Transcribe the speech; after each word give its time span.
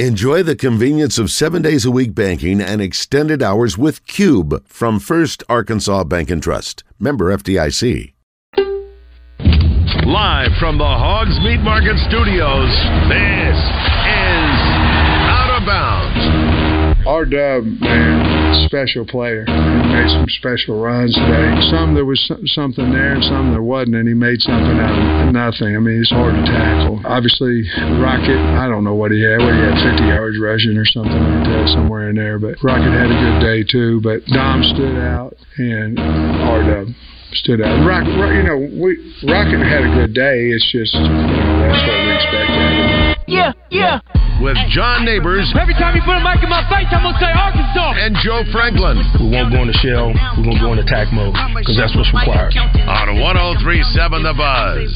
Enjoy 0.00 0.42
the 0.42 0.56
convenience 0.56 1.20
of 1.20 1.30
seven 1.30 1.62
days 1.62 1.84
a 1.84 1.90
week 1.92 2.16
banking 2.16 2.60
and 2.60 2.82
extended 2.82 3.44
hours 3.44 3.78
with 3.78 4.04
Cube 4.08 4.66
from 4.66 4.98
First 4.98 5.44
Arkansas 5.48 6.02
Bank 6.02 6.30
and 6.30 6.42
Trust. 6.42 6.82
Member 6.98 7.26
FDIC. 7.26 8.12
Live 10.04 10.50
from 10.58 10.78
the 10.78 10.84
Hogs 10.84 11.38
Meat 11.44 11.60
Market 11.60 11.96
Studios, 12.10 12.70
this 13.06 13.54
is 13.54 14.58
Out 15.30 15.60
of 15.60 15.64
Bounds. 15.64 16.33
R 17.06 17.26
Dub, 17.26 17.64
man, 17.84 18.66
special 18.66 19.04
player. 19.04 19.44
He 19.44 19.52
made 19.52 20.08
some 20.08 20.24
special 20.40 20.80
runs 20.80 21.14
today. 21.14 21.52
Some 21.70 21.94
there 21.94 22.04
was 22.04 22.16
something 22.56 22.90
there, 22.92 23.12
and 23.12 23.24
some 23.24 23.52
there 23.52 23.62
wasn't, 23.62 23.96
and 23.96 24.08
he 24.08 24.14
made 24.14 24.40
something 24.40 24.78
out 24.80 25.28
of 25.28 25.32
nothing. 25.32 25.76
I 25.76 25.80
mean, 25.80 26.00
it's 26.00 26.10
hard 26.10 26.34
to 26.34 26.44
tackle. 26.48 27.04
Obviously, 27.04 27.68
Rocket, 28.00 28.40
I 28.56 28.68
don't 28.68 28.84
know 28.84 28.94
what 28.94 29.12
he 29.12 29.20
had. 29.20 29.38
What 29.38 29.52
he 29.52 29.60
had, 29.60 29.76
50 30.00 30.04
yards 30.04 30.40
rushing 30.40 30.80
or 30.80 30.86
something 30.86 31.12
like 31.12 31.44
that, 31.44 31.68
somewhere 31.76 32.08
in 32.08 32.16
there. 32.16 32.38
But 32.38 32.56
Rocket 32.64 32.88
had 32.88 33.12
a 33.12 33.18
good 33.20 33.40
day 33.44 33.68
too. 33.68 34.00
But 34.00 34.24
Dom 34.32 34.64
stood 34.64 34.96
out, 34.96 35.36
and 35.58 36.00
R 36.00 36.64
Dub 36.64 36.88
stood 37.44 37.60
out. 37.60 37.84
Rock, 37.84 38.08
you 38.08 38.42
know, 38.48 38.56
we 38.80 38.96
Rocket 39.28 39.60
had 39.60 39.84
a 39.84 39.92
good 39.92 40.14
day. 40.16 40.48
It's 40.56 40.64
just, 40.72 40.94
you 40.94 41.04
know, 41.04 41.60
that's 41.68 41.84
what 41.84 42.00
we. 42.00 42.14
Yeah, 43.26 43.52
yeah. 43.70 44.00
With 44.44 44.60
John 44.68 45.08
Neighbors. 45.08 45.48
Every 45.56 45.72
time 45.80 45.96
you 45.96 46.04
put 46.04 46.20
a 46.20 46.20
mic 46.20 46.44
in 46.44 46.52
my 46.52 46.60
face, 46.68 46.84
I'm 46.92 47.00
going 47.00 47.16
to 47.16 47.20
say 47.24 47.32
Arkansas. 47.32 47.96
And 47.96 48.12
Joe 48.20 48.44
Franklin. 48.52 49.00
We 49.16 49.32
won't 49.32 49.48
go 49.48 49.64
into 49.64 49.72
shell. 49.80 50.12
We're 50.36 50.44
going 50.44 50.60
to 50.60 50.60
go 50.60 50.72
in 50.76 50.84
attack 50.84 51.08
mode 51.16 51.32
because 51.32 51.80
that's 51.80 51.96
what's 51.96 52.12
required. 52.12 52.52
On 52.52 53.08
1037 53.24 53.64
The 54.20 54.36
Buzz. 54.36 54.92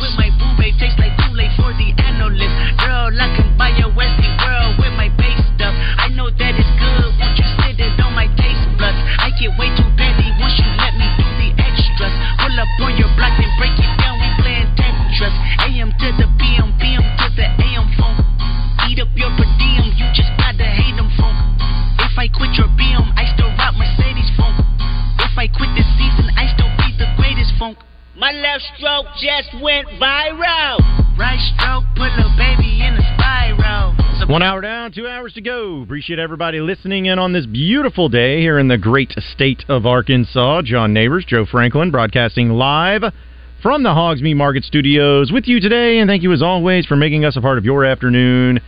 I 3.09 3.33
can 3.41 3.49
buy 3.57 3.73
your 3.73 3.89
Westie 3.97 4.29
world 4.37 4.77
with 4.85 4.93
my 5.01 5.09
base 5.17 5.41
stuff. 5.57 5.73
I 5.73 6.13
know 6.13 6.29
that 6.29 6.53
it's 6.53 6.73
good. 6.77 7.09
Won't 7.17 7.41
you 7.41 7.49
sit 7.65 7.81
it 7.81 7.97
on 8.05 8.13
my 8.13 8.29
taste 8.37 8.69
buds? 8.77 9.01
I 9.17 9.33
get 9.41 9.57
way 9.57 9.73
too 9.73 9.89
busy 9.97 10.29
once 10.37 10.61
you 10.61 10.69
let 10.77 10.93
me 10.93 11.09
do 11.17 11.25
the 11.25 11.57
extras. 11.57 12.13
Pull 12.37 12.53
up 12.53 12.69
on 12.85 12.93
your 13.01 13.09
block 13.17 13.33
and 13.41 13.49
break 13.57 13.73
it 13.81 13.89
down. 13.97 14.08
My 28.19 28.33
left 28.33 28.65
stroke 28.77 29.07
just 29.21 29.63
went 29.63 29.87
viral. 29.91 30.81
Right 31.17 31.39
stroke 31.55 31.85
put 31.95 32.11
a 32.19 32.35
baby 32.37 32.83
in 32.83 32.95
a 32.95 33.15
spiral. 33.15 33.95
One 34.29 34.43
hour 34.43 34.61
down, 34.61 34.91
two 34.91 35.07
hours 35.07 35.35
to 35.35 35.41
go. 35.41 35.83
Appreciate 35.83 36.19
everybody 36.19 36.59
listening 36.59 37.07
in 37.07 37.21
on 37.21 37.33
this 37.33 37.47
beautiful 37.47 38.09
day 38.09 38.41
here 38.41 38.59
in 38.59 38.67
the 38.67 38.77
great 38.77 39.15
state 39.33 39.65
of 39.69 39.87
Arkansas. 39.87 40.63
John 40.63 40.93
Neighbors, 40.93 41.27
Joe 41.29 41.47
Franklin, 41.47 41.93
broadcasting 41.93 42.51
live 42.51 43.03
from 43.63 43.85
the 43.85 43.95
Hogs 43.95 44.21
Meat 44.21 44.35
Market 44.35 44.65
Studios 44.65 45.31
with 45.31 45.47
you 45.47 45.61
today. 45.61 46.01
And 46.01 46.09
thank 46.09 46.25
you 46.25 46.33
as 46.33 46.43
always 46.43 46.87
for 46.87 46.97
making 46.97 47.25
us 47.25 47.37
a 47.37 47.41
part 47.41 47.57
of 47.57 47.65
your 47.65 47.85
afternoon. 47.85 48.59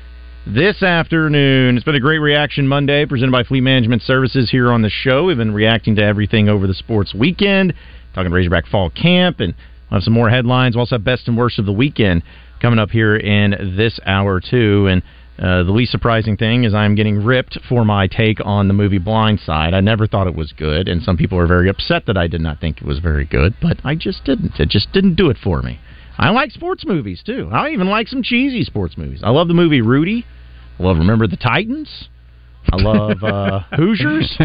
This 0.47 0.81
afternoon, 0.81 1.77
it's 1.77 1.85
been 1.85 1.97
a 1.97 2.01
great 2.01 2.19
reaction 2.19 2.69
Monday 2.69 3.05
presented 3.05 3.33
by 3.33 3.43
Fleet 3.43 3.63
Management 3.63 4.03
Services 4.03 4.49
here 4.49 4.71
on 4.71 4.83
the 4.83 4.89
show. 4.89 5.25
We've 5.25 5.37
been 5.37 5.53
reacting 5.53 5.97
to 5.97 6.03
everything 6.05 6.49
over 6.49 6.69
the 6.69 6.75
sports 6.75 7.13
weekend, 7.13 7.75
talking 8.15 8.33
Razorback 8.33 8.67
Fall 8.67 8.91
Camp, 8.91 9.41
and 9.41 9.55
we'll 9.91 9.99
have 10.01 10.05
some 10.05 10.13
more 10.13 10.31
headlines. 10.31 10.75
We'll 10.75 10.83
also 10.83 10.97
have 10.97 11.05
best 11.05 11.29
and 11.29 11.37
worst 11.37 11.59
of 11.59 11.67
the 11.67 11.73
weekend 11.73 12.23
coming 12.61 12.79
up 12.79 12.91
here 12.91 13.17
in 13.17 13.75
this 13.77 13.99
hour, 14.05 14.41
too. 14.41 14.87
And 14.89 15.03
uh, 15.39 15.63
the 15.63 15.73
least 15.73 15.91
surprising 15.91 16.37
thing 16.37 16.65
is 16.65 16.75
I'm 16.75 16.95
getting 16.95 17.25
ripped 17.25 17.59
for 17.69 17.85
my 17.85 18.07
take 18.07 18.45
on 18.45 18.69
the 18.69 18.75
movie 18.75 18.99
Blind 18.99 19.41
Side. 19.41 19.73
I 19.73 19.81
never 19.81 20.07
thought 20.07 20.27
it 20.27 20.35
was 20.35 20.53
good, 20.53 20.89
and 20.89 21.03
some 21.03 21.17
people 21.17 21.39
are 21.39 21.47
very 21.47 21.69
upset 21.69 22.05
that 22.07 22.19
I 22.19 22.27
did 22.27 22.43
not 22.43 22.61
think 22.61 22.79
it 22.79 22.87
was 22.87 22.99
very 22.99 23.25
good, 23.25 23.55
but 23.63 23.79
I 23.83 23.95
just 23.95 24.25
didn't. 24.25 24.61
It 24.61 24.69
just 24.69 24.93
didn't 24.93 25.15
do 25.15 25.31
it 25.31 25.39
for 25.43 25.63
me. 25.63 25.81
I 26.19 26.29
like 26.31 26.51
sports 26.51 26.85
movies 26.85 27.23
too. 27.25 27.49
I 27.51 27.71
even 27.71 27.89
like 27.89 28.09
some 28.09 28.23
cheesy 28.23 28.65
sports 28.65 28.99
movies. 28.99 29.23
I 29.25 29.31
love 29.31 29.49
the 29.49 29.55
movie 29.55 29.81
Rudy. 29.81 30.27
I 30.79 30.83
love 30.83 30.99
Remember 30.99 31.27
the 31.27 31.39
Titans. 31.39 32.09
I 32.73 32.77
love 32.77 33.23
uh, 33.25 33.61
Hoosiers. 33.77 34.37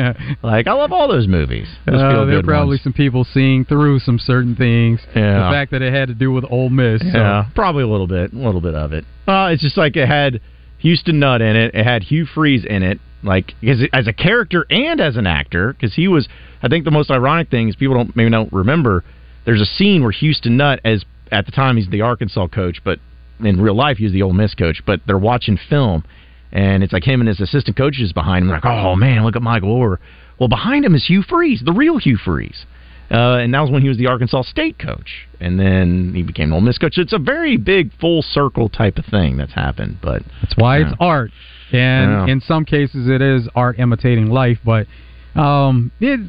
like 0.44 0.68
I 0.68 0.74
love 0.74 0.92
all 0.92 1.08
those 1.08 1.28
movies. 1.28 1.68
Those 1.86 1.96
Uh, 1.96 2.26
there 2.26 2.40
are 2.40 2.44
probably 2.44 2.74
ones. 2.76 2.84
some 2.84 2.94
people 2.94 3.24
seeing 3.34 3.66
through 3.66 4.00
some 4.00 4.20
certain 4.20 4.56
things. 4.56 5.00
Yeah. 5.16 5.46
The 5.50 5.52
fact 5.54 5.72
that 5.72 5.82
it 5.82 5.94
had 5.94 6.08
to 6.10 6.14
do 6.14 6.32
with 6.32 6.46
Ole 6.50 6.70
Miss. 6.70 7.02
so- 7.02 7.08
Yeah, 7.18 7.46
probably 7.56 7.84
a 7.84 7.88
little 7.88 8.08
bit, 8.08 8.34
a 8.34 8.36
little 8.38 8.62
bit 8.62 8.76
of 8.76 8.94
it. 8.94 9.06
Uh, 9.28 9.50
it's 9.52 9.62
just 9.62 9.78
like 9.78 9.96
it 9.96 10.08
had 10.08 10.42
Houston 10.80 11.20
Nutt 11.20 11.42
in 11.42 11.56
it. 11.56 11.74
It 11.76 11.84
had 11.86 12.04
Hugh 12.04 12.26
Freeze 12.26 12.66
in 12.66 12.84
it, 12.84 13.00
like 13.24 13.54
as, 13.66 13.80
as 13.94 14.08
a 14.08 14.14
character 14.14 14.66
and 14.70 15.00
as 15.00 15.16
an 15.18 15.28
actor, 15.28 15.74
because 15.74 15.94
he 15.96 16.08
was. 16.08 16.28
I 16.62 16.68
think 16.68 16.86
the 16.86 16.92
most 16.92 17.12
ironic 17.12 17.50
thing 17.50 17.70
is 17.70 17.76
people 17.76 17.96
don't 17.96 18.16
maybe 18.16 18.30
don't 18.32 18.52
remember. 18.54 19.04
There's 19.46 19.62
a 19.62 19.66
scene 19.66 20.02
where 20.04 20.12
Houston 20.12 20.58
Nutt, 20.58 20.80
as 20.84 21.06
at 21.32 21.46
the 21.46 21.52
time 21.52 21.78
he's 21.78 21.88
the 21.90 22.02
Arkansas 22.02 22.48
coach, 22.48 22.82
but 22.84 23.00
in 23.40 23.60
real 23.62 23.76
life 23.76 23.98
he's 23.98 24.12
the 24.12 24.22
Ole 24.24 24.34
Miss 24.34 24.54
coach. 24.56 24.82
But 24.86 25.02
they're 25.06 25.18
watching 25.18 25.58
film, 25.70 26.04
and 26.52 26.84
it's 26.84 26.94
like 26.94 27.04
him 27.04 27.22
and 27.22 27.28
his 27.28 27.40
assistant 27.40 27.78
coaches 27.78 28.14
behind 28.14 28.46
him. 28.46 28.52
Like, 28.52 28.66
oh 28.66 28.96
man, 28.96 29.24
look 29.24 29.36
at 29.36 29.42
Michael 29.42 29.70
Oher. 29.80 29.98
Well, 30.40 30.50
behind 30.50 30.84
him 30.86 30.96
is 30.96 31.06
Hugh 31.08 31.24
Freeze, 31.24 31.62
the 31.64 31.72
real 31.74 31.98
Hugh 31.98 32.18
Freeze. 32.18 32.66
Uh, 33.12 33.38
and 33.38 33.54
that 33.54 33.60
was 33.62 33.70
when 33.70 33.84
he 33.84 33.88
was 33.88 34.00
the 34.00 34.08
Arkansas 34.08 34.42
State 34.44 34.80
coach, 34.80 35.28
and 35.40 35.60
then 35.60 36.12
he 36.16 36.24
became 36.24 36.52
Ole 36.52 36.62
Miss 36.62 36.80
coach. 36.80 36.98
It's 36.98 37.14
a 37.14 37.20
very 37.20 37.56
big 37.56 37.92
full 38.00 38.24
circle 38.24 38.68
type 38.68 38.98
of 38.98 39.06
thing 39.06 39.38
that's 39.38 39.54
happened, 39.54 39.98
but 40.02 40.24
That's 40.42 40.56
why 40.58 40.80
it's 40.80 40.94
art, 41.00 41.30
and 41.72 42.12
Yeah. 42.12 42.26
in 42.34 42.42
some 42.42 42.66
cases 42.66 43.08
it 43.08 43.22
is 43.22 43.48
art 43.56 43.78
imitating 43.78 44.32
life. 44.32 44.58
But 44.66 44.88
um, 45.36 45.92
it, 46.00 46.20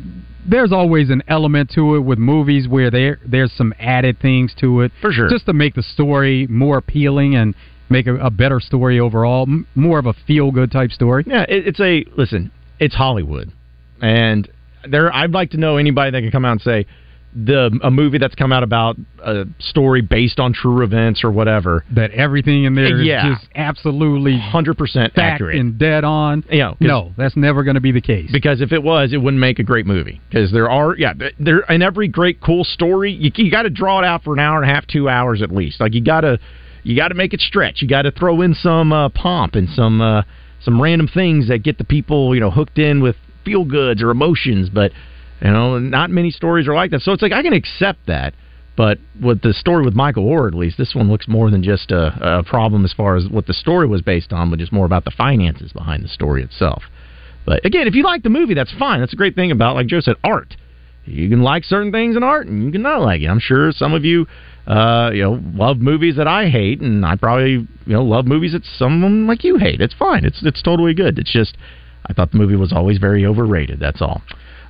there's 0.46 0.70
always 0.70 1.08
an 1.08 1.22
element 1.28 1.70
to 1.76 1.96
it 1.96 2.00
with 2.00 2.18
movies 2.18 2.68
where 2.68 2.90
there 2.90 3.20
there's 3.24 3.52
some 3.52 3.72
added 3.80 4.20
things 4.20 4.52
to 4.60 4.82
it 4.82 4.92
for 5.00 5.12
sure, 5.12 5.30
just 5.30 5.46
to 5.46 5.54
make 5.54 5.74
the 5.76 5.82
story 5.82 6.46
more 6.50 6.76
appealing 6.76 7.36
and 7.36 7.54
make 7.88 8.06
a, 8.06 8.16
a 8.16 8.30
better 8.30 8.60
story 8.60 9.00
overall, 9.00 9.42
m- 9.42 9.66
more 9.74 9.98
of 9.98 10.06
a 10.06 10.14
feel 10.26 10.50
good 10.50 10.70
type 10.70 10.90
story. 10.90 11.24
Yeah, 11.26 11.42
it, 11.48 11.68
it's 11.68 11.80
a 11.80 12.04
listen. 12.16 12.50
It's 12.78 12.94
Hollywood, 12.94 13.52
and 14.00 14.48
there. 14.88 15.12
I'd 15.14 15.32
like 15.32 15.50
to 15.50 15.56
know 15.56 15.76
anybody 15.76 16.10
that 16.10 16.20
can 16.20 16.30
come 16.30 16.44
out 16.44 16.52
and 16.52 16.60
say 16.60 16.86
the 17.36 17.78
a 17.82 17.90
movie 17.90 18.16
that's 18.16 18.34
come 18.34 18.50
out 18.50 18.62
about 18.62 18.96
a 19.22 19.44
story 19.58 20.00
based 20.00 20.40
on 20.40 20.54
true 20.54 20.82
events 20.82 21.22
or 21.22 21.30
whatever. 21.30 21.84
That 21.94 22.10
everything 22.12 22.64
in 22.64 22.74
there 22.74 22.98
is 22.98 23.06
yeah, 23.06 23.34
just 23.34 23.46
absolutely 23.54 24.38
hundred 24.38 24.78
percent 24.78 25.12
accurate 25.16 25.58
and 25.58 25.78
dead 25.78 26.02
on. 26.02 26.44
Yeah, 26.50 26.74
no, 26.80 27.12
that's 27.18 27.36
never 27.36 27.62
going 27.62 27.74
to 27.74 27.80
be 27.80 27.92
the 27.92 28.00
case. 28.00 28.30
Because 28.32 28.62
if 28.62 28.72
it 28.72 28.82
was, 28.82 29.12
it 29.12 29.18
wouldn't 29.18 29.40
make 29.40 29.58
a 29.58 29.62
great 29.62 29.84
movie. 29.84 30.20
Because 30.28 30.50
there 30.50 30.70
are, 30.70 30.96
yeah, 30.96 31.12
there 31.38 31.60
in 31.68 31.82
every 31.82 32.08
great 32.08 32.40
cool 32.40 32.64
story, 32.64 33.12
you, 33.12 33.30
you 33.34 33.50
got 33.50 33.62
to 33.62 33.70
draw 33.70 33.98
it 33.98 34.06
out 34.06 34.24
for 34.24 34.32
an 34.32 34.38
hour 34.38 34.62
and 34.62 34.70
a 34.70 34.74
half, 34.74 34.86
two 34.86 35.08
hours 35.08 35.42
at 35.42 35.50
least. 35.50 35.78
Like 35.78 35.92
you 35.92 36.02
got 36.02 36.22
to, 36.22 36.38
you 36.86 36.94
got 36.94 37.08
to 37.08 37.14
make 37.14 37.34
it 37.34 37.40
stretch. 37.40 37.82
You 37.82 37.88
got 37.88 38.02
to 38.02 38.12
throw 38.12 38.42
in 38.42 38.54
some 38.54 38.92
uh, 38.92 39.08
pomp 39.08 39.56
and 39.56 39.68
some 39.68 40.00
uh, 40.00 40.22
some 40.62 40.80
random 40.80 41.08
things 41.08 41.48
that 41.48 41.64
get 41.64 41.78
the 41.78 41.84
people, 41.84 42.32
you 42.32 42.40
know, 42.40 42.50
hooked 42.50 42.78
in 42.78 43.02
with 43.02 43.16
feel 43.44 43.64
goods 43.64 44.00
or 44.02 44.10
emotions. 44.10 44.70
But 44.70 44.92
you 45.40 45.50
know, 45.50 45.80
not 45.80 46.10
many 46.10 46.30
stories 46.30 46.68
are 46.68 46.74
like 46.74 46.92
that. 46.92 47.00
So 47.00 47.10
it's 47.10 47.22
like 47.22 47.32
I 47.32 47.42
can 47.42 47.52
accept 47.52 48.06
that. 48.06 48.34
But 48.76 48.98
with 49.20 49.42
the 49.42 49.52
story 49.52 49.84
with 49.84 49.94
Michael 49.94 50.26
Oher, 50.26 50.46
at 50.46 50.54
least 50.54 50.78
this 50.78 50.94
one 50.94 51.08
looks 51.08 51.26
more 51.26 51.50
than 51.50 51.62
just 51.62 51.90
a, 51.90 52.38
a 52.38 52.44
problem 52.44 52.84
as 52.84 52.92
far 52.92 53.16
as 53.16 53.26
what 53.28 53.46
the 53.46 53.54
story 53.54 53.88
was 53.88 54.02
based 54.02 54.32
on, 54.32 54.50
but 54.50 54.58
just 54.58 54.70
more 54.70 54.84
about 54.84 55.04
the 55.04 55.10
finances 55.10 55.72
behind 55.72 56.04
the 56.04 56.08
story 56.08 56.42
itself. 56.42 56.84
But 57.46 57.64
again, 57.64 57.86
if 57.88 57.94
you 57.94 58.04
like 58.04 58.22
the 58.22 58.28
movie, 58.28 58.54
that's 58.54 58.72
fine. 58.78 59.00
That's 59.00 59.14
a 59.14 59.16
great 59.16 59.34
thing 59.34 59.50
about, 59.50 59.76
like 59.76 59.86
Joe 59.86 60.00
said, 60.00 60.16
art. 60.22 60.56
You 61.06 61.28
can 61.28 61.42
like 61.42 61.64
certain 61.64 61.90
things 61.90 62.16
in 62.16 62.22
art, 62.22 62.48
and 62.48 62.64
you 62.64 62.70
can 62.70 62.82
not 62.82 63.00
like 63.00 63.22
it. 63.22 63.28
I'm 63.28 63.40
sure 63.40 63.72
some 63.72 63.94
of 63.94 64.04
you, 64.04 64.26
uh, 64.66 65.10
you 65.12 65.22
know, 65.22 65.40
love 65.54 65.78
movies 65.78 66.16
that 66.16 66.26
I 66.26 66.48
hate, 66.48 66.80
and 66.80 67.06
I 67.06 67.16
probably, 67.16 67.50
you 67.52 67.68
know, 67.86 68.02
love 68.02 68.26
movies 68.26 68.52
that 68.52 68.64
someone 68.64 69.26
like 69.26 69.44
you 69.44 69.58
hate. 69.58 69.80
It's 69.80 69.94
fine. 69.94 70.24
It's 70.24 70.42
it's 70.44 70.60
totally 70.62 70.94
good. 70.94 71.18
It's 71.18 71.32
just 71.32 71.56
I 72.08 72.12
thought 72.12 72.32
the 72.32 72.38
movie 72.38 72.56
was 72.56 72.72
always 72.72 72.98
very 72.98 73.24
overrated. 73.24 73.78
That's 73.78 74.02
all. 74.02 74.22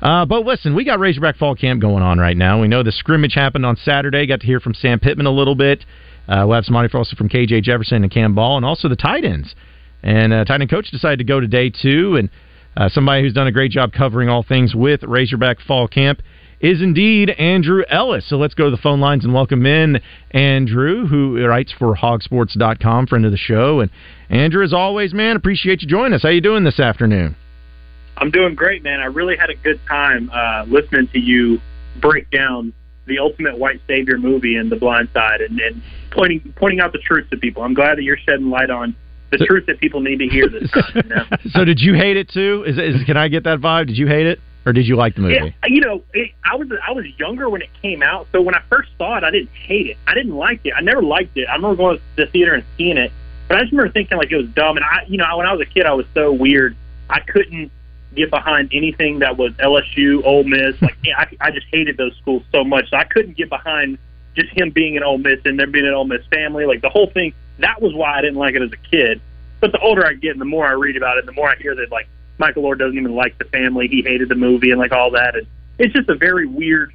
Uh, 0.02 0.26
but 0.26 0.44
listen, 0.44 0.74
we 0.74 0.84
got 0.84 0.98
Razorback 0.98 1.36
Fall 1.36 1.54
Camp 1.54 1.80
going 1.80 2.02
on 2.02 2.18
right 2.18 2.36
now. 2.36 2.60
We 2.60 2.68
know 2.68 2.82
the 2.82 2.92
scrimmage 2.92 3.34
happened 3.34 3.64
on 3.64 3.76
Saturday. 3.76 4.26
Got 4.26 4.40
to 4.40 4.46
hear 4.46 4.60
from 4.60 4.74
Sam 4.74 5.00
Pittman 5.00 5.26
a 5.26 5.30
little 5.30 5.54
bit. 5.54 5.84
Uh, 6.28 6.44
we'll 6.46 6.56
have 6.56 6.64
some 6.64 6.76
audio 6.76 6.98
also 6.98 7.16
from 7.16 7.28
KJ 7.28 7.62
Jefferson 7.62 8.02
and 8.02 8.12
Cam 8.12 8.34
Ball, 8.34 8.56
and 8.56 8.66
also 8.66 8.88
the 8.88 8.96
tight 8.96 9.24
ends. 9.24 9.54
And 10.02 10.32
uh, 10.32 10.44
tight 10.44 10.60
end 10.60 10.70
coach 10.70 10.90
decided 10.90 11.18
to 11.18 11.24
go 11.24 11.40
to 11.40 11.46
day 11.46 11.70
two, 11.70 12.16
and 12.16 12.28
uh, 12.76 12.88
somebody 12.90 13.22
who's 13.22 13.32
done 13.32 13.46
a 13.46 13.52
great 13.52 13.70
job 13.70 13.92
covering 13.92 14.28
all 14.28 14.42
things 14.42 14.74
with 14.74 15.02
Razorback 15.02 15.58
Fall 15.66 15.88
Camp 15.88 16.20
is 16.60 16.80
indeed 16.82 17.30
Andrew 17.30 17.82
Ellis. 17.88 18.28
So 18.28 18.36
let's 18.36 18.54
go 18.54 18.64
to 18.64 18.70
the 18.70 18.80
phone 18.80 19.00
lines 19.00 19.24
and 19.24 19.34
welcome 19.34 19.66
in 19.66 20.00
Andrew, 20.30 21.06
who 21.06 21.44
writes 21.44 21.72
for 21.78 21.94
hogsports.com, 21.94 23.06
friend 23.06 23.24
of 23.24 23.30
the 23.30 23.36
show. 23.36 23.80
And 23.80 23.90
Andrew, 24.30 24.64
as 24.64 24.72
always, 24.72 25.12
man, 25.12 25.36
appreciate 25.36 25.82
you 25.82 25.88
joining 25.88 26.14
us. 26.14 26.22
How 26.22 26.30
you 26.30 26.40
doing 26.40 26.64
this 26.64 26.80
afternoon? 26.80 27.36
I'm 28.16 28.30
doing 28.30 28.54
great, 28.54 28.82
man. 28.82 29.00
I 29.00 29.06
really 29.06 29.36
had 29.36 29.50
a 29.50 29.54
good 29.56 29.80
time 29.86 30.30
uh, 30.32 30.64
listening 30.66 31.08
to 31.12 31.18
you 31.18 31.60
break 32.00 32.30
down 32.30 32.72
the 33.06 33.18
Ultimate 33.18 33.58
White 33.58 33.80
Savior 33.86 34.18
movie 34.18 34.56
and 34.56 34.70
The 34.72 34.76
Blind 34.76 35.10
Side, 35.12 35.40
and, 35.40 35.60
and 35.60 35.82
pointing 36.10 36.52
pointing 36.56 36.80
out 36.80 36.92
the 36.92 36.98
truth 36.98 37.28
to 37.30 37.36
people. 37.36 37.62
I'm 37.62 37.74
glad 37.74 37.98
that 37.98 38.02
you're 38.02 38.16
shedding 38.16 38.50
light 38.50 38.70
on 38.70 38.96
the 39.30 39.38
truth 39.38 39.66
that 39.66 39.78
people 39.80 40.00
need 40.00 40.18
to 40.18 40.26
hear 40.26 40.48
this 40.48 40.70
time. 40.70 40.92
You 40.94 41.02
know? 41.02 41.24
so 41.50 41.64
did 41.64 41.80
you 41.80 41.94
hate 41.94 42.16
it 42.16 42.30
too? 42.30 42.64
Is, 42.66 42.78
is 42.78 43.04
can 43.04 43.16
I 43.16 43.28
get 43.28 43.44
that 43.44 43.60
vibe? 43.60 43.86
Did 43.86 43.98
you 43.98 44.06
hate 44.06 44.26
it 44.26 44.40
or 44.66 44.72
did 44.72 44.86
you 44.86 44.96
like 44.96 45.14
the 45.14 45.20
movie? 45.20 45.34
Yeah, 45.34 45.68
you 45.68 45.80
know, 45.80 46.02
it, 46.12 46.32
I 46.44 46.56
was 46.56 46.68
I 46.86 46.90
was 46.90 47.06
younger 47.18 47.48
when 47.48 47.62
it 47.62 47.70
came 47.80 48.02
out, 48.02 48.26
so 48.32 48.42
when 48.42 48.56
I 48.56 48.62
first 48.68 48.90
saw 48.98 49.16
it, 49.16 49.22
I 49.22 49.30
didn't 49.30 49.50
hate 49.50 49.86
it. 49.86 49.96
I 50.08 50.14
didn't 50.14 50.34
like 50.34 50.60
it. 50.64 50.74
I 50.76 50.80
never 50.80 51.02
liked 51.02 51.36
it. 51.36 51.46
I 51.48 51.54
remember 51.54 51.76
going 51.76 51.98
to 51.98 52.02
the 52.16 52.26
theater 52.26 52.52
and 52.52 52.64
seeing 52.76 52.96
it, 52.96 53.12
but 53.46 53.56
I 53.56 53.60
just 53.60 53.72
remember 53.72 53.92
thinking 53.92 54.18
like 54.18 54.32
it 54.32 54.36
was 54.36 54.48
dumb. 54.48 54.76
And 54.76 54.84
I, 54.84 55.04
you 55.06 55.18
know, 55.18 55.36
when 55.36 55.46
I 55.46 55.52
was 55.52 55.60
a 55.60 55.70
kid, 55.70 55.86
I 55.86 55.92
was 55.94 56.04
so 56.14 56.32
weird. 56.32 56.76
I 57.08 57.20
couldn't 57.20 57.70
get 58.16 58.30
behind 58.30 58.70
anything 58.72 59.20
that 59.20 59.36
was 59.36 59.52
LSU, 59.52 60.24
Ole 60.24 60.42
Miss. 60.42 60.74
Like 60.82 60.96
I, 61.16 61.28
I 61.40 61.50
just 61.52 61.66
hated 61.70 61.96
those 61.96 62.16
schools 62.20 62.42
so 62.50 62.64
much. 62.64 62.90
So 62.90 62.96
I 62.96 63.04
couldn't 63.04 63.36
get 63.36 63.48
behind 63.48 63.98
just 64.34 64.48
him 64.48 64.70
being 64.70 64.96
an 64.96 65.04
Ole 65.04 65.18
Miss 65.18 65.38
and 65.44 65.58
there 65.58 65.68
being 65.68 65.86
an 65.86 65.94
Ole 65.94 66.06
Miss 66.06 66.26
family. 66.26 66.66
Like 66.66 66.82
the 66.82 66.90
whole 66.90 67.10
thing. 67.10 67.32
That 67.60 67.80
was 67.80 67.94
why 67.94 68.18
I 68.18 68.20
didn't 68.20 68.36
like 68.36 68.54
it 68.54 68.62
as 68.62 68.72
a 68.72 68.90
kid. 68.90 69.20
But 69.60 69.72
the 69.72 69.78
older 69.78 70.04
I 70.04 70.12
get, 70.12 70.32
and 70.32 70.40
the 70.40 70.44
more 70.44 70.66
I 70.66 70.72
read 70.72 70.96
about 70.96 71.16
it, 71.16 71.24
the 71.24 71.32
more 71.32 71.48
I 71.48 71.56
hear 71.56 71.74
that 71.76 71.90
like 71.90 72.08
Michael 72.38 72.64
Oher 72.64 72.78
doesn't 72.78 72.98
even 72.98 73.14
like 73.14 73.38
the 73.38 73.44
family. 73.46 73.88
He 73.88 74.02
hated 74.02 74.28
the 74.28 74.34
movie 74.34 74.70
and 74.70 74.78
like 74.78 74.92
all 74.92 75.10
that. 75.12 75.36
And 75.36 75.46
it's 75.78 75.94
just 75.94 76.08
a 76.08 76.16
very 76.16 76.46
weird 76.46 76.92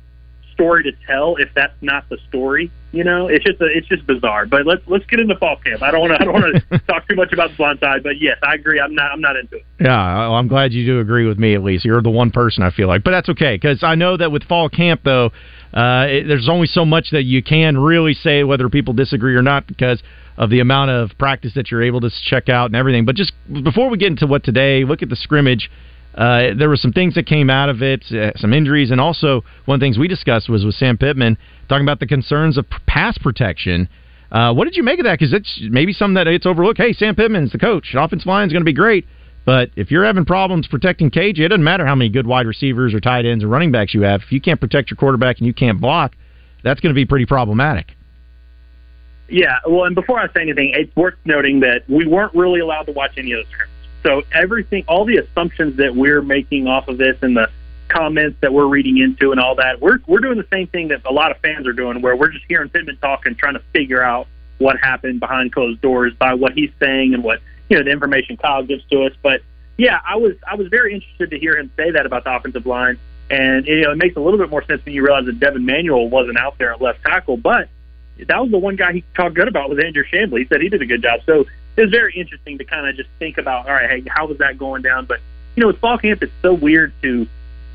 story 0.53 0.83
to 0.83 0.91
tell 1.07 1.37
if 1.37 1.49
that's 1.55 1.73
not 1.81 2.07
the 2.09 2.17
story. 2.29 2.71
You 2.91 3.03
know, 3.03 3.27
it's 3.27 3.43
just 3.45 3.61
a, 3.61 3.65
it's 3.65 3.87
just 3.87 4.05
bizarre. 4.05 4.45
But 4.45 4.65
let's 4.65 4.81
let's 4.87 5.05
get 5.05 5.19
into 5.19 5.35
fall 5.37 5.55
camp. 5.57 5.81
I 5.81 5.91
don't 5.91 6.01
want 6.01 6.13
to 6.13 6.21
I 6.21 6.25
don't 6.25 6.33
want 6.33 6.63
to 6.69 6.79
talk 6.87 7.07
too 7.07 7.15
much 7.15 7.31
about 7.31 7.51
the 7.51 7.55
blind 7.55 7.79
side, 7.79 8.03
but 8.03 8.19
yes, 8.19 8.37
I 8.43 8.55
agree. 8.55 8.79
I'm 8.79 8.93
not 8.93 9.11
I'm 9.11 9.21
not 9.21 9.37
into 9.37 9.57
it. 9.57 9.65
Yeah, 9.79 10.17
well, 10.19 10.35
I'm 10.35 10.47
glad 10.47 10.73
you 10.73 10.85
do 10.85 10.99
agree 10.99 11.25
with 11.25 11.39
me 11.39 11.55
at 11.55 11.63
least. 11.63 11.85
You're 11.85 12.01
the 12.01 12.09
one 12.09 12.31
person 12.31 12.63
I 12.63 12.71
feel 12.71 12.87
like, 12.87 13.03
but 13.03 13.11
that's 13.11 13.29
okay 13.29 13.55
because 13.55 13.81
I 13.81 13.95
know 13.95 14.17
that 14.17 14.31
with 14.31 14.43
fall 14.43 14.69
camp 14.69 15.01
though, 15.03 15.31
uh, 15.73 16.05
it, 16.09 16.27
there's 16.27 16.49
only 16.49 16.67
so 16.67 16.83
much 16.85 17.11
that 17.11 17.23
you 17.23 17.41
can 17.41 17.77
really 17.77 18.13
say 18.13 18.43
whether 18.43 18.67
people 18.69 18.93
disagree 18.93 19.35
or 19.35 19.41
not 19.41 19.67
because 19.67 20.03
of 20.37 20.49
the 20.49 20.59
amount 20.59 20.91
of 20.91 21.11
practice 21.17 21.53
that 21.55 21.71
you're 21.71 21.83
able 21.83 22.01
to 22.01 22.09
check 22.25 22.49
out 22.49 22.67
and 22.67 22.75
everything. 22.75 23.05
But 23.05 23.15
just 23.15 23.33
before 23.63 23.89
we 23.89 23.97
get 23.97 24.07
into 24.07 24.27
what 24.27 24.43
today, 24.43 24.83
look 24.83 25.01
at 25.01 25.09
the 25.09 25.15
scrimmage. 25.15 25.69
Uh, 26.15 26.53
there 26.57 26.67
were 26.67 26.77
some 26.77 26.91
things 26.91 27.15
that 27.15 27.25
came 27.25 27.49
out 27.49 27.69
of 27.69 27.81
it, 27.81 28.03
uh, 28.11 28.31
some 28.35 28.53
injuries, 28.53 28.91
and 28.91 28.99
also 28.99 29.43
one 29.65 29.75
of 29.75 29.79
the 29.79 29.85
things 29.85 29.97
we 29.97 30.09
discussed 30.09 30.49
was 30.49 30.65
with 30.65 30.75
Sam 30.75 30.97
Pittman 30.97 31.37
talking 31.69 31.85
about 31.85 31.99
the 31.99 32.07
concerns 32.07 32.57
of 32.57 32.65
pass 32.85 33.17
protection. 33.17 33.87
Uh, 34.29 34.53
what 34.53 34.65
did 34.65 34.75
you 34.75 34.83
make 34.83 34.99
of 34.99 35.05
that? 35.05 35.19
Because 35.19 35.33
it's 35.33 35.59
maybe 35.69 35.93
something 35.93 36.15
that 36.15 36.27
it's 36.27 36.45
overlooked. 36.45 36.77
Hey, 36.77 36.93
Sam 36.93 37.15
Pittman's 37.15 37.51
the 37.51 37.59
coach. 37.59 37.93
Offensive 37.93 38.27
line 38.27 38.47
is 38.47 38.53
going 38.53 38.61
to 38.61 38.65
be 38.65 38.73
great. 38.73 39.05
But 39.45 39.71
if 39.75 39.89
you're 39.89 40.05
having 40.05 40.25
problems 40.25 40.67
protecting 40.67 41.09
KJ, 41.09 41.39
it 41.39 41.47
doesn't 41.47 41.63
matter 41.63 41.85
how 41.85 41.95
many 41.95 42.09
good 42.09 42.27
wide 42.27 42.45
receivers 42.45 42.93
or 42.93 42.99
tight 42.99 43.25
ends 43.25 43.43
or 43.43 43.47
running 43.47 43.71
backs 43.71 43.93
you 43.93 44.01
have. 44.01 44.21
If 44.21 44.31
you 44.31 44.39
can't 44.39 44.59
protect 44.59 44.91
your 44.91 44.97
quarterback 44.97 45.39
and 45.39 45.47
you 45.47 45.53
can't 45.53 45.81
block, 45.81 46.15
that's 46.63 46.79
going 46.79 46.93
to 46.93 46.95
be 46.95 47.05
pretty 47.05 47.25
problematic. 47.25 47.95
Yeah, 49.31 49.59
well, 49.65 49.85
and 49.85 49.95
before 49.95 50.19
I 50.19 50.27
say 50.33 50.41
anything, 50.41 50.73
it's 50.75 50.93
worth 50.93 51.15
noting 51.23 51.61
that 51.61 51.89
we 51.89 52.05
weren't 52.05 52.35
really 52.35 52.59
allowed 52.59 52.83
to 52.83 52.91
watch 52.91 53.13
any 53.17 53.31
of 53.31 53.45
the 53.45 53.51
scrimmage. 53.51 53.69
So 54.03 54.23
everything, 54.33 54.83
all 54.89 55.05
the 55.05 55.17
assumptions 55.17 55.77
that 55.77 55.95
we're 55.95 56.21
making 56.21 56.67
off 56.67 56.89
of 56.89 56.97
this 56.97 57.17
and 57.21 57.37
the 57.37 57.49
comments 57.87 58.37
that 58.41 58.51
we're 58.51 58.65
reading 58.65 58.97
into 58.97 59.31
and 59.31 59.39
all 59.39 59.55
that, 59.55 59.79
we're 59.79 59.99
we're 60.05 60.19
doing 60.19 60.37
the 60.37 60.47
same 60.51 60.67
thing 60.67 60.89
that 60.89 61.05
a 61.05 61.13
lot 61.13 61.31
of 61.31 61.37
fans 61.37 61.65
are 61.65 61.73
doing, 61.73 62.01
where 62.01 62.15
we're 62.15 62.29
just 62.29 62.43
hearing 62.49 62.67
Pittman 62.67 62.97
talk 62.97 63.25
and 63.25 63.37
trying 63.37 63.53
to 63.53 63.61
figure 63.71 64.03
out 64.03 64.27
what 64.57 64.77
happened 64.77 65.21
behind 65.21 65.53
closed 65.53 65.79
doors 65.79 66.13
by 66.19 66.33
what 66.33 66.51
he's 66.53 66.71
saying 66.79 67.13
and 67.13 67.23
what 67.23 67.39
you 67.69 67.77
know 67.77 67.83
the 67.83 67.91
information 67.91 68.35
Kyle 68.35 68.63
gives 68.63 68.83
to 68.91 69.03
us. 69.03 69.13
But 69.23 69.41
yeah, 69.77 70.01
I 70.05 70.17
was 70.17 70.33
I 70.45 70.55
was 70.55 70.67
very 70.67 70.93
interested 70.93 71.31
to 71.31 71.39
hear 71.39 71.57
him 71.57 71.71
say 71.77 71.91
that 71.91 72.05
about 72.05 72.25
the 72.25 72.35
offensive 72.35 72.65
line, 72.65 72.99
and 73.29 73.65
you 73.65 73.81
know 73.81 73.91
it 73.91 73.97
makes 73.97 74.17
a 74.17 74.19
little 74.19 74.39
bit 74.39 74.49
more 74.49 74.65
sense 74.65 74.83
when 74.83 74.93
you 74.93 75.05
realize 75.05 75.25
that 75.27 75.39
Devon 75.39 75.65
Manuel 75.65 76.09
wasn't 76.09 76.37
out 76.37 76.57
there 76.57 76.73
at 76.73 76.81
left 76.81 77.01
tackle, 77.03 77.37
but 77.37 77.69
that 78.17 78.41
was 78.41 78.51
the 78.51 78.57
one 78.57 78.75
guy 78.75 78.93
he 78.93 79.03
talked 79.15 79.35
good 79.35 79.47
about 79.47 79.69
was 79.69 79.79
Andrew 79.83 80.03
Chamblee. 80.03 80.39
He 80.39 80.45
said 80.45 80.61
he 80.61 80.69
did 80.69 80.81
a 80.81 80.85
good 80.85 81.01
job. 81.01 81.21
So 81.25 81.45
it 81.75 81.81
was 81.81 81.91
very 81.91 82.13
interesting 82.15 82.57
to 82.57 82.65
kind 82.65 82.87
of 82.87 82.95
just 82.95 83.09
think 83.19 83.37
about, 83.37 83.67
all 83.67 83.73
right, 83.73 83.89
hey, 83.89 84.03
how 84.07 84.27
was 84.27 84.37
that 84.39 84.57
going 84.57 84.81
down? 84.81 85.05
But 85.05 85.19
you 85.55 85.61
know, 85.61 85.67
with 85.67 85.79
fall 85.79 85.97
camp, 85.97 86.23
it's 86.23 86.33
so 86.41 86.53
weird 86.53 86.93
to 87.01 87.27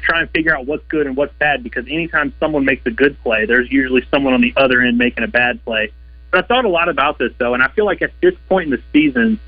try 0.03 0.21
and 0.21 0.31
figure 0.31 0.57
out 0.57 0.67
what's 0.67 0.87
good 0.87 1.07
and 1.07 1.17
what's 1.17 1.35
bad 1.35 1.63
because 1.63 1.87
anytime 1.89 2.33
someone 2.39 2.65
makes 2.65 2.87
a 2.87 2.91
good 2.91 3.21
play, 3.23 3.45
there's 3.45 3.71
usually 3.71 4.07
someone 4.11 4.35
on 4.35 4.41
the 4.41 4.53
other 4.57 4.81
end 4.81 4.97
making 4.99 5.25
a 5.25 5.29
bad 5.29 5.63
play. 5.65 5.93
But 6.31 6.45
I 6.45 6.47
thought 6.47 6.65
a 6.65 6.69
lot 6.69 6.89
about 6.89 7.19
this 7.19 7.33
though, 7.39 7.55
and 7.55 7.63
I 7.63 7.69
feel 7.69 7.85
like 7.85 8.03
at 8.03 8.13
this 8.21 8.35
point 8.49 8.67
in 8.67 8.71
the 8.71 8.83
season, 8.93 9.41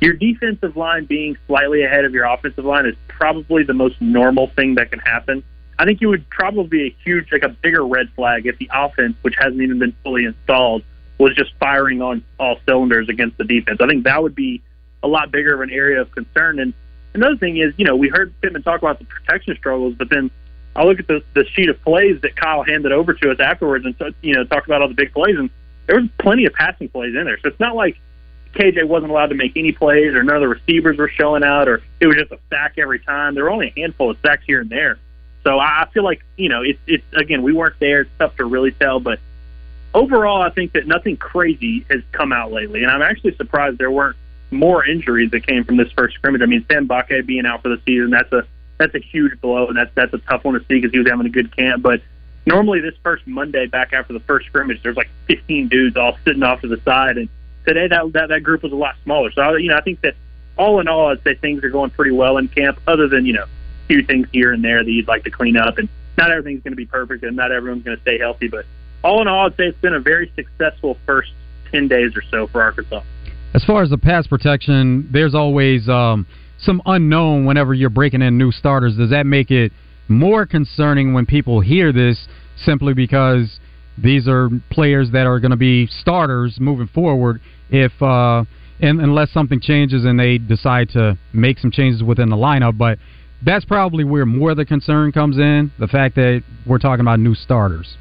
your 0.00 0.14
defensive 0.14 0.76
line 0.76 1.06
being 1.06 1.36
slightly 1.46 1.84
ahead 1.84 2.04
of 2.04 2.12
your 2.12 2.24
offensive 2.24 2.64
line 2.64 2.86
is 2.86 2.96
probably 3.08 3.62
the 3.62 3.74
most 3.74 4.00
normal 4.00 4.48
thing 4.48 4.74
that 4.74 4.90
can 4.90 4.98
happen. 4.98 5.42
I 5.82 5.84
think 5.84 6.00
it 6.00 6.06
would 6.06 6.30
probably 6.30 6.68
be 6.68 6.86
a 6.86 6.96
huge, 7.02 7.32
like 7.32 7.42
a 7.42 7.48
bigger 7.48 7.84
red 7.84 8.08
flag 8.14 8.46
if 8.46 8.56
the 8.58 8.70
offense, 8.72 9.16
which 9.22 9.34
hasn't 9.36 9.60
even 9.60 9.80
been 9.80 9.92
fully 10.04 10.26
installed, 10.26 10.84
was 11.18 11.34
just 11.34 11.50
firing 11.58 12.00
on 12.00 12.24
all 12.38 12.60
cylinders 12.64 13.08
against 13.08 13.36
the 13.36 13.42
defense. 13.42 13.78
I 13.80 13.88
think 13.88 14.04
that 14.04 14.22
would 14.22 14.36
be 14.36 14.62
a 15.02 15.08
lot 15.08 15.32
bigger 15.32 15.52
of 15.54 15.60
an 15.60 15.70
area 15.70 16.00
of 16.00 16.12
concern. 16.12 16.60
And 16.60 16.72
another 17.14 17.36
thing 17.36 17.56
is, 17.56 17.74
you 17.78 17.84
know, 17.84 17.96
we 17.96 18.08
heard 18.08 18.32
Pittman 18.40 18.62
talk 18.62 18.80
about 18.80 19.00
the 19.00 19.06
protection 19.06 19.56
struggles, 19.56 19.96
but 19.98 20.08
then 20.08 20.30
I 20.76 20.84
look 20.84 21.00
at 21.00 21.08
the, 21.08 21.24
the 21.34 21.44
sheet 21.46 21.68
of 21.68 21.82
plays 21.82 22.20
that 22.22 22.36
Kyle 22.36 22.62
handed 22.62 22.92
over 22.92 23.12
to 23.14 23.32
us 23.32 23.40
afterwards 23.40 23.84
and, 23.84 24.14
you 24.22 24.36
know, 24.36 24.44
talked 24.44 24.66
about 24.66 24.82
all 24.82 24.88
the 24.88 24.94
big 24.94 25.12
plays, 25.12 25.34
and 25.36 25.50
there 25.88 26.00
was 26.00 26.08
plenty 26.20 26.44
of 26.44 26.52
passing 26.52 26.90
plays 26.90 27.12
in 27.16 27.24
there. 27.24 27.40
So 27.42 27.48
it's 27.48 27.58
not 27.58 27.74
like 27.74 27.98
KJ 28.54 28.84
wasn't 28.86 29.10
allowed 29.10 29.30
to 29.30 29.34
make 29.34 29.56
any 29.56 29.72
plays 29.72 30.14
or 30.14 30.22
none 30.22 30.36
of 30.36 30.42
the 30.42 30.48
receivers 30.48 30.96
were 30.96 31.08
showing 31.08 31.42
out 31.42 31.68
or 31.68 31.82
it 31.98 32.06
was 32.06 32.14
just 32.14 32.30
a 32.30 32.38
sack 32.50 32.74
every 32.78 33.00
time. 33.00 33.34
There 33.34 33.42
were 33.42 33.50
only 33.50 33.72
a 33.76 33.80
handful 33.80 34.10
of 34.12 34.16
sacks 34.24 34.44
here 34.46 34.60
and 34.60 34.70
there. 34.70 35.00
So 35.44 35.58
I 35.58 35.88
feel 35.92 36.04
like 36.04 36.22
you 36.36 36.48
know 36.48 36.62
it's 36.62 36.78
it's 36.86 37.04
again 37.14 37.42
we 37.42 37.52
weren't 37.52 37.78
there. 37.80 38.02
It's 38.02 38.10
tough 38.18 38.36
to 38.36 38.44
really 38.44 38.72
tell, 38.72 39.00
but 39.00 39.18
overall 39.94 40.42
I 40.42 40.50
think 40.50 40.72
that 40.72 40.86
nothing 40.86 41.16
crazy 41.16 41.84
has 41.90 42.02
come 42.12 42.32
out 42.32 42.52
lately, 42.52 42.82
and 42.82 42.90
I'm 42.90 43.02
actually 43.02 43.34
surprised 43.36 43.78
there 43.78 43.90
weren't 43.90 44.16
more 44.50 44.84
injuries 44.84 45.30
that 45.30 45.46
came 45.46 45.64
from 45.64 45.78
this 45.78 45.90
first 45.92 46.14
scrimmage. 46.14 46.42
I 46.42 46.46
mean, 46.46 46.64
Sam 46.70 46.86
Mbake 46.86 47.26
being 47.26 47.46
out 47.46 47.62
for 47.62 47.70
the 47.70 47.80
season 47.84 48.10
that's 48.10 48.32
a 48.32 48.46
that's 48.78 48.94
a 48.94 49.00
huge 49.00 49.40
blow, 49.40 49.68
and 49.68 49.76
that's 49.76 49.90
that's 49.94 50.12
a 50.14 50.18
tough 50.18 50.44
one 50.44 50.54
to 50.54 50.60
see 50.60 50.80
because 50.80 50.92
he 50.92 50.98
was 50.98 51.08
having 51.08 51.26
a 51.26 51.30
good 51.30 51.54
camp. 51.56 51.82
But 51.82 52.02
normally 52.46 52.80
this 52.80 52.94
first 53.02 53.26
Monday 53.26 53.66
back 53.66 53.92
after 53.92 54.12
the 54.12 54.20
first 54.20 54.46
scrimmage, 54.46 54.82
there's 54.82 54.96
like 54.96 55.10
15 55.26 55.68
dudes 55.68 55.96
all 55.96 56.16
sitting 56.24 56.42
off 56.42 56.60
to 56.60 56.68
the 56.68 56.80
side, 56.84 57.18
and 57.18 57.28
today 57.64 57.88
that 57.88 58.12
that, 58.12 58.28
that 58.28 58.42
group 58.42 58.62
was 58.62 58.72
a 58.72 58.76
lot 58.76 58.94
smaller. 59.02 59.32
So 59.32 59.56
you 59.56 59.70
know 59.70 59.76
I 59.76 59.80
think 59.80 60.00
that 60.02 60.14
all 60.56 60.80
in 60.80 60.88
all, 60.88 61.08
I'd 61.08 61.22
say 61.24 61.34
things 61.34 61.64
are 61.64 61.70
going 61.70 61.90
pretty 61.90 62.10
well 62.10 62.36
in 62.36 62.46
camp, 62.48 62.78
other 62.86 63.08
than 63.08 63.26
you 63.26 63.32
know 63.32 63.46
few 63.92 64.04
things 64.06 64.26
here 64.32 64.52
and 64.52 64.64
there 64.64 64.82
that 64.82 64.90
you'd 64.90 65.08
like 65.08 65.24
to 65.24 65.30
clean 65.30 65.56
up. 65.56 65.76
And 65.78 65.88
not 66.16 66.30
everything's 66.30 66.62
going 66.62 66.72
to 66.72 66.76
be 66.76 66.86
perfect, 66.86 67.24
and 67.24 67.36
not 67.36 67.52
everyone's 67.52 67.84
going 67.84 67.96
to 67.96 68.02
stay 68.02 68.18
healthy. 68.18 68.48
But 68.48 68.64
all 69.02 69.20
in 69.20 69.28
all, 69.28 69.46
I'd 69.46 69.56
say 69.56 69.64
it's 69.64 69.80
been 69.80 69.94
a 69.94 70.00
very 70.00 70.32
successful 70.34 70.96
first 71.06 71.30
ten 71.70 71.88
days 71.88 72.12
or 72.16 72.22
so 72.30 72.46
for 72.46 72.62
Arkansas. 72.62 73.02
As 73.54 73.64
far 73.64 73.82
as 73.82 73.90
the 73.90 73.98
pass 73.98 74.26
protection, 74.26 75.08
there's 75.12 75.34
always 75.34 75.88
um, 75.88 76.26
some 76.58 76.80
unknown 76.86 77.44
whenever 77.44 77.74
you're 77.74 77.90
breaking 77.90 78.22
in 78.22 78.38
new 78.38 78.50
starters. 78.50 78.96
Does 78.96 79.10
that 79.10 79.26
make 79.26 79.50
it 79.50 79.72
more 80.08 80.46
concerning 80.46 81.12
when 81.12 81.26
people 81.26 81.60
hear 81.60 81.92
this 81.92 82.28
simply 82.56 82.94
because 82.94 83.60
these 83.98 84.26
are 84.26 84.48
players 84.70 85.10
that 85.10 85.26
are 85.26 85.38
going 85.38 85.50
to 85.50 85.56
be 85.56 85.86
starters 85.86 86.58
moving 86.60 86.88
forward? 86.88 87.40
If 87.70 87.92
uh, 88.00 88.44
and 88.80 89.00
unless 89.00 89.30
something 89.32 89.60
changes 89.60 90.04
and 90.04 90.18
they 90.18 90.38
decide 90.38 90.88
to 90.90 91.18
make 91.32 91.58
some 91.58 91.70
changes 91.70 92.02
within 92.02 92.30
the 92.30 92.36
lineup, 92.36 92.76
but 92.76 92.98
that's 93.44 93.64
probably 93.64 94.04
where 94.04 94.24
more 94.26 94.52
of 94.52 94.56
the 94.56 94.64
concern 94.64 95.12
comes 95.12 95.38
in. 95.38 95.72
The 95.78 95.88
fact 95.88 96.14
that 96.16 96.42
we're 96.66 96.78
talking 96.78 97.00
about 97.00 97.18
new 97.18 97.34
starters. 97.34 97.96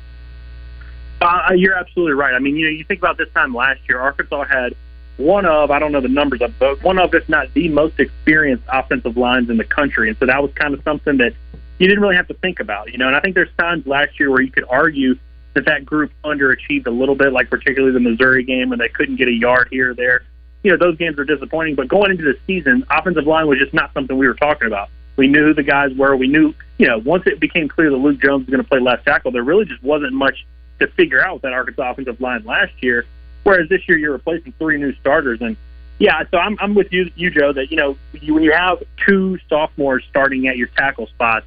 Uh, 1.21 1.53
you're 1.55 1.75
absolutely 1.75 2.13
right. 2.13 2.33
I 2.33 2.39
mean, 2.39 2.55
you 2.55 2.65
know, 2.65 2.71
you 2.71 2.83
think 2.83 2.99
about 2.99 3.17
this 3.17 3.29
time 3.33 3.53
last 3.53 3.79
year, 3.87 3.99
Arkansas 3.99 4.43
had 4.45 4.75
one 5.17 5.45
of 5.45 5.69
I 5.69 5.77
don't 5.77 5.91
know 5.91 6.01
the 6.01 6.07
numbers 6.07 6.41
of, 6.41 6.53
but 6.59 6.81
one 6.83 6.97
of 6.97 7.13
if 7.13 7.27
not 7.29 7.53
the 7.53 7.69
most 7.69 7.99
experienced 7.99 8.63
offensive 8.67 9.17
lines 9.17 9.49
in 9.49 9.57
the 9.57 9.63
country, 9.63 10.09
and 10.09 10.17
so 10.17 10.25
that 10.25 10.41
was 10.41 10.51
kind 10.55 10.73
of 10.73 10.81
something 10.83 11.17
that 11.17 11.33
you 11.77 11.87
didn't 11.87 12.01
really 12.01 12.15
have 12.15 12.27
to 12.27 12.33
think 12.35 12.59
about, 12.59 12.91
you 12.91 12.97
know. 12.97 13.07
And 13.07 13.15
I 13.15 13.19
think 13.19 13.35
there's 13.35 13.53
times 13.57 13.85
last 13.85 14.19
year 14.19 14.31
where 14.31 14.41
you 14.41 14.51
could 14.51 14.65
argue 14.69 15.15
that 15.53 15.65
that 15.65 15.85
group 15.85 16.11
underachieved 16.23 16.87
a 16.87 16.91
little 16.91 17.15
bit, 17.15 17.33
like 17.33 17.49
particularly 17.49 17.93
the 17.93 17.99
Missouri 17.99 18.43
game 18.43 18.69
when 18.69 18.79
they 18.79 18.89
couldn't 18.89 19.17
get 19.17 19.27
a 19.27 19.33
yard 19.33 19.67
here 19.69 19.91
or 19.91 19.93
there. 19.93 20.23
You 20.63 20.71
know, 20.71 20.77
those 20.77 20.97
games 20.97 21.17
were 21.17 21.25
disappointing, 21.25 21.75
but 21.75 21.87
going 21.87 22.11
into 22.11 22.23
the 22.23 22.37
season, 22.47 22.85
offensive 22.89 23.25
line 23.25 23.47
was 23.47 23.59
just 23.59 23.73
not 23.73 23.93
something 23.93 24.17
we 24.17 24.27
were 24.27 24.35
talking 24.35 24.67
about. 24.67 24.89
We 25.21 25.27
knew 25.27 25.45
who 25.45 25.53
the 25.53 25.61
guys 25.61 25.93
were. 25.93 26.15
We 26.15 26.27
knew, 26.27 26.55
you 26.79 26.87
know, 26.87 26.97
once 26.97 27.27
it 27.27 27.39
became 27.39 27.67
clear 27.67 27.91
that 27.91 27.95
Luke 27.95 28.19
Jones 28.19 28.47
was 28.47 28.49
going 28.49 28.63
to 28.63 28.67
play 28.67 28.79
left 28.79 29.05
tackle, 29.05 29.31
there 29.31 29.43
really 29.43 29.65
just 29.65 29.83
wasn't 29.83 30.13
much 30.13 30.47
to 30.79 30.87
figure 30.87 31.23
out 31.23 31.33
with 31.33 31.41
that 31.43 31.53
Arkansas 31.53 31.91
offensive 31.91 32.19
line 32.19 32.43
last 32.43 32.73
year. 32.81 33.05
Whereas 33.43 33.69
this 33.69 33.87
year 33.87 33.99
you're 33.99 34.13
replacing 34.13 34.51
three 34.57 34.79
new 34.79 34.95
starters, 34.95 35.39
and 35.39 35.57
yeah, 35.99 36.23
so 36.31 36.39
I'm 36.39 36.57
I'm 36.59 36.73
with 36.73 36.91
you, 36.91 37.11
you 37.15 37.29
Joe, 37.29 37.53
that 37.53 37.69
you 37.69 37.77
know 37.77 37.97
you, 38.13 38.33
when 38.33 38.41
you 38.41 38.51
have 38.51 38.81
two 39.05 39.37
sophomores 39.47 40.03
starting 40.09 40.47
at 40.47 40.57
your 40.57 40.69
tackle 40.69 41.05
spots, 41.05 41.45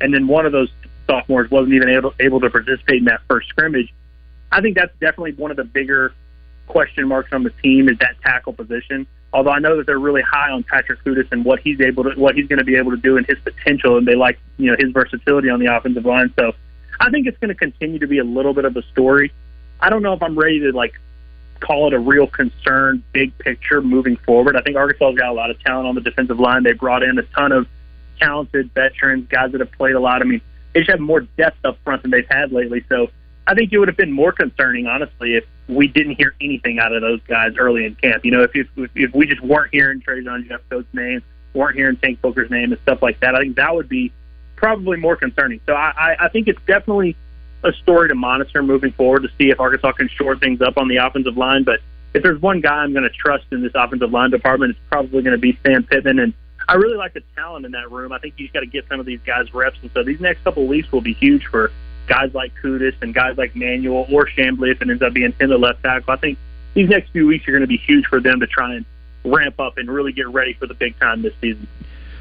and 0.00 0.14
then 0.14 0.28
one 0.28 0.46
of 0.46 0.52
those 0.52 0.70
sophomores 1.08 1.50
wasn't 1.50 1.74
even 1.74 1.88
able 1.88 2.14
able 2.20 2.38
to 2.38 2.48
participate 2.48 2.98
in 2.98 3.06
that 3.06 3.22
first 3.28 3.48
scrimmage, 3.48 3.92
I 4.52 4.60
think 4.60 4.76
that's 4.76 4.92
definitely 5.00 5.32
one 5.32 5.50
of 5.50 5.56
the 5.56 5.64
bigger 5.64 6.12
question 6.68 7.08
marks 7.08 7.32
on 7.32 7.42
the 7.42 7.50
team 7.50 7.88
is 7.88 7.98
that 7.98 8.20
tackle 8.22 8.52
position. 8.52 9.04
Although 9.32 9.50
I 9.50 9.58
know 9.58 9.76
that 9.76 9.86
they're 9.86 9.98
really 9.98 10.22
high 10.22 10.50
on 10.50 10.62
Patrick 10.62 11.02
Kutas 11.04 11.30
and 11.30 11.44
what 11.44 11.60
he's 11.60 11.80
able 11.80 12.04
to, 12.04 12.10
what 12.18 12.36
he's 12.36 12.46
going 12.46 12.58
to 12.58 12.64
be 12.64 12.76
able 12.76 12.92
to 12.92 12.96
do 12.96 13.16
and 13.16 13.26
his 13.26 13.38
potential, 13.40 13.98
and 13.98 14.06
they 14.06 14.14
like 14.14 14.38
you 14.56 14.70
know 14.70 14.76
his 14.78 14.92
versatility 14.92 15.50
on 15.50 15.60
the 15.60 15.74
offensive 15.74 16.04
line. 16.04 16.32
So 16.38 16.52
I 17.00 17.10
think 17.10 17.26
it's 17.26 17.38
going 17.38 17.48
to 17.48 17.54
continue 17.54 17.98
to 17.98 18.06
be 18.06 18.18
a 18.18 18.24
little 18.24 18.54
bit 18.54 18.64
of 18.64 18.76
a 18.76 18.82
story. 18.92 19.32
I 19.80 19.90
don't 19.90 20.02
know 20.02 20.14
if 20.14 20.22
I'm 20.22 20.38
ready 20.38 20.60
to 20.60 20.72
like 20.72 20.94
call 21.60 21.88
it 21.88 21.94
a 21.94 21.98
real 21.98 22.26
concern, 22.26 23.02
big 23.12 23.36
picture 23.38 23.80
moving 23.82 24.16
forward. 24.18 24.56
I 24.56 24.62
think 24.62 24.76
Arkansas's 24.76 25.18
got 25.18 25.30
a 25.30 25.32
lot 25.32 25.50
of 25.50 25.60
talent 25.60 25.88
on 25.88 25.94
the 25.94 26.00
defensive 26.00 26.38
line. 26.38 26.62
They 26.62 26.72
brought 26.72 27.02
in 27.02 27.18
a 27.18 27.22
ton 27.22 27.52
of 27.52 27.66
talented 28.18 28.70
veterans, 28.74 29.26
guys 29.28 29.52
that 29.52 29.60
have 29.60 29.72
played 29.72 29.94
a 29.94 30.00
lot. 30.00 30.22
I 30.22 30.24
mean, 30.24 30.40
they 30.72 30.80
just 30.80 30.90
have 30.90 31.00
more 31.00 31.20
depth 31.20 31.64
up 31.64 31.78
front 31.84 32.02
than 32.02 32.10
they've 32.10 32.26
had 32.28 32.52
lately. 32.52 32.84
So 32.88 33.08
I 33.46 33.54
think 33.54 33.72
it 33.72 33.78
would 33.78 33.88
have 33.88 33.96
been 33.96 34.12
more 34.12 34.32
concerning, 34.32 34.86
honestly, 34.86 35.34
if 35.36 35.44
we 35.68 35.88
didn't 35.88 36.14
hear 36.16 36.34
anything 36.40 36.78
out 36.78 36.92
of 36.92 37.02
those 37.02 37.20
guys 37.26 37.54
early 37.58 37.86
in 37.86 37.94
camp. 37.96 38.24
You 38.24 38.30
know, 38.30 38.42
if 38.42 38.50
if, 38.54 38.68
if 38.94 39.14
we 39.14 39.26
just 39.26 39.42
weren't 39.42 39.72
hearing 39.72 40.00
Trajan 40.00 40.48
Jeffcoat's 40.48 40.92
name, 40.92 41.22
weren't 41.54 41.76
hearing 41.76 41.96
Tank 41.96 42.20
Booker's 42.20 42.50
name 42.50 42.72
and 42.72 42.80
stuff 42.82 43.02
like 43.02 43.20
that, 43.20 43.34
I 43.34 43.40
think 43.40 43.56
that 43.56 43.74
would 43.74 43.88
be 43.88 44.12
probably 44.54 44.96
more 44.96 45.16
concerning. 45.16 45.60
So 45.66 45.74
I, 45.74 45.92
I, 45.96 46.16
I 46.26 46.28
think 46.28 46.48
it's 46.48 46.60
definitely 46.66 47.16
a 47.64 47.72
story 47.72 48.08
to 48.08 48.14
monitor 48.14 48.62
moving 48.62 48.92
forward 48.92 49.22
to 49.22 49.28
see 49.38 49.50
if 49.50 49.60
Arkansas 49.60 49.92
can 49.92 50.08
shore 50.08 50.36
things 50.36 50.60
up 50.60 50.76
on 50.78 50.88
the 50.88 50.96
offensive 50.96 51.36
line. 51.36 51.64
But 51.64 51.80
if 52.14 52.22
there's 52.22 52.40
one 52.40 52.60
guy 52.60 52.76
I'm 52.76 52.92
going 52.92 53.04
to 53.04 53.10
trust 53.10 53.46
in 53.50 53.62
this 53.62 53.72
offensive 53.74 54.10
line 54.10 54.30
department, 54.30 54.70
it's 54.70 54.80
probably 54.90 55.22
going 55.22 55.36
to 55.36 55.38
be 55.38 55.58
Sam 55.64 55.82
Pittman. 55.82 56.18
And 56.18 56.32
I 56.68 56.74
really 56.74 56.96
like 56.96 57.14
the 57.14 57.22
talent 57.34 57.66
in 57.66 57.72
that 57.72 57.90
room. 57.90 58.12
I 58.12 58.18
think 58.18 58.34
you 58.36 58.46
just 58.46 58.54
got 58.54 58.60
to 58.60 58.66
get 58.66 58.86
some 58.88 59.00
of 59.00 59.06
these 59.06 59.20
guys 59.26 59.52
reps. 59.52 59.78
And 59.82 59.90
so 59.92 60.02
these 60.02 60.20
next 60.20 60.44
couple 60.44 60.62
of 60.62 60.68
weeks 60.68 60.90
will 60.92 61.00
be 61.00 61.14
huge 61.14 61.46
for 61.46 61.72
guys 62.06 62.32
like 62.34 62.52
Kutas 62.62 62.94
and 63.02 63.14
guys 63.14 63.36
like 63.36 63.54
Manuel 63.54 64.06
or 64.10 64.26
Chamblee 64.26 64.72
if 64.72 64.82
it 64.82 64.88
ends 64.88 65.02
up 65.02 65.12
being 65.12 65.34
in 65.40 65.50
the 65.50 65.58
left 65.58 65.82
tackle. 65.82 66.12
I 66.12 66.16
think 66.16 66.38
these 66.74 66.88
next 66.88 67.10
few 67.10 67.26
weeks 67.26 67.46
are 67.48 67.52
going 67.52 67.62
to 67.62 67.66
be 67.66 67.78
huge 67.78 68.06
for 68.06 68.20
them 68.20 68.40
to 68.40 68.46
try 68.46 68.74
and 68.74 68.84
ramp 69.24 69.58
up 69.58 69.78
and 69.78 69.90
really 69.90 70.12
get 70.12 70.28
ready 70.28 70.54
for 70.54 70.66
the 70.66 70.74
big 70.74 70.98
time 70.98 71.22
this 71.22 71.34
season. 71.40 71.66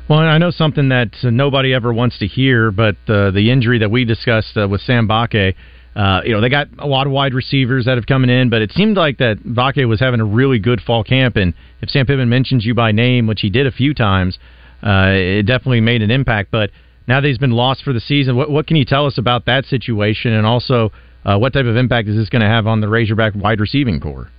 Well, 0.07 0.19
I 0.19 0.37
know 0.37 0.51
something 0.51 0.89
that 0.89 1.15
uh, 1.23 1.31
nobody 1.31 1.73
ever 1.73 1.91
wants 1.91 2.19
to 2.19 2.27
hear, 2.27 2.71
but 2.71 2.95
uh, 3.07 3.31
the 3.31 3.49
injury 3.51 3.79
that 3.79 3.89
we 3.89 4.05
discussed 4.05 4.55
uh, 4.55 4.67
with 4.67 4.81
Sam 4.81 5.07
Mbake, 5.07 5.55
uh, 5.95 6.21
you 6.23 6.31
know, 6.31 6.41
they 6.41 6.49
got 6.49 6.67
a 6.77 6.85
lot 6.85 7.07
of 7.07 7.13
wide 7.13 7.33
receivers 7.33 7.85
that 7.85 7.95
have 7.95 8.05
coming 8.05 8.29
in, 8.29 8.49
but 8.49 8.61
it 8.61 8.71
seemed 8.71 8.97
like 8.97 9.17
that 9.17 9.37
Mbake 9.43 9.87
was 9.87 9.99
having 9.99 10.19
a 10.19 10.25
really 10.25 10.59
good 10.59 10.81
fall 10.81 11.03
camp. 11.03 11.37
And 11.37 11.53
if 11.81 11.89
Sam 11.89 12.05
Pittman 12.05 12.29
mentions 12.29 12.65
you 12.65 12.75
by 12.75 12.91
name, 12.91 13.25
which 13.25 13.41
he 13.41 13.49
did 13.49 13.65
a 13.65 13.71
few 13.71 13.93
times, 13.95 14.37
uh, 14.83 15.09
it 15.09 15.43
definitely 15.43 15.81
made 15.81 16.03
an 16.03 16.11
impact. 16.11 16.51
But 16.51 16.69
now 17.07 17.21
that 17.21 17.27
he's 17.27 17.37
been 17.37 17.51
lost 17.51 17.83
for 17.83 17.93
the 17.93 17.99
season, 17.99 18.35
what, 18.35 18.49
what 18.49 18.67
can 18.67 18.77
you 18.77 18.85
tell 18.85 19.05
us 19.05 19.17
about 19.17 19.45
that 19.45 19.65
situation? 19.65 20.33
And 20.33 20.45
also, 20.45 20.91
uh, 21.23 21.37
what 21.37 21.53
type 21.53 21.65
of 21.65 21.75
impact 21.75 22.07
is 22.07 22.15
this 22.15 22.29
going 22.29 22.41
to 22.41 22.47
have 22.47 22.67
on 22.67 22.81
the 22.81 22.87
Razorback 22.87 23.33
wide 23.35 23.59
receiving 23.59 23.99
corps? 23.99 24.29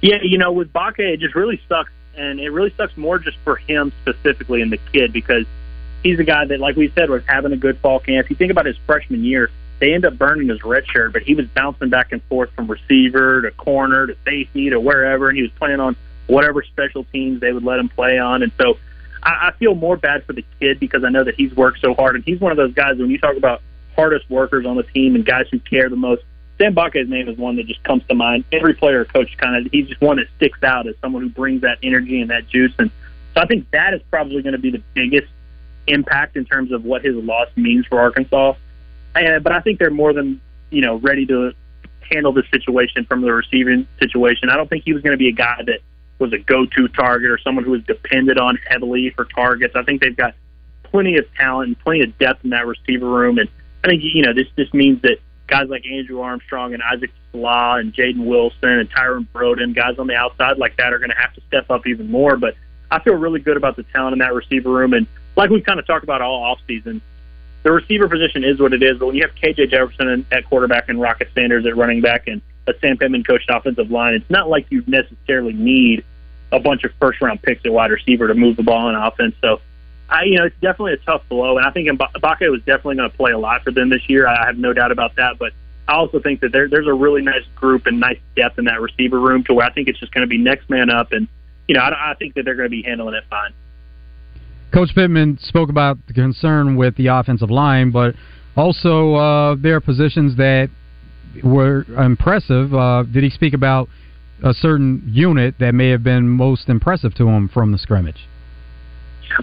Yeah, 0.00 0.18
you 0.22 0.38
know, 0.38 0.52
with 0.52 0.72
Mbake, 0.72 1.00
it 1.00 1.20
just 1.20 1.34
really 1.34 1.60
sucks 1.68 1.90
and 2.16 2.40
it 2.40 2.50
really 2.50 2.72
sucks 2.76 2.96
more 2.96 3.18
just 3.18 3.36
for 3.44 3.56
him 3.56 3.92
specifically 4.02 4.60
and 4.60 4.72
the 4.72 4.78
kid 4.92 5.12
because 5.12 5.44
he's 6.02 6.18
a 6.18 6.24
guy 6.24 6.44
that, 6.44 6.60
like 6.60 6.76
we 6.76 6.92
said, 6.94 7.10
was 7.10 7.22
having 7.26 7.52
a 7.52 7.56
good 7.56 7.78
fall 7.78 8.00
camp. 8.00 8.26
If 8.26 8.30
you 8.30 8.36
think 8.36 8.50
about 8.50 8.66
his 8.66 8.76
freshman 8.86 9.24
year, 9.24 9.50
they 9.80 9.94
end 9.94 10.04
up 10.04 10.18
burning 10.18 10.48
his 10.48 10.62
red 10.64 10.84
shirt, 10.88 11.12
but 11.12 11.22
he 11.22 11.34
was 11.34 11.46
bouncing 11.54 11.88
back 11.88 12.10
and 12.10 12.22
forth 12.24 12.50
from 12.56 12.68
receiver 12.68 13.42
to 13.42 13.50
corner 13.52 14.08
to 14.08 14.16
safety 14.24 14.70
to 14.70 14.80
wherever, 14.80 15.28
and 15.28 15.36
he 15.36 15.42
was 15.42 15.52
playing 15.52 15.78
on 15.78 15.96
whatever 16.26 16.62
special 16.62 17.04
teams 17.04 17.40
they 17.40 17.52
would 17.52 17.64
let 17.64 17.78
him 17.78 17.88
play 17.88 18.18
on. 18.18 18.42
And 18.42 18.52
so 18.60 18.78
I, 19.28 19.48
I 19.48 19.52
feel 19.58 19.74
more 19.74 19.96
bad 19.96 20.24
for 20.24 20.32
the 20.32 20.44
kid 20.58 20.80
because 20.80 21.04
I 21.04 21.10
know 21.10 21.22
that 21.22 21.34
he's 21.34 21.54
worked 21.54 21.80
so 21.80 21.94
hard, 21.94 22.16
and 22.16 22.24
he's 22.24 22.40
one 22.40 22.50
of 22.50 22.56
those 22.56 22.72
guys 22.72 22.96
when 22.96 23.10
you 23.10 23.18
talk 23.18 23.36
about 23.36 23.60
hardest 23.94 24.28
workers 24.30 24.64
on 24.64 24.76
the 24.76 24.82
team 24.84 25.14
and 25.14 25.24
guys 25.24 25.46
who 25.50 25.58
care 25.60 25.88
the 25.90 25.96
most. 25.96 26.22
Sam 26.56 26.74
Mbake's 26.74 27.08
name 27.08 27.28
is 27.28 27.36
one 27.36 27.56
that 27.56 27.66
just 27.66 27.82
comes 27.84 28.02
to 28.08 28.14
mind. 28.14 28.44
Every 28.52 28.74
player 28.74 29.04
coach 29.04 29.36
kind 29.36 29.54
of 29.54 29.70
he's 29.70 29.86
just 29.88 30.00
one 30.00 30.16
that 30.16 30.26
sticks 30.36 30.62
out 30.62 30.88
as 30.88 30.94
someone 31.00 31.22
who 31.22 31.28
brings 31.28 31.60
that 31.60 31.78
energy 31.82 32.20
and 32.20 32.30
that 32.30 32.48
juice. 32.48 32.72
And 32.78 32.90
so 33.34 33.42
I 33.42 33.46
think 33.46 33.70
that 33.70 33.94
is 33.94 34.00
probably 34.10 34.42
going 34.42 34.54
to 34.54 34.58
be 34.58 34.70
the 34.70 34.82
biggest 34.94 35.28
impact 35.86 36.36
in 36.36 36.44
terms 36.44 36.72
of 36.72 36.84
what 36.84 37.04
his 37.04 37.14
loss 37.14 37.48
means 37.54 37.86
for 37.86 38.00
Arkansas. 38.00 38.54
And, 39.14 39.44
but 39.44 39.52
I 39.52 39.60
think 39.60 39.78
they're 39.78 39.90
more 39.90 40.12
than 40.12 40.40
you 40.70 40.80
know 40.80 40.96
ready 40.96 41.26
to 41.26 41.52
handle 42.10 42.32
the 42.32 42.42
situation 42.50 43.04
from 43.04 43.20
the 43.20 43.32
receiving 43.32 43.86
situation. 44.00 44.48
I 44.48 44.56
don't 44.56 44.68
think 44.68 44.84
he 44.84 44.92
was 44.92 45.02
going 45.02 45.12
to 45.12 45.18
be 45.18 45.28
a 45.28 45.32
guy 45.32 45.62
that 45.66 45.80
was 46.18 46.32
a 46.32 46.38
go-to 46.38 46.88
target 46.88 47.30
or 47.30 47.38
someone 47.38 47.64
who 47.64 47.72
was 47.72 47.82
depended 47.84 48.38
on 48.38 48.58
heavily 48.68 49.10
for 49.10 49.24
targets. 49.24 49.76
I 49.76 49.82
think 49.82 50.00
they've 50.00 50.16
got 50.16 50.34
plenty 50.82 51.16
of 51.16 51.24
talent 51.34 51.68
and 51.68 51.78
plenty 51.78 52.02
of 52.02 52.18
depth 52.18 52.44
in 52.44 52.50
that 52.50 52.66
receiver 52.66 53.08
room, 53.08 53.38
and 53.38 53.48
I 53.84 53.88
think 53.88 54.02
you 54.02 54.22
know 54.22 54.32
this 54.32 54.48
just 54.56 54.74
means 54.74 55.02
that 55.02 55.18
guys 55.46 55.68
like 55.68 55.84
Andrew 55.86 56.20
Armstrong 56.20 56.74
and 56.74 56.82
Isaac 56.82 57.10
TeSlaa 57.32 57.80
and 57.80 57.92
Jaden 57.92 58.26
Wilson 58.26 58.68
and 58.68 58.90
Tyrone 58.90 59.26
Broden, 59.34 59.74
guys 59.74 59.98
on 59.98 60.06
the 60.06 60.14
outside 60.14 60.58
like 60.58 60.76
that 60.76 60.92
are 60.92 60.98
going 60.98 61.10
to 61.10 61.16
have 61.16 61.32
to 61.34 61.40
step 61.48 61.70
up 61.70 61.86
even 61.86 62.10
more. 62.10 62.36
But 62.36 62.54
I 62.90 63.00
feel 63.00 63.14
really 63.14 63.40
good 63.40 63.56
about 63.56 63.76
the 63.76 63.82
talent 63.84 64.12
in 64.12 64.18
that 64.20 64.34
receiver 64.34 64.70
room. 64.70 64.92
And 64.92 65.06
like 65.36 65.50
we've 65.50 65.64
kind 65.64 65.80
of 65.80 65.86
talked 65.86 66.04
about 66.04 66.22
all 66.22 66.54
offseason, 66.56 67.00
the 67.62 67.72
receiver 67.72 68.08
position 68.08 68.44
is 68.44 68.60
what 68.60 68.72
it 68.72 68.82
is. 68.82 68.98
But 68.98 69.06
when 69.06 69.16
you 69.16 69.22
have 69.22 69.34
KJ 69.34 69.70
Jefferson 69.70 70.26
at 70.30 70.44
quarterback 70.46 70.88
and 70.88 71.00
Rocket 71.00 71.28
Sanders 71.34 71.66
at 71.66 71.76
running 71.76 72.00
back 72.00 72.28
and 72.28 72.40
a 72.68 72.78
Sam 72.80 72.96
Pittman 72.98 73.24
coached 73.24 73.50
offensive 73.50 73.90
line, 73.90 74.14
it's 74.14 74.30
not 74.30 74.48
like 74.48 74.66
you 74.70 74.84
necessarily 74.86 75.52
need 75.52 76.04
a 76.52 76.60
bunch 76.60 76.84
of 76.84 76.92
first 77.00 77.20
round 77.20 77.42
picks 77.42 77.64
at 77.64 77.72
wide 77.72 77.90
receiver 77.90 78.28
to 78.28 78.34
move 78.34 78.56
the 78.56 78.62
ball 78.62 78.88
on 78.88 78.94
offense. 78.94 79.34
So 79.40 79.60
I, 80.08 80.24
you 80.24 80.38
know, 80.38 80.46
it's 80.46 80.56
definitely 80.60 80.94
a 80.94 80.98
tough 80.98 81.22
blow, 81.28 81.58
and 81.58 81.66
I 81.66 81.70
think 81.70 81.88
Mbake 81.88 82.50
was 82.50 82.60
definitely 82.60 82.96
going 82.96 83.10
to 83.10 83.16
play 83.16 83.32
a 83.32 83.38
lot 83.38 83.62
for 83.62 83.70
them 83.70 83.90
this 83.90 84.08
year. 84.08 84.26
I 84.26 84.46
have 84.46 84.56
no 84.56 84.72
doubt 84.72 84.90
about 84.90 85.16
that. 85.16 85.38
But 85.38 85.52
I 85.86 85.94
also 85.94 86.20
think 86.20 86.40
that 86.40 86.52
there, 86.52 86.68
there's 86.68 86.86
a 86.86 86.94
really 86.94 87.22
nice 87.22 87.44
group 87.54 87.86
and 87.86 88.00
nice 88.00 88.18
depth 88.34 88.58
in 88.58 88.64
that 88.66 88.80
receiver 88.80 89.20
room 89.20 89.44
to 89.44 89.54
where 89.54 89.66
I 89.66 89.72
think 89.72 89.88
it's 89.88 89.98
just 89.98 90.12
going 90.12 90.22
to 90.22 90.28
be 90.28 90.38
next 90.38 90.70
man 90.70 90.90
up, 90.90 91.12
and 91.12 91.28
you 91.66 91.74
know, 91.74 91.80
I, 91.80 92.12
I 92.12 92.14
think 92.14 92.34
that 92.34 92.44
they're 92.44 92.54
going 92.54 92.70
to 92.70 92.70
be 92.70 92.82
handling 92.82 93.14
it 93.14 93.24
fine. 93.28 93.52
Coach 94.72 94.94
Pittman 94.94 95.38
spoke 95.42 95.70
about 95.70 95.98
the 96.06 96.12
concern 96.12 96.76
with 96.76 96.96
the 96.96 97.06
offensive 97.08 97.50
line, 97.50 97.90
but 97.90 98.14
also 98.56 99.14
uh, 99.14 99.56
there 99.58 99.76
are 99.76 99.80
positions 99.80 100.36
that 100.36 100.70
were 101.42 101.84
impressive. 101.96 102.74
Uh, 102.74 103.04
did 103.04 103.22
he 103.22 103.30
speak 103.30 103.54
about 103.54 103.88
a 104.42 104.54
certain 104.54 105.02
unit 105.06 105.56
that 105.58 105.74
may 105.74 105.90
have 105.90 106.02
been 106.02 106.28
most 106.28 106.68
impressive 106.68 107.14
to 107.14 107.28
him 107.28 107.48
from 107.48 107.72
the 107.72 107.78
scrimmage? 107.78 108.28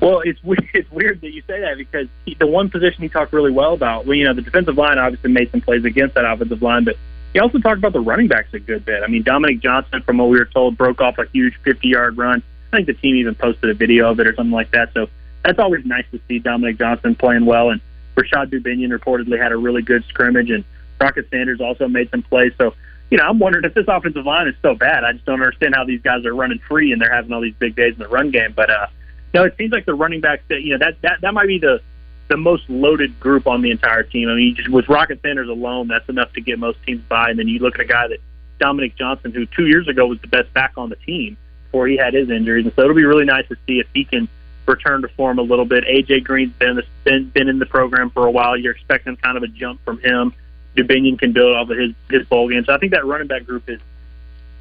Well, 0.01 0.21
it's 0.23 0.39
it's 0.73 0.89
weird 0.91 1.21
that 1.21 1.31
you 1.31 1.41
say 1.47 1.61
that 1.61 1.77
because 1.77 2.07
he, 2.25 2.35
the 2.39 2.47
one 2.47 2.69
position 2.69 3.01
he 3.01 3.09
talked 3.09 3.33
really 3.33 3.51
well 3.51 3.73
about, 3.73 4.05
well, 4.05 4.15
you 4.15 4.25
know, 4.25 4.33
the 4.33 4.41
defensive 4.41 4.77
line 4.77 4.97
obviously 4.97 5.31
made 5.31 5.51
some 5.51 5.61
plays 5.61 5.85
against 5.85 6.15
that 6.15 6.25
offensive 6.25 6.61
line, 6.61 6.83
but 6.83 6.95
he 7.33 7.39
also 7.39 7.59
talked 7.59 7.77
about 7.77 7.93
the 7.93 7.99
running 7.99 8.29
backs 8.29 8.53
a 8.53 8.59
good 8.59 8.85
bit. 8.85 9.03
I 9.03 9.07
mean, 9.07 9.23
Dominique 9.23 9.59
Johnson, 9.59 10.01
from 10.03 10.19
what 10.19 10.29
we 10.29 10.37
were 10.39 10.45
told, 10.45 10.77
broke 10.77 11.01
off 11.01 11.17
a 11.17 11.25
huge 11.33 11.53
50-yard 11.65 12.17
run. 12.17 12.41
I 12.71 12.77
think 12.77 12.87
the 12.87 12.93
team 12.93 13.17
even 13.17 13.35
posted 13.35 13.69
a 13.69 13.73
video 13.73 14.09
of 14.09 14.19
it 14.21 14.27
or 14.27 14.33
something 14.35 14.53
like 14.53 14.71
that. 14.71 14.93
So 14.93 15.07
that's 15.43 15.59
always 15.59 15.85
nice 15.85 16.05
to 16.11 16.19
see 16.29 16.39
Dominique 16.39 16.77
Johnson 16.77 17.13
playing 17.13 17.45
well. 17.45 17.71
And 17.71 17.81
Rashod 18.15 18.51
Dubinion 18.51 18.97
reportedly 18.97 19.37
had 19.37 19.51
a 19.51 19.57
really 19.57 19.81
good 19.81 20.05
scrimmage, 20.05 20.49
and 20.49 20.63
Rocket 20.99 21.29
Sanders 21.29 21.61
also 21.61 21.87
made 21.87 22.09
some 22.11 22.21
plays. 22.21 22.53
So, 22.57 22.73
you 23.09 23.17
know, 23.17 23.25
I'm 23.25 23.39
wondering 23.39 23.65
if 23.65 23.73
this 23.73 23.85
offensive 23.87 24.25
line 24.25 24.47
is 24.47 24.55
so 24.61 24.75
bad. 24.75 25.03
I 25.03 25.13
just 25.13 25.25
don't 25.25 25.41
understand 25.41 25.75
how 25.75 25.85
these 25.85 26.01
guys 26.01 26.25
are 26.25 26.33
running 26.33 26.59
free 26.59 26.91
and 26.91 27.01
they're 27.01 27.13
having 27.13 27.31
all 27.31 27.41
these 27.41 27.55
big 27.55 27.75
days 27.75 27.93
in 27.93 27.99
the 27.99 28.07
run 28.07 28.31
game. 28.31 28.53
But 28.55 28.69
uh, 28.69 28.87
no, 29.33 29.43
it 29.43 29.55
seems 29.57 29.71
like 29.71 29.85
the 29.85 29.93
running 29.93 30.21
backs 30.21 30.43
that 30.49 30.61
you 30.61 30.71
know 30.71 30.85
that 30.85 31.01
that 31.01 31.21
that 31.21 31.33
might 31.33 31.47
be 31.47 31.59
the 31.59 31.81
the 32.27 32.37
most 32.37 32.67
loaded 32.69 33.19
group 33.19 33.47
on 33.47 33.61
the 33.61 33.71
entire 33.71 34.03
team. 34.03 34.29
I 34.29 34.35
mean, 34.35 34.55
just 34.55 34.69
with 34.69 34.89
Rocket 34.89 35.21
Sanders 35.21 35.49
alone, 35.49 35.87
that's 35.87 36.07
enough 36.09 36.33
to 36.33 36.41
get 36.41 36.57
most 36.57 36.81
teams 36.83 37.01
by. 37.07 37.29
And 37.29 37.37
then 37.37 37.47
you 37.47 37.59
look 37.59 37.75
at 37.75 37.81
a 37.81 37.85
guy 37.85 38.07
that 38.07 38.17
Dominique 38.59 38.95
Johnson, 38.95 39.31
who 39.31 39.45
two 39.45 39.67
years 39.67 39.87
ago 39.87 40.07
was 40.07 40.19
the 40.21 40.27
best 40.27 40.51
back 40.53 40.73
on 40.77 40.89
the 40.89 40.95
team 40.95 41.37
before 41.65 41.87
he 41.87 41.97
had 41.97 42.13
his 42.13 42.29
injuries, 42.29 42.65
and 42.65 42.73
so 42.75 42.83
it'll 42.83 42.95
be 42.95 43.05
really 43.05 43.25
nice 43.25 43.47
to 43.49 43.55
see 43.67 43.79
if 43.79 43.87
he 43.93 44.05
can 44.05 44.27
return 44.65 45.01
to 45.01 45.07
form 45.09 45.39
a 45.39 45.41
little 45.41 45.65
bit. 45.65 45.83
AJ 45.83 46.23
Green's 46.23 46.53
been 46.53 46.81
been 47.03 47.29
been 47.29 47.49
in 47.49 47.59
the 47.59 47.65
program 47.65 48.09
for 48.09 48.25
a 48.25 48.31
while. 48.31 48.57
You're 48.57 48.73
expecting 48.73 49.15
kind 49.17 49.37
of 49.37 49.43
a 49.43 49.47
jump 49.47 49.83
from 49.83 49.99
him. 49.99 50.33
Dubinion 50.75 51.17
can 51.17 51.31
build 51.31 51.55
off 51.55 51.69
of 51.69 51.77
his 51.77 51.93
his 52.09 52.27
bowl 52.27 52.49
game. 52.49 52.63
So 52.65 52.73
I 52.73 52.77
think 52.77 52.91
that 52.91 53.05
running 53.05 53.27
back 53.27 53.45
group 53.45 53.69
is 53.69 53.79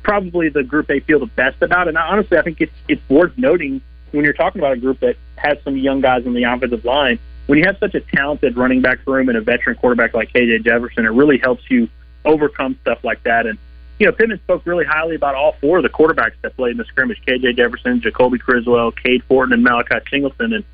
probably 0.02 0.49
the 0.49 0.62
group 0.62 0.87
they 0.87 1.00
feel 1.00 1.18
the 1.18 1.26
best 1.26 1.61
about. 1.62 1.88
And 1.88 1.97
honestly, 1.97 2.38
I 2.38 2.42
think 2.42 2.61
it's 2.61 2.73
it's 2.88 3.02
worth 3.09 3.37
noting 3.37 3.80
when 4.12 4.25
you're 4.25 4.35
talking 4.35 4.61
about 4.61 4.73
a 4.73 4.76
group 4.76 5.00
that 5.00 5.16
has 5.37 5.59
some 5.64 5.76
young 5.76 6.00
guys 6.00 6.26
on 6.26 6.35
the 6.35 6.44
offensive 6.44 6.85
line, 6.85 7.18
when 7.47 7.59
you 7.59 7.64
have 7.66 7.76
such 7.78 7.94
a 7.94 8.00
talented 8.00 8.56
running 8.56 8.80
back 8.80 9.06
room 9.06 9.28
and 9.28 9.37
a 9.37 9.40
veteran 9.40 9.76
quarterback 9.76 10.14
like 10.14 10.33
KJ 10.33 10.64
Jefferson, 10.64 11.04
it 11.04 11.11
really 11.11 11.38
helps 11.38 11.62
you 11.68 11.88
overcome 12.25 12.78
stuff 12.83 13.02
like 13.04 13.23
that. 13.25 13.47
And 13.47 13.59
you 13.99 14.06
know, 14.06 14.12
Pittman 14.12 14.38
spoke 14.38 14.66
really 14.66 14.85
highly 14.85 15.14
about 15.14 15.35
all 15.35 15.52
four 15.61 15.78
of 15.78 15.83
the 15.83 15.88
quarterbacks 15.88 16.35
that 16.42 16.56
played 16.56 16.73
in 16.73 16.78
the 16.78 16.85
scrimmage: 16.85 17.21
KJ 17.26 17.56
Jefferson, 17.56 18.00
Jacoby 18.00 18.38
Criswell, 18.38 18.92
Cade 18.92 19.23
Fortin, 19.25 19.52
and 19.52 19.62
Malachi 19.62 19.97
Singleton. 20.11 20.52
And 20.52 20.64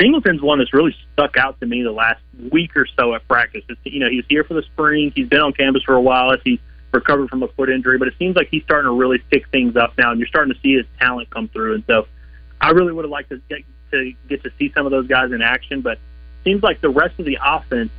Singleton's 0.00 0.40
one 0.40 0.58
that's 0.58 0.72
really 0.72 0.96
stuck 1.12 1.36
out 1.36 1.60
to 1.60 1.66
me 1.66 1.82
the 1.82 1.92
last 1.92 2.22
week 2.50 2.76
or 2.76 2.86
so 2.98 3.14
at 3.14 3.26
practice. 3.28 3.62
It's, 3.68 3.80
you 3.84 4.00
know, 4.00 4.08
he's 4.08 4.24
here 4.28 4.44
for 4.44 4.54
the 4.54 4.62
spring. 4.62 5.12
He's 5.14 5.28
been 5.28 5.40
on 5.40 5.52
campus 5.52 5.82
for 5.82 5.94
a 5.94 6.00
while 6.00 6.32
as 6.32 6.40
he 6.44 6.58
recovered 6.92 7.28
from 7.28 7.42
a 7.42 7.48
foot 7.48 7.68
injury, 7.68 7.98
but 7.98 8.08
it 8.08 8.14
seems 8.18 8.34
like 8.34 8.48
he's 8.50 8.62
starting 8.64 8.88
to 8.88 8.94
really 8.94 9.18
pick 9.18 9.48
things 9.50 9.76
up 9.76 9.96
now, 9.98 10.10
and 10.10 10.18
you're 10.18 10.28
starting 10.28 10.52
to 10.54 10.60
see 10.60 10.74
his 10.74 10.86
talent 10.98 11.30
come 11.30 11.48
through. 11.48 11.74
And 11.74 11.84
so 11.86 12.06
I 12.60 12.70
really 12.70 12.92
would 12.92 13.04
have 13.04 13.10
liked 13.10 13.30
to 13.30 13.40
get 13.48 13.64
to 13.90 14.12
get 14.28 14.42
to 14.44 14.52
see 14.58 14.72
some 14.74 14.86
of 14.86 14.92
those 14.92 15.06
guys 15.06 15.32
in 15.32 15.42
action, 15.42 15.82
but 15.82 15.98
seems 16.44 16.62
like 16.62 16.80
the 16.80 16.88
rest 16.88 17.18
of 17.18 17.26
the 17.26 17.38
offense, 17.44 17.90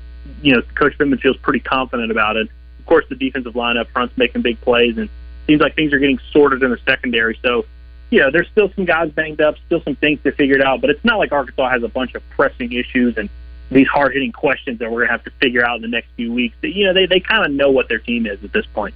you 0.41 0.53
know, 0.55 0.61
Coach 0.75 0.97
Pittman 0.97 1.19
feels 1.19 1.37
pretty 1.37 1.59
confident 1.59 2.11
about 2.11 2.35
it. 2.37 2.49
Of 2.79 2.85
course, 2.85 3.05
the 3.09 3.15
defensive 3.15 3.55
line 3.55 3.77
up 3.77 3.89
front's 3.89 4.17
making 4.17 4.41
big 4.41 4.59
plays, 4.61 4.97
and 4.97 5.09
seems 5.47 5.61
like 5.61 5.75
things 5.75 5.93
are 5.93 5.99
getting 5.99 6.19
sorted 6.31 6.63
in 6.63 6.71
the 6.71 6.79
secondary. 6.85 7.37
So, 7.43 7.65
you 8.11 8.19
know, 8.19 8.29
there's 8.29 8.47
still 8.51 8.71
some 8.75 8.85
guys 8.85 9.09
banged 9.11 9.41
up, 9.41 9.55
still 9.65 9.81
some 9.83 9.95
things 9.95 10.19
to 10.23 10.31
figure 10.33 10.63
out, 10.63 10.81
but 10.81 10.89
it's 10.89 11.03
not 11.03 11.17
like 11.17 11.31
Arkansas 11.31 11.69
has 11.69 11.81
a 11.81 11.87
bunch 11.87 12.13
of 12.13 12.21
pressing 12.29 12.73
issues 12.73 13.17
and 13.17 13.29
these 13.71 13.87
hard 13.87 14.13
hitting 14.13 14.33
questions 14.33 14.79
that 14.79 14.91
we're 14.91 15.01
gonna 15.01 15.13
have 15.13 15.23
to 15.23 15.31
figure 15.41 15.65
out 15.65 15.77
in 15.77 15.81
the 15.81 15.87
next 15.87 16.09
few 16.17 16.31
weeks. 16.31 16.55
You 16.61 16.85
know, 16.85 16.93
they 16.93 17.05
they 17.05 17.21
kind 17.21 17.45
of 17.45 17.51
know 17.51 17.71
what 17.71 17.87
their 17.87 17.99
team 17.99 18.27
is 18.27 18.43
at 18.43 18.51
this 18.51 18.65
point. 18.73 18.93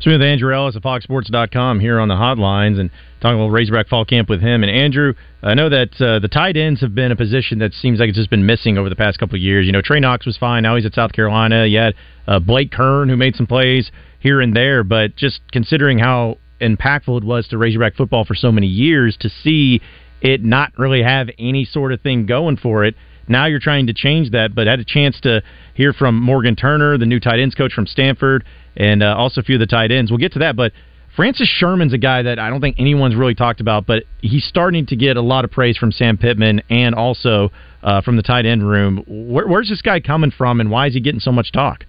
Smith 0.00 0.20
Andrew 0.20 0.54
Ellis 0.54 0.76
of 0.76 0.82
FoxSports.com 0.82 1.80
here 1.80 1.98
on 1.98 2.08
the 2.08 2.14
hotlines 2.14 2.78
and 2.78 2.90
talking 3.22 3.40
about 3.40 3.50
Razorback 3.50 3.88
Fall 3.88 4.04
Camp 4.04 4.28
with 4.28 4.42
him. 4.42 4.62
And 4.62 4.70
Andrew, 4.70 5.14
I 5.42 5.54
know 5.54 5.70
that 5.70 5.98
uh, 5.98 6.18
the 6.18 6.28
tight 6.28 6.58
ends 6.58 6.82
have 6.82 6.94
been 6.94 7.10
a 7.10 7.16
position 7.16 7.60
that 7.60 7.72
seems 7.72 8.00
like 8.00 8.10
it's 8.10 8.18
just 8.18 8.28
been 8.28 8.44
missing 8.44 8.76
over 8.76 8.90
the 8.90 8.96
past 8.96 9.18
couple 9.18 9.36
of 9.36 9.40
years. 9.40 9.64
You 9.64 9.72
know, 9.72 9.80
Trey 9.80 10.00
Knox 10.00 10.26
was 10.26 10.36
fine. 10.36 10.64
Now 10.64 10.76
he's 10.76 10.84
at 10.84 10.92
South 10.92 11.12
Carolina. 11.12 11.64
You 11.64 11.78
had 11.78 11.94
uh, 12.26 12.38
Blake 12.38 12.70
Kern 12.70 13.08
who 13.08 13.16
made 13.16 13.34
some 13.34 13.46
plays 13.46 13.90
here 14.20 14.42
and 14.42 14.54
there, 14.54 14.84
but 14.84 15.16
just 15.16 15.40
considering 15.52 15.98
how 15.98 16.36
impactful 16.64 17.18
it 17.18 17.24
was 17.24 17.46
to 17.48 17.58
Razorback 17.58 17.94
football 17.96 18.24
for 18.24 18.34
so 18.34 18.50
many 18.50 18.66
years 18.66 19.16
to 19.20 19.28
see 19.28 19.80
it 20.20 20.42
not 20.42 20.72
really 20.78 21.02
have 21.02 21.28
any 21.38 21.64
sort 21.64 21.92
of 21.92 22.00
thing 22.00 22.26
going 22.26 22.56
for 22.56 22.84
it. 22.84 22.94
Now 23.28 23.46
you're 23.46 23.60
trying 23.60 23.86
to 23.86 23.94
change 23.94 24.30
that, 24.30 24.54
but 24.54 24.66
had 24.66 24.80
a 24.80 24.84
chance 24.84 25.20
to 25.20 25.42
hear 25.74 25.92
from 25.92 26.20
Morgan 26.20 26.56
Turner, 26.56 26.98
the 26.98 27.06
new 27.06 27.20
tight 27.20 27.40
ends 27.40 27.54
coach 27.54 27.72
from 27.72 27.86
Stanford, 27.86 28.44
and 28.76 29.02
uh, 29.02 29.14
also 29.16 29.40
a 29.40 29.44
few 29.44 29.56
of 29.56 29.60
the 29.60 29.66
tight 29.66 29.90
ends. 29.90 30.10
We'll 30.10 30.18
get 30.18 30.32
to 30.34 30.40
that, 30.40 30.56
but 30.56 30.72
Francis 31.16 31.48
Sherman's 31.48 31.92
a 31.92 31.98
guy 31.98 32.22
that 32.22 32.38
I 32.38 32.50
don't 32.50 32.60
think 32.60 32.76
anyone's 32.78 33.14
really 33.14 33.36
talked 33.36 33.60
about, 33.60 33.86
but 33.86 34.02
he's 34.20 34.44
starting 34.44 34.86
to 34.86 34.96
get 34.96 35.16
a 35.16 35.22
lot 35.22 35.44
of 35.44 35.50
praise 35.50 35.76
from 35.76 35.92
Sam 35.92 36.18
Pittman 36.18 36.62
and 36.68 36.94
also 36.94 37.52
uh, 37.82 38.00
from 38.00 38.16
the 38.16 38.22
tight 38.22 38.46
end 38.46 38.68
room. 38.68 39.04
Where, 39.06 39.46
where's 39.46 39.68
this 39.68 39.80
guy 39.80 40.00
coming 40.00 40.32
from, 40.32 40.60
and 40.60 40.70
why 40.70 40.88
is 40.88 40.94
he 40.94 41.00
getting 41.00 41.20
so 41.20 41.30
much 41.30 41.52
talk? 41.52 41.84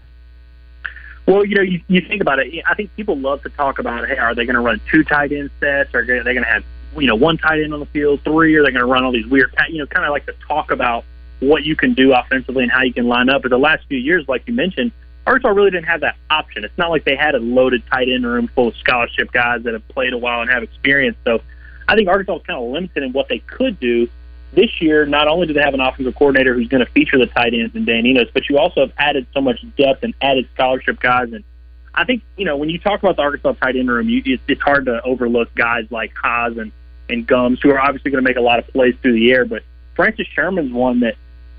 Well, 1.27 1.43
you 1.43 1.55
know, 1.55 1.61
you, 1.61 1.81
you 1.87 2.01
think 2.01 2.21
about 2.21 2.39
it. 2.39 2.63
I 2.67 2.75
think 2.75 2.95
people 2.95 3.17
love 3.17 3.41
to 3.43 3.49
talk 3.49 3.79
about, 3.79 4.07
hey, 4.07 4.17
are 4.17 4.35
they 4.35 4.45
going 4.45 4.55
to 4.55 4.61
run 4.61 4.79
two 4.91 5.03
tight 5.03 5.31
end 5.31 5.49
sets? 5.59 5.93
Or 5.93 6.01
are 6.01 6.05
they 6.05 6.33
going 6.33 6.43
to 6.43 6.43
have, 6.43 6.63
you 6.95 7.07
know, 7.07 7.15
one 7.15 7.37
tight 7.37 7.61
end 7.61 7.73
on 7.73 7.79
the 7.79 7.87
field, 7.87 8.21
three? 8.23 8.55
Are 8.55 8.63
they 8.63 8.71
going 8.71 8.81
to 8.81 8.85
run 8.85 9.03
all 9.03 9.11
these 9.11 9.25
weird, 9.25 9.53
you 9.69 9.79
know, 9.79 9.87
kind 9.87 10.05
of 10.05 10.11
like 10.11 10.25
to 10.27 10.33
talk 10.47 10.71
about 10.71 11.03
what 11.39 11.63
you 11.63 11.75
can 11.75 11.93
do 11.93 12.13
offensively 12.13 12.63
and 12.63 12.71
how 12.71 12.81
you 12.81 12.93
can 12.93 13.07
line 13.07 13.29
up. 13.29 13.41
But 13.41 13.49
the 13.49 13.57
last 13.57 13.85
few 13.87 13.97
years, 13.97 14.25
like 14.27 14.43
you 14.47 14.53
mentioned, 14.53 14.91
Arkansas 15.27 15.49
really 15.49 15.71
didn't 15.71 15.87
have 15.87 16.01
that 16.01 16.15
option. 16.29 16.63
It's 16.63 16.77
not 16.77 16.91
like 16.91 17.03
they 17.03 17.15
had 17.15 17.35
a 17.35 17.39
loaded 17.39 17.83
tight 17.87 18.07
end 18.09 18.25
room 18.25 18.47
full 18.53 18.67
of 18.67 18.75
scholarship 18.77 19.31
guys 19.31 19.63
that 19.63 19.73
have 19.73 19.87
played 19.89 20.13
a 20.13 20.17
while 20.17 20.41
and 20.41 20.49
have 20.49 20.63
experience. 20.63 21.17
So 21.23 21.41
I 21.87 21.95
think 21.95 22.07
Arkansas 22.07 22.33
was 22.33 22.43
kind 22.45 22.59
of 22.59 22.71
limited 22.71 23.03
in 23.03 23.13
what 23.13 23.27
they 23.27 23.39
could 23.39 23.79
do. 23.79 24.07
This 24.55 24.81
year, 24.81 25.05
not 25.05 25.27
only 25.27 25.47
do 25.47 25.53
they 25.53 25.61
have 25.61 25.73
an 25.73 25.81
offensive 25.81 26.15
coordinator 26.15 26.53
who's 26.53 26.69
going 26.69 26.85
to 26.85 26.91
feature 26.91 27.17
the 27.17 27.25
tight 27.25 27.53
ends 27.53 27.75
and 27.75 27.85
Dan 27.85 28.05
Enos, 28.05 28.29
but 28.33 28.49
you 28.49 28.57
also 28.57 28.81
have 28.81 28.93
added 28.97 29.27
so 29.33 29.41
much 29.41 29.59
depth 29.77 30.03
and 30.03 30.13
added 30.21 30.47
scholarship 30.53 30.99
guys. 31.01 31.33
And 31.33 31.43
I 31.93 32.05
think, 32.05 32.23
you 32.37 32.45
know, 32.45 32.55
when 32.55 32.69
you 32.69 32.79
talk 32.79 33.03
about 33.03 33.17
the 33.17 33.21
Arkansas 33.21 33.53
tight 33.53 33.75
end 33.75 33.89
room, 33.89 34.07
you, 34.07 34.21
it's, 34.25 34.43
it's 34.47 34.61
hard 34.61 34.85
to 34.85 35.01
overlook 35.03 35.53
guys 35.55 35.85
like 35.89 36.13
Hasz 36.21 36.57
and, 36.57 36.71
and 37.09 37.27
Gumms, 37.27 37.61
who 37.61 37.71
are 37.71 37.79
obviously 37.79 38.11
going 38.11 38.23
to 38.23 38.27
make 38.27 38.37
a 38.37 38.41
lot 38.41 38.59
of 38.59 38.67
plays 38.67 38.95
through 39.01 39.13
the 39.13 39.31
air. 39.31 39.45
But 39.45 39.63
Francis 39.95 40.27
Sherman's 40.27 40.71
one 40.71 41.01
that 41.01 41.15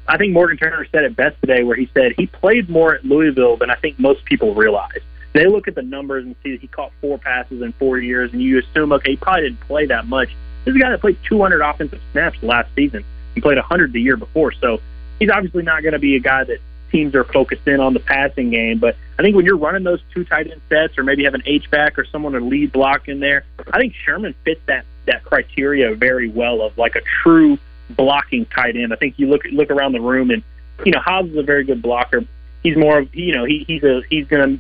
I 0.09 0.17
think 0.17 0.33
Morgan 0.33 0.57
Turner 0.57 0.87
said 0.91 1.05
it 1.05 1.17
best 1.17 1.38
today, 1.41 1.65
where 1.65 1.76
he 1.76 1.91
said 1.93 2.15
he 2.17 2.26
played 2.26 2.71
more 2.71 2.95
at 2.95 3.05
Louisville 3.05 3.57
than 3.57 3.71
I 3.71 3.75
think 3.75 3.99
most 3.99 4.25
people 4.25 4.55
realize. 4.55 5.00
They 5.33 5.47
look 5.47 5.69
at 5.69 5.75
the 5.75 5.83
numbers 5.83 6.25
and 6.25 6.35
see 6.43 6.53
that 6.53 6.61
he 6.62 6.67
caught 6.67 6.93
four 7.03 7.19
passes 7.19 7.61
in 7.61 7.73
four 7.73 7.99
years, 7.99 8.33
and 8.33 8.41
you 8.41 8.59
assume, 8.59 8.93
okay, 8.93 9.11
he 9.12 9.17
probably 9.17 9.43
didn't 9.43 9.61
play 9.61 9.85
that 9.87 10.07
much. 10.07 10.35
This 10.66 10.75
is 10.75 10.80
a 10.80 10.82
guy 10.82 10.90
that 10.90 11.00
played 11.00 11.16
200 11.28 11.62
offensive 11.62 12.00
snaps 12.11 12.42
last 12.42 12.68
season. 12.75 13.04
He 13.37 13.40
played 13.40 13.56
100 13.56 13.92
the 13.92 14.00
year 14.00 14.16
before, 14.16 14.50
so 14.50 14.80
he's 15.20 15.30
obviously 15.30 15.62
not 15.62 15.82
going 15.82 15.92
to 15.92 16.00
be 16.00 16.16
a 16.16 16.20
guy 16.20 16.42
that 16.42 16.58
teams 16.90 17.14
are 17.14 17.23
focused 17.23 17.68
in 17.68 17.78
on 17.78 17.94
the 17.94 18.00
passing 18.00 18.50
game. 18.50 18.78
But 18.78 18.96
I 19.16 19.23
think 19.23 19.37
when 19.37 19.44
you're 19.44 19.56
running 19.56 19.85
those 19.85 20.00
two 20.12 20.25
tight 20.25 20.50
end 20.50 20.61
sets, 20.68 20.99
or 20.99 21.04
maybe 21.04 21.23
have 21.25 21.35
an 21.35 21.44
H 21.46 21.70
back 21.70 21.99
or 22.00 22.04
someone 22.04 22.32
to 22.32 22.40
lead 22.40 22.73
block 22.73 23.08
in 23.08 23.20
there, 23.20 23.44
I 23.73 23.78
think 23.78 23.94
Sherman 23.94 24.35
fits 24.44 24.61
that 24.66 24.85
that 25.06 25.23
criteria 25.23 25.94
very 25.94 26.28
well 26.28 26.62
of 26.62 26.76
like 26.76 26.96
a 26.96 27.00
true 27.23 27.58
blocking 27.90 28.44
tight 28.46 28.76
end. 28.76 28.92
I 28.92 28.96
think 28.96 29.20
you 29.20 29.28
look 29.28 29.44
look 29.52 29.70
around 29.70 29.92
the 29.92 30.00
room 30.00 30.30
and 30.30 30.42
you 30.85 30.90
know 30.90 30.99
Hobbs 30.99 31.30
is 31.30 31.37
a 31.37 31.44
very 31.44 31.62
good 31.62 31.80
blocker. 31.80 32.25
He's 32.64 32.76
more 32.76 32.99
of 32.99 33.14
you 33.14 33.35
know 33.37 33.44
he, 33.44 33.64
he's 33.68 33.85
a 33.85 34.02
he's 34.11 34.26
going 34.26 34.58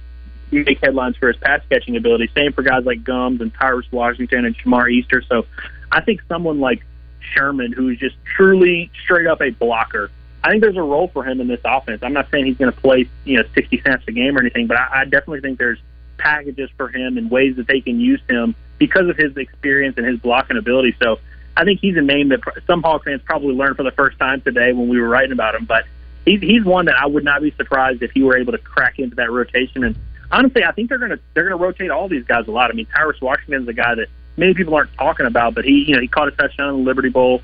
to 0.52 0.64
make 0.64 0.78
headlines 0.80 1.16
for 1.16 1.28
his 1.28 1.36
pass 1.38 1.60
catching 1.68 1.96
ability. 1.96 2.30
Same 2.34 2.52
for 2.52 2.62
guys 2.62 2.84
like 2.84 3.02
Gumms 3.02 3.40
and 3.40 3.52
Tyrus 3.54 3.90
Washington 3.90 4.44
and 4.44 4.56
Shamar 4.56 4.90
Easter. 4.90 5.22
So 5.28 5.46
I 5.92 6.00
think 6.00 6.22
someone 6.28 6.60
like 6.60 6.84
Sherman, 7.20 7.72
who's 7.72 7.98
just 7.98 8.16
truly 8.36 8.90
straight 9.04 9.26
up 9.26 9.40
a 9.40 9.50
blocker, 9.50 10.10
I 10.42 10.50
think 10.50 10.62
there's 10.62 10.76
a 10.76 10.82
role 10.82 11.08
for 11.08 11.24
him 11.24 11.40
in 11.40 11.48
this 11.48 11.60
offense. 11.64 12.02
I'm 12.02 12.12
not 12.12 12.30
saying 12.30 12.46
he's 12.46 12.56
going 12.56 12.72
to 12.72 12.80
play 12.80 13.08
you 13.24 13.38
know 13.38 13.44
60 13.54 13.80
snaps 13.80 14.04
a 14.06 14.12
game 14.12 14.36
or 14.36 14.40
anything, 14.40 14.66
but 14.66 14.76
I, 14.76 15.00
I 15.00 15.04
definitely 15.04 15.40
think 15.40 15.58
there's 15.58 15.78
packages 16.18 16.70
for 16.76 16.88
him 16.88 17.18
and 17.18 17.30
ways 17.30 17.56
that 17.56 17.66
they 17.66 17.80
can 17.80 18.00
use 18.00 18.20
him 18.28 18.54
because 18.78 19.08
of 19.08 19.16
his 19.16 19.36
experience 19.36 19.96
and 19.96 20.06
his 20.06 20.18
blocking 20.20 20.56
ability. 20.56 20.96
So 21.02 21.18
I 21.56 21.64
think 21.64 21.80
he's 21.80 21.96
a 21.96 22.02
name 22.02 22.28
that 22.28 22.40
some 22.66 22.82
Hawk 22.82 23.04
fans 23.04 23.22
probably 23.24 23.54
learned 23.54 23.76
for 23.76 23.82
the 23.82 23.90
first 23.92 24.18
time 24.18 24.40
today 24.40 24.72
when 24.72 24.88
we 24.88 25.00
were 25.00 25.08
writing 25.08 25.32
about 25.32 25.54
him. 25.54 25.64
But 25.64 25.84
he's 26.24 26.40
he's 26.40 26.64
one 26.64 26.84
that 26.86 26.96
I 26.96 27.06
would 27.06 27.24
not 27.24 27.40
be 27.40 27.50
surprised 27.52 28.02
if 28.02 28.10
he 28.12 28.22
were 28.22 28.36
able 28.36 28.52
to 28.52 28.58
crack 28.58 28.98
into 28.98 29.16
that 29.16 29.30
rotation. 29.30 29.84
And 29.84 29.96
honestly, 30.30 30.64
I 30.64 30.72
think 30.72 30.90
they're 30.90 30.98
gonna 30.98 31.18
they're 31.34 31.44
gonna 31.44 31.56
rotate 31.56 31.90
all 31.90 32.08
these 32.08 32.24
guys 32.24 32.46
a 32.46 32.50
lot. 32.50 32.70
I 32.70 32.74
mean, 32.74 32.86
Tyrus 32.86 33.20
Washington's 33.20 33.68
a 33.68 33.72
guy 33.72 33.94
that 33.94 34.08
many 34.36 34.54
people 34.54 34.74
aren't 34.74 34.92
talking 34.94 35.26
about, 35.26 35.54
but 35.54 35.64
he 35.64 35.84
you 35.86 35.94
know 35.94 36.00
he 36.00 36.08
caught 36.08 36.28
a 36.28 36.32
touchdown 36.32 36.70
in 36.70 36.84
the 36.84 36.86
Liberty 36.88 37.08
Bowl. 37.08 37.42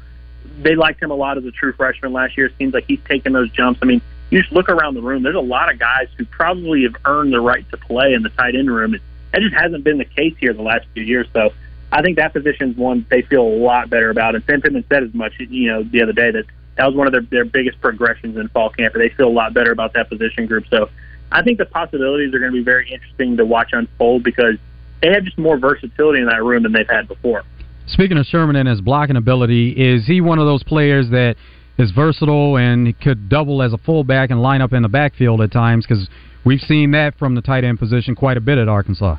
They 0.60 0.74
liked 0.74 1.02
him 1.02 1.10
a 1.10 1.14
lot 1.14 1.38
as 1.38 1.44
a 1.44 1.50
true 1.50 1.72
freshman 1.72 2.12
last 2.12 2.36
year. 2.36 2.46
It 2.46 2.54
seems 2.58 2.74
like 2.74 2.84
he's 2.86 3.00
taking 3.08 3.32
those 3.32 3.50
jumps. 3.50 3.80
I 3.82 3.86
mean, 3.86 4.02
you 4.30 4.40
just 4.40 4.52
look 4.52 4.68
around 4.68 4.94
the 4.94 5.02
room. 5.02 5.22
There's 5.22 5.36
a 5.36 5.40
lot 5.40 5.72
of 5.72 5.78
guys 5.78 6.08
who 6.16 6.24
probably 6.24 6.82
have 6.82 6.96
earned 7.04 7.32
the 7.32 7.40
right 7.40 7.68
to 7.70 7.76
play 7.76 8.14
in 8.14 8.22
the 8.22 8.30
tight 8.30 8.54
end 8.54 8.70
room. 8.70 8.96
That 9.32 9.40
just 9.40 9.54
hasn't 9.54 9.84
been 9.84 9.98
the 9.98 10.04
case 10.04 10.34
here 10.38 10.52
the 10.52 10.62
last 10.62 10.86
few 10.94 11.02
years. 11.02 11.26
So 11.32 11.50
I 11.90 12.02
think 12.02 12.16
that 12.16 12.32
position's 12.32 12.76
one 12.76 13.06
they 13.10 13.22
feel 13.22 13.42
a 13.42 13.56
lot 13.56 13.90
better 13.90 14.10
about. 14.10 14.34
And 14.34 14.44
Sam 14.44 14.60
Pittman 14.60 14.84
said 14.88 15.02
as 15.02 15.14
much, 15.14 15.34
you 15.38 15.68
know, 15.68 15.82
the 15.82 16.02
other 16.02 16.12
day 16.12 16.30
that 16.30 16.46
that 16.76 16.86
was 16.86 16.94
one 16.94 17.06
of 17.06 17.12
their, 17.12 17.22
their 17.22 17.44
biggest 17.44 17.80
progressions 17.80 18.36
in 18.36 18.48
fall 18.48 18.70
camp. 18.70 18.94
They 18.94 19.10
feel 19.10 19.28
a 19.28 19.30
lot 19.30 19.52
better 19.52 19.72
about 19.72 19.92
that 19.92 20.08
position 20.08 20.46
group. 20.46 20.66
So 20.68 20.88
I 21.30 21.42
think 21.42 21.58
the 21.58 21.66
possibilities 21.66 22.34
are 22.34 22.38
going 22.38 22.52
to 22.52 22.56
be 22.56 22.64
very 22.64 22.90
interesting 22.90 23.36
to 23.36 23.44
watch 23.44 23.70
unfold 23.72 24.22
because 24.22 24.56
they 25.02 25.08
have 25.12 25.24
just 25.24 25.36
more 25.36 25.58
versatility 25.58 26.20
in 26.20 26.26
that 26.26 26.42
room 26.42 26.62
than 26.62 26.72
they've 26.72 26.88
had 26.88 27.08
before. 27.08 27.42
Speaking 27.86 28.16
of 28.16 28.24
Sherman 28.24 28.56
and 28.56 28.68
his 28.68 28.80
blocking 28.80 29.16
ability, 29.16 29.72
is 29.72 30.06
he 30.06 30.20
one 30.20 30.38
of 30.38 30.46
those 30.46 30.62
players 30.62 31.10
that 31.10 31.34
is 31.78 31.90
versatile 31.90 32.56
and 32.56 32.98
could 33.00 33.28
double 33.28 33.62
as 33.62 33.72
a 33.72 33.78
fullback 33.78 34.30
and 34.30 34.40
line 34.40 34.62
up 34.62 34.72
in 34.72 34.82
the 34.82 34.88
backfield 34.88 35.40
at 35.40 35.50
times? 35.50 35.84
Because 35.86 36.08
we've 36.44 36.60
seen 36.60 36.92
that 36.92 37.18
from 37.18 37.34
the 37.34 37.42
tight 37.42 37.64
end 37.64 37.78
position 37.78 38.14
quite 38.14 38.36
a 38.36 38.40
bit 38.40 38.56
at 38.56 38.68
Arkansas. 38.68 39.16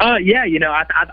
Uh, 0.00 0.16
yeah, 0.22 0.44
you 0.44 0.60
know, 0.60 0.70
I, 0.70 0.84
I 0.90 1.06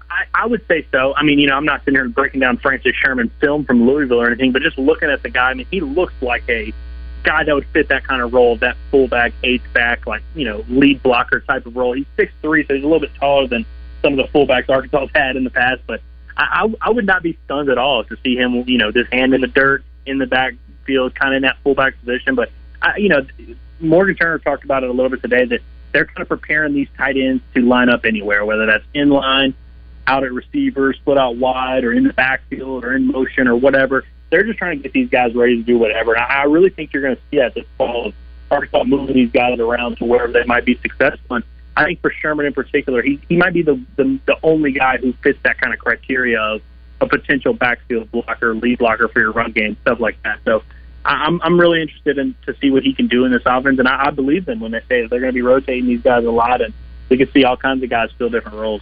I 0.43 0.45
would 0.45 0.63
say 0.67 0.86
so. 0.91 1.15
I 1.15 1.23
mean, 1.23 1.39
you 1.39 1.47
know, 1.47 1.56
I'm 1.56 1.65
not 1.65 1.82
sitting 1.82 1.95
here 1.95 2.08
breaking 2.08 2.41
down 2.41 2.58
Francis 2.58 2.93
Sherman 2.95 3.32
film 3.41 3.65
from 3.65 3.88
Louisville 3.88 4.21
or 4.21 4.28
anything, 4.28 4.51
but 4.51 4.62
just 4.62 4.78
looking 4.78 5.10
at 5.10 5.23
the 5.23 5.30
guy, 5.30 5.49
I 5.49 5.54
mean, 5.56 5.65
he 5.71 5.82
looks 5.82 6.13
like 6.21 6.43
a 6.49 6.71
guy 7.25 7.43
that 7.43 7.53
would 7.53 7.67
fit 7.67 7.89
that 7.89 8.05
kind 8.07 8.21
of 8.21 8.33
role, 8.33 8.55
that 8.57 8.77
fullback, 8.91 9.33
H 9.43 9.61
back, 9.73 10.07
like 10.07 10.23
you 10.35 10.45
know, 10.45 10.63
lead 10.69 11.03
blocker 11.03 11.41
type 11.41 11.65
of 11.65 11.75
role. 11.75 11.93
He's 11.93 12.05
six 12.15 12.31
three, 12.41 12.65
so 12.65 12.75
he's 12.75 12.83
a 12.83 12.88
little 12.88 13.01
bit 13.01 13.13
taller 13.15 13.47
than 13.47 13.65
some 14.01 14.17
of 14.17 14.25
the 14.25 14.31
fullbacks 14.31 14.69
Arkansas 14.69 15.07
had 15.13 15.35
in 15.35 15.43
the 15.43 15.49
past. 15.49 15.81
But 15.88 16.01
I, 16.38 16.63
I, 16.63 16.89
I 16.89 16.89
would 16.91 17.05
not 17.05 17.23
be 17.23 17.38
stunned 17.45 17.69
at 17.69 17.77
all 17.77 18.03
to 18.05 18.15
see 18.23 18.35
him, 18.35 18.63
you 18.67 18.77
know, 18.77 18.91
just 18.91 19.11
hand 19.11 19.33
in 19.33 19.41
the 19.41 19.47
dirt 19.47 19.83
in 20.05 20.19
the 20.19 20.27
backfield, 20.27 21.15
kind 21.15 21.33
of 21.33 21.38
in 21.38 21.41
that 21.41 21.57
fullback 21.63 21.99
position. 21.99 22.35
But 22.35 22.51
I, 22.81 22.97
you 22.97 23.09
know, 23.09 23.25
Morgan 23.79 24.15
Turner 24.15 24.39
talked 24.39 24.63
about 24.63 24.83
it 24.83 24.89
a 24.89 24.93
little 24.93 25.09
bit 25.09 25.21
today 25.21 25.45
that 25.45 25.61
they're 25.91 26.05
kind 26.05 26.21
of 26.21 26.29
preparing 26.29 26.73
these 26.73 26.89
tight 26.97 27.17
ends 27.17 27.43
to 27.55 27.61
line 27.61 27.89
up 27.89 28.05
anywhere, 28.05 28.45
whether 28.45 28.65
that's 28.65 28.85
in 28.93 29.09
line, 29.09 29.53
out 30.07 30.23
at 30.23 30.31
receiver, 30.31 30.93
split 30.93 31.17
out 31.17 31.38
wide, 31.38 31.83
or 31.83 31.93
in 31.93 32.03
the 32.03 32.13
backfield, 32.13 32.83
or 32.83 32.93
in 32.93 33.07
motion, 33.07 33.47
or 33.47 33.55
whatever. 33.55 34.05
They're 34.29 34.43
just 34.43 34.57
trying 34.57 34.77
to 34.77 34.83
get 34.83 34.93
these 34.93 35.09
guys 35.09 35.33
ready 35.35 35.57
to 35.57 35.63
do 35.63 35.77
whatever. 35.77 36.13
And 36.15 36.23
I 36.23 36.43
really 36.43 36.69
think 36.69 36.93
you're 36.93 37.03
going 37.03 37.15
to 37.15 37.21
see 37.31 37.38
that 37.38 37.53
this 37.53 37.65
fall. 37.77 38.11
Arkansas 38.51 38.83
moving 38.83 39.15
these 39.15 39.31
guys 39.31 39.59
around 39.59 39.97
to 39.97 40.05
wherever 40.05 40.31
they 40.31 40.43
might 40.43 40.65
be 40.65 40.77
successful. 40.81 41.38
And 41.38 41.43
I 41.75 41.85
think 41.85 42.01
for 42.01 42.11
Sherman 42.11 42.45
in 42.45 42.53
particular, 42.53 43.01
he 43.01 43.19
he 43.27 43.35
might 43.35 43.53
be 43.53 43.61
the, 43.61 43.81
the 43.95 44.19
the 44.25 44.38
only 44.43 44.71
guy 44.71 44.97
who 44.97 45.13
fits 45.23 45.39
that 45.43 45.59
kind 45.59 45.73
of 45.73 45.79
criteria 45.79 46.39
of 46.39 46.61
a 47.01 47.07
potential 47.07 47.53
backfield 47.53 48.11
blocker, 48.11 48.55
lead 48.55 48.79
blocker 48.79 49.07
for 49.07 49.19
your 49.19 49.31
run 49.31 49.51
game, 49.51 49.75
stuff 49.81 49.99
like 49.99 50.21
that. 50.23 50.39
So 50.45 50.63
I'm 51.03 51.41
I'm 51.41 51.59
really 51.59 51.81
interested 51.81 52.17
in 52.17 52.35
to 52.45 52.55
see 52.61 52.71
what 52.71 52.83
he 52.83 52.93
can 52.93 53.07
do 53.07 53.25
in 53.25 53.31
this 53.31 53.43
offense, 53.45 53.79
and 53.79 53.88
I, 53.88 54.07
I 54.07 54.11
believe 54.11 54.45
them 54.45 54.59
when 54.59 54.71
they 54.71 54.81
say 54.88 55.01
that 55.01 55.09
they're 55.09 55.19
going 55.19 55.31
to 55.31 55.35
be 55.35 55.41
rotating 55.41 55.85
these 55.85 56.01
guys 56.01 56.23
a 56.25 56.31
lot, 56.31 56.61
and 56.61 56.73
we 57.09 57.17
could 57.17 57.31
see 57.33 57.43
all 57.43 57.57
kinds 57.57 57.83
of 57.83 57.89
guys 57.89 58.09
fill 58.17 58.29
different 58.29 58.57
roles. 58.57 58.81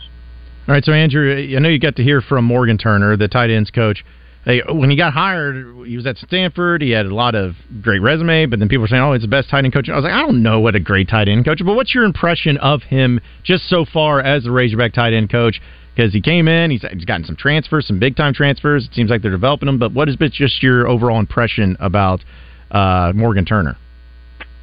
All 0.67 0.73
right, 0.73 0.85
so 0.85 0.93
Andrew, 0.93 1.35
I 1.35 1.59
know 1.59 1.67
you 1.67 1.79
got 1.79 1.97
to 1.97 2.03
hear 2.03 2.21
from 2.21 2.45
Morgan 2.45 2.77
Turner, 2.77 3.17
the 3.17 3.27
tight 3.27 3.49
ends 3.49 3.69
coach. 3.69 4.05
Hey, 4.45 4.61
when 4.67 4.89
he 4.89 4.97
got 4.97 5.13
hired, 5.13 5.87
he 5.87 5.95
was 5.95 6.05
at 6.05 6.17
Stanford. 6.17 6.81
He 6.81 6.91
had 6.91 7.05
a 7.05 7.15
lot 7.15 7.33
of 7.33 7.55
great 7.81 7.99
resume, 7.99 8.45
but 8.47 8.59
then 8.59 8.67
people 8.67 8.81
were 8.81 8.87
saying, 8.89 9.01
"Oh, 9.01 9.13
he's 9.13 9.21
the 9.21 9.27
best 9.27 9.49
tight 9.49 9.63
end 9.63 9.73
coach." 9.73 9.87
I 9.87 9.95
was 9.95 10.03
like, 10.03 10.11
I 10.11 10.19
don't 10.19 10.43
know 10.43 10.59
what 10.59 10.75
a 10.75 10.81
great 10.81 11.07
tight 11.07 11.29
end 11.29 11.45
coach, 11.45 11.61
but 11.63 11.75
what's 11.75 11.95
your 11.95 12.03
impression 12.03 12.57
of 12.57 12.83
him 12.83 13.21
just 13.43 13.69
so 13.69 13.85
far 13.85 14.19
as 14.19 14.43
the 14.43 14.51
Razorback 14.51 14.93
tight 14.93 15.13
end 15.13 15.31
coach? 15.31 15.61
Because 15.95 16.11
he 16.11 16.21
came 16.21 16.47
in, 16.47 16.71
he's, 16.71 16.83
he's 16.91 17.05
gotten 17.05 17.23
some 17.23 17.35
transfers, 17.35 17.87
some 17.87 17.99
big 17.99 18.17
time 18.17 18.33
transfers. 18.33 18.85
It 18.85 18.93
seems 18.95 19.09
like 19.09 19.21
they're 19.21 19.31
developing 19.31 19.69
him. 19.69 19.77
But 19.77 19.93
what 19.93 20.09
is 20.09 20.17
just 20.31 20.61
your 20.61 20.87
overall 20.87 21.19
impression 21.19 21.77
about 21.79 22.23
uh, 22.71 23.13
Morgan 23.15 23.45
Turner? 23.45 23.77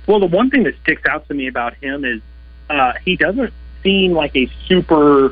Well, 0.07 0.21
the 0.21 0.27
one 0.27 0.51
thing 0.51 0.65
that 0.65 0.75
sticks 0.83 1.03
out 1.09 1.27
to 1.29 1.35
me 1.35 1.47
about 1.47 1.75
him 1.75 2.05
is 2.05 2.21
uh, 2.69 2.95
he 3.05 3.17
doesn't 3.17 3.53
seem 3.83 4.13
like 4.13 4.35
a 4.37 4.51
super, 4.67 5.31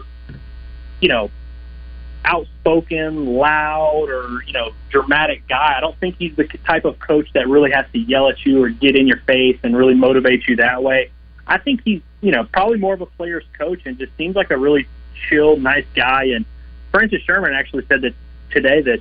you 1.00 1.08
know, 1.08 1.30
outspoken, 2.24 3.26
loud, 3.26 4.10
or 4.10 4.42
you 4.44 4.52
know, 4.52 4.72
dramatic 4.90 5.46
guy. 5.48 5.74
I 5.76 5.80
don't 5.80 5.98
think 5.98 6.16
he's 6.18 6.36
the 6.36 6.44
type 6.44 6.84
of 6.84 6.98
coach 6.98 7.28
that 7.34 7.48
really 7.48 7.70
has 7.70 7.86
to 7.92 7.98
yell 7.98 8.28
at 8.28 8.44
you 8.44 8.62
or 8.62 8.68
get 8.68 8.96
in 8.96 9.06
your 9.06 9.20
face 9.20 9.58
and 9.62 9.76
really 9.76 9.94
motivate 9.94 10.46
you 10.46 10.56
that 10.56 10.82
way. 10.82 11.10
I 11.46 11.58
think 11.58 11.82
he's 11.84 12.02
you 12.20 12.32
know 12.32 12.44
probably 12.44 12.78
more 12.78 12.94
of 12.94 13.00
a 13.00 13.06
player's 13.06 13.44
coach 13.58 13.82
and 13.86 13.98
just 13.98 14.16
seems 14.16 14.36
like 14.36 14.50
a 14.50 14.58
really 14.58 14.86
chill, 15.28 15.56
nice 15.56 15.86
guy. 15.94 16.24
And 16.24 16.44
Francis 16.90 17.22
Sherman 17.22 17.54
actually 17.54 17.86
said 17.86 18.02
that 18.02 18.14
today 18.50 18.82
that 18.82 19.00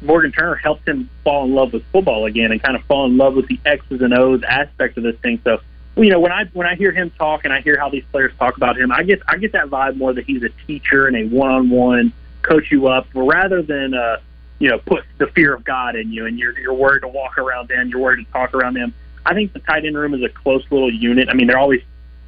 Morgan 0.00 0.32
Turner 0.32 0.56
helped 0.56 0.86
him 0.86 1.08
fall 1.22 1.44
in 1.44 1.54
love 1.54 1.72
with 1.72 1.84
football 1.86 2.26
again 2.26 2.52
and 2.52 2.62
kind 2.62 2.76
of 2.76 2.84
fall 2.84 3.06
in 3.06 3.16
love 3.16 3.34
with 3.34 3.48
the 3.48 3.58
X's 3.64 4.02
and 4.02 4.16
O's 4.16 4.42
aspect 4.42 4.96
of 4.98 5.02
this 5.02 5.16
thing. 5.16 5.40
So, 5.44 5.60
you 5.96 6.10
know, 6.10 6.20
when 6.20 6.32
I 6.32 6.44
when 6.52 6.66
I 6.66 6.74
hear 6.74 6.92
him 6.92 7.10
talk 7.10 7.44
and 7.44 7.52
I 7.52 7.60
hear 7.60 7.78
how 7.78 7.88
these 7.88 8.04
players 8.12 8.32
talk 8.38 8.56
about 8.56 8.78
him, 8.78 8.92
I 8.92 9.02
get 9.02 9.22
I 9.26 9.38
get 9.38 9.52
that 9.52 9.66
vibe 9.66 9.96
more 9.96 10.12
that 10.12 10.24
he's 10.24 10.42
a 10.42 10.50
teacher 10.66 11.06
and 11.06 11.16
a 11.16 11.24
one-on-one 11.26 12.12
coach 12.44 12.70
you 12.70 12.88
up 12.88 13.06
rather 13.14 13.62
than 13.62 13.94
uh, 13.94 14.18
you 14.58 14.68
know 14.68 14.78
put 14.78 15.04
the 15.18 15.26
fear 15.28 15.54
of 15.54 15.64
God 15.64 15.96
in 15.96 16.12
you 16.12 16.26
and 16.26 16.38
you're 16.38 16.58
you're 16.58 16.74
worried 16.74 17.00
to 17.00 17.08
walk 17.08 17.38
around 17.38 17.68
them, 17.68 17.88
you're 17.88 18.00
worried 18.00 18.24
to 18.24 18.32
talk 18.32 18.54
around 18.54 18.74
them. 18.74 18.94
I 19.26 19.34
think 19.34 19.52
the 19.52 19.60
tight 19.60 19.84
end 19.84 19.96
room 19.96 20.14
is 20.14 20.22
a 20.22 20.28
close 20.28 20.64
little 20.70 20.92
unit. 20.92 21.28
I 21.28 21.34
mean, 21.34 21.46
they're 21.46 21.58
always 21.58 21.82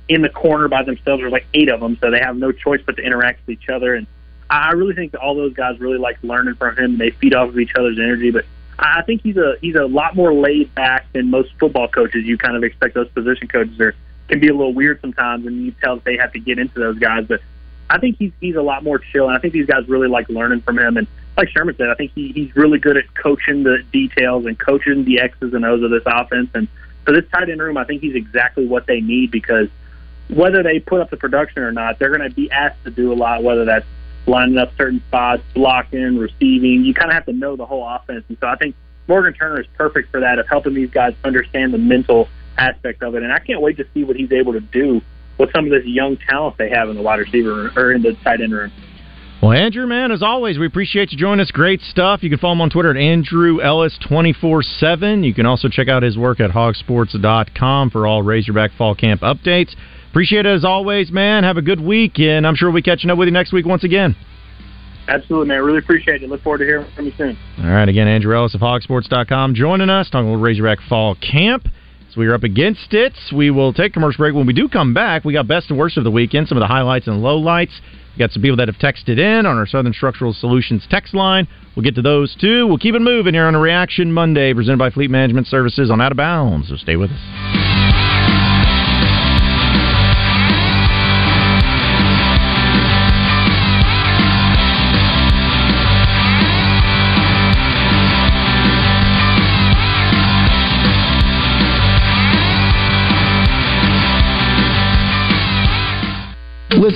in 0.09 0.23
the 0.23 0.29
corner 0.29 0.69
by 0.69 0.83
themselves. 0.83 1.21
There's 1.21 1.33
like 1.33 1.47
eight 1.55 1.69
of 1.69 1.81
them, 1.81 1.99
so 2.01 2.11
they 2.11 2.21
have 2.21 2.37
no 2.37 2.53
choice 2.53 2.81
but 2.85 2.97
to 2.97 3.03
interact 3.03 3.47
with 3.47 3.59
each 3.59 3.69
other 3.69 3.95
and 3.95 4.07
I 4.49 4.73
really 4.73 4.95
think 4.95 5.13
that 5.13 5.21
all 5.21 5.35
those 5.35 5.55
guys 5.55 5.81
really 5.81 5.99
like 5.99 6.19
learning 6.23 6.55
from 6.55 6.77
him. 6.77 6.99
They 6.99 7.11
feed 7.11 7.35
off 7.35 7.49
of 7.49 7.59
each 7.59 7.75
other's 7.77 7.99
energy, 7.99 8.31
but 8.31 8.45
I 8.79 9.03
think 9.03 9.23
he's 9.23 9.37
a 9.37 9.57
he's 9.61 9.75
a 9.75 9.85
lot 9.85 10.15
more 10.15 10.33
laid 10.33 10.75
back 10.75 11.07
than 11.13 11.31
most 11.31 11.51
football 11.59 11.89
coaches. 11.89 12.25
You 12.25 12.39
kind 12.39 12.57
of 12.57 12.63
expect 12.63 12.95
those 12.95 13.09
position 13.09 13.49
coaches 13.49 13.79
are 13.81 13.95
can 14.29 14.41
be 14.41 14.49
a 14.49 14.53
little 14.53 14.75
weird 14.75 15.01
sometimes, 15.01 15.47
and 15.47 15.65
you 15.65 15.73
tell 15.83 15.97
that 15.97 16.05
they 16.05 16.17
have 16.17 16.33
to 16.33 16.41
get 16.41 16.59
into 16.59 16.79
those 16.79 16.99
guys. 16.99 17.27
But 17.27 17.41
I 17.89 17.99
think 17.99 18.17
he's 18.19 18.33
he's 18.41 18.57
a 18.57 18.63
lot 18.63 18.83
more 18.83 18.99
chill, 18.99 19.29
and 19.29 19.37
I 19.37 19.41
think 19.41 19.53
these 19.53 19.67
guys 19.67 19.89
really 19.89 20.09
like 20.09 20.29
learning 20.29 20.63
from 20.63 20.79
him. 20.79 20.97
And 20.97 21.07
like 21.37 21.49
Sherman 21.51 21.77
said, 21.77 21.89
I 21.89 21.95
think 21.95 22.13
he, 22.15 22.33
he's 22.33 22.55
really 22.57 22.79
good 22.79 22.97
at 22.97 23.15
coaching 23.15 23.63
the 23.63 23.83
details 23.93 24.47
and 24.47 24.59
coaching 24.59 25.05
the 25.05 25.21
X's 25.21 25.55
and 25.55 25.65
O's 25.65 25.83
of 25.83 25.91
this 25.91 26.03
offense. 26.07 26.51
And 26.55 26.69
for 27.05 27.13
this 27.13 27.29
tight 27.31 27.49
end 27.49 27.61
room, 27.61 27.77
I 27.77 27.85
think 27.85 28.03
he's 28.03 28.15
exactly 28.15 28.67
what 28.67 28.87
they 28.87 29.01
need 29.01 29.31
because 29.31 29.69
whether 30.29 30.63
they 30.63 30.81
put 30.81 31.01
up 31.01 31.11
the 31.11 31.17
production 31.17 31.63
or 31.63 31.71
not, 31.71 31.99
they're 31.99 32.17
going 32.17 32.29
to 32.29 32.35
be 32.35 32.51
asked 32.51 32.83
to 32.85 32.91
do 32.91 33.13
a 33.13 33.15
lot. 33.15 33.45
Whether 33.45 33.65
that's 33.65 33.87
lining 34.27 34.59
up 34.59 34.77
certain 34.77 35.01
spots, 35.09 35.43
blocking, 35.55 36.19
receiving. 36.19 36.85
You 36.85 36.95
kind 36.95 37.11
of 37.11 37.15
have 37.15 37.27
to 37.27 37.33
know 37.33 37.57
the 37.57 37.67
whole 37.67 37.87
offense. 37.87 38.25
And 38.29 38.37
so 38.41 38.49
I 38.49 38.57
think 38.57 38.75
Morgan 39.07 39.33
Turner 39.33 39.61
is 39.61 39.67
perfect 39.75 40.11
for 40.11 40.21
that 40.21 40.39
of 40.39 40.49
helping 40.49 40.75
these 40.75 40.91
guys 40.91 41.15
understand 41.25 41.73
the 41.73 41.79
mental 41.79 42.29
aspect 42.59 43.03
of 43.03 43.15
it. 43.15 43.23
And 43.23 43.33
I 43.33 43.39
can't 43.39 43.61
wait 43.61 43.77
to 43.77 43.87
see 43.95 44.05
what 44.05 44.17
he's 44.17 44.33
able 44.33 44.53
to 44.55 44.61
do 44.61 45.01
with 45.39 45.51
some 45.55 45.65
of 45.65 45.71
this 45.71 45.85
young 45.85 46.17
talent 46.29 46.57
they 46.59 46.71
have 46.71 46.89
in 46.89 46.97
the 46.97 47.03
wide 47.03 47.21
receiver 47.21 47.73
or 47.77 47.93
in 47.93 48.03
the 48.03 48.15
tight 48.25 48.41
end 48.41 48.53
room. 48.53 48.73
Well, 49.43 49.53
Andrew, 49.53 49.87
man, 49.87 50.13
as 50.13 50.23
always, 50.23 50.59
we 50.59 50.67
appreciate 50.67 51.13
you 51.13 51.19
joining 51.19 51.41
us. 51.41 51.51
Great 51.51 51.83
stuff. 51.83 52.23
You 52.23 52.31
can 52.31 52.39
follow 52.39 52.55
him 52.55 52.63
on 52.63 52.71
Twitter 52.71 52.91
at 52.91 52.97
Andrew 52.97 53.61
Ellis 53.61 53.99
twenty 54.07 54.33
four 54.33 54.63
seven. 54.63 55.25
You 55.25 55.35
can 55.35 55.45
also 55.45 55.69
check 55.69 55.89
out 55.89 56.03
his 56.03 56.17
work 56.17 56.41
at 56.41 56.51
hogsports.com 56.51 57.91
for 57.91 58.07
all 58.07 58.23
Razorback 58.23 58.73
Fall 58.79 58.95
Camp 58.95 59.21
updates. 59.21 59.75
Appreciate 60.11 60.47
it 60.47 60.55
as 60.55 60.65
always, 60.65 61.13
man. 61.13 61.45
Have 61.45 61.59
a 61.59 61.63
good 61.63 61.81
week, 61.81 62.19
and 62.19 62.47
I'm 62.47 62.55
sure 62.55 62.71
we'll 62.71 62.81
be 62.81 62.83
catching 62.83 63.11
up 63.11 63.19
with 63.19 63.27
you 63.27 63.33
next 63.33 63.53
week 63.53 63.67
once 63.67 63.85
again. 63.85 64.17
Absolutely, 65.09 65.49
man. 65.49 65.63
Really 65.63 65.79
appreciate 65.79 66.23
it. 66.23 66.31
Look 66.31 66.43
forward 66.43 66.59
to 66.59 66.65
hearing 66.65 66.87
from 66.97 67.05
you 67.05 67.13
soon. 67.19 67.39
All 67.59 67.71
right, 67.71 67.89
again, 67.89 68.09
Andrew 68.09 68.35
Ellis 68.35 68.55
of 68.55 68.63
hogsports.com 68.63 69.55
joining 69.55 69.91
us, 69.91 70.09
talking 70.09 70.33
about 70.33 70.43
Razorback 70.43 70.79
Fall 70.89 71.15
Camp. 71.17 71.69
We 72.17 72.27
are 72.27 72.35
up 72.35 72.45
against 72.45 72.95
it. 72.95 73.13
We 73.35 73.51
will 73.51 73.73
take 73.73 73.91
a 73.91 73.93
commercial 73.93 74.19
break. 74.19 74.35
When 74.35 74.47
we 74.47 74.55
do 74.55 74.69
come 74.69 74.95
back, 74.95 75.25
we 75.25 75.33
got 75.35 75.47
best 75.47 75.69
and 75.69 75.79
worst 75.79 75.99
of 75.99 76.05
the 76.05 76.11
weekend, 76.11 76.49
some 76.49 76.57
of 76.57 76.63
the 76.63 76.67
highlights 76.67 77.07
and 77.07 77.23
lowlights. 77.23 77.79
We 78.15 78.19
got 78.21 78.31
some 78.31 78.41
people 78.41 78.57
that 78.57 78.69
have 78.69 78.79
texted 78.79 79.19
in 79.19 79.45
on 79.45 79.59
our 79.59 79.67
Southern 79.67 79.93
Structural 79.93 80.33
Solutions 80.33 80.87
text 80.89 81.13
line. 81.13 81.47
We'll 81.75 81.85
get 81.85 81.95
to 81.97 82.03
those 82.03 82.35
too. 82.41 82.67
We'll 82.67 82.79
keep 82.79 82.95
it 82.95 83.01
moving 83.01 83.35
here 83.35 83.45
on 83.45 83.55
a 83.55 83.61
Reaction 83.61 84.11
Monday, 84.11 84.55
presented 84.55 84.79
by 84.79 84.89
Fleet 84.91 85.11
Management 85.11 85.47
Services 85.47 85.91
on 85.91 86.01
Out 86.01 86.13
of 86.13 86.17
Bounds. 86.17 86.69
So 86.69 86.77
stay 86.77 86.97
with 86.97 87.11
us. 87.11 87.96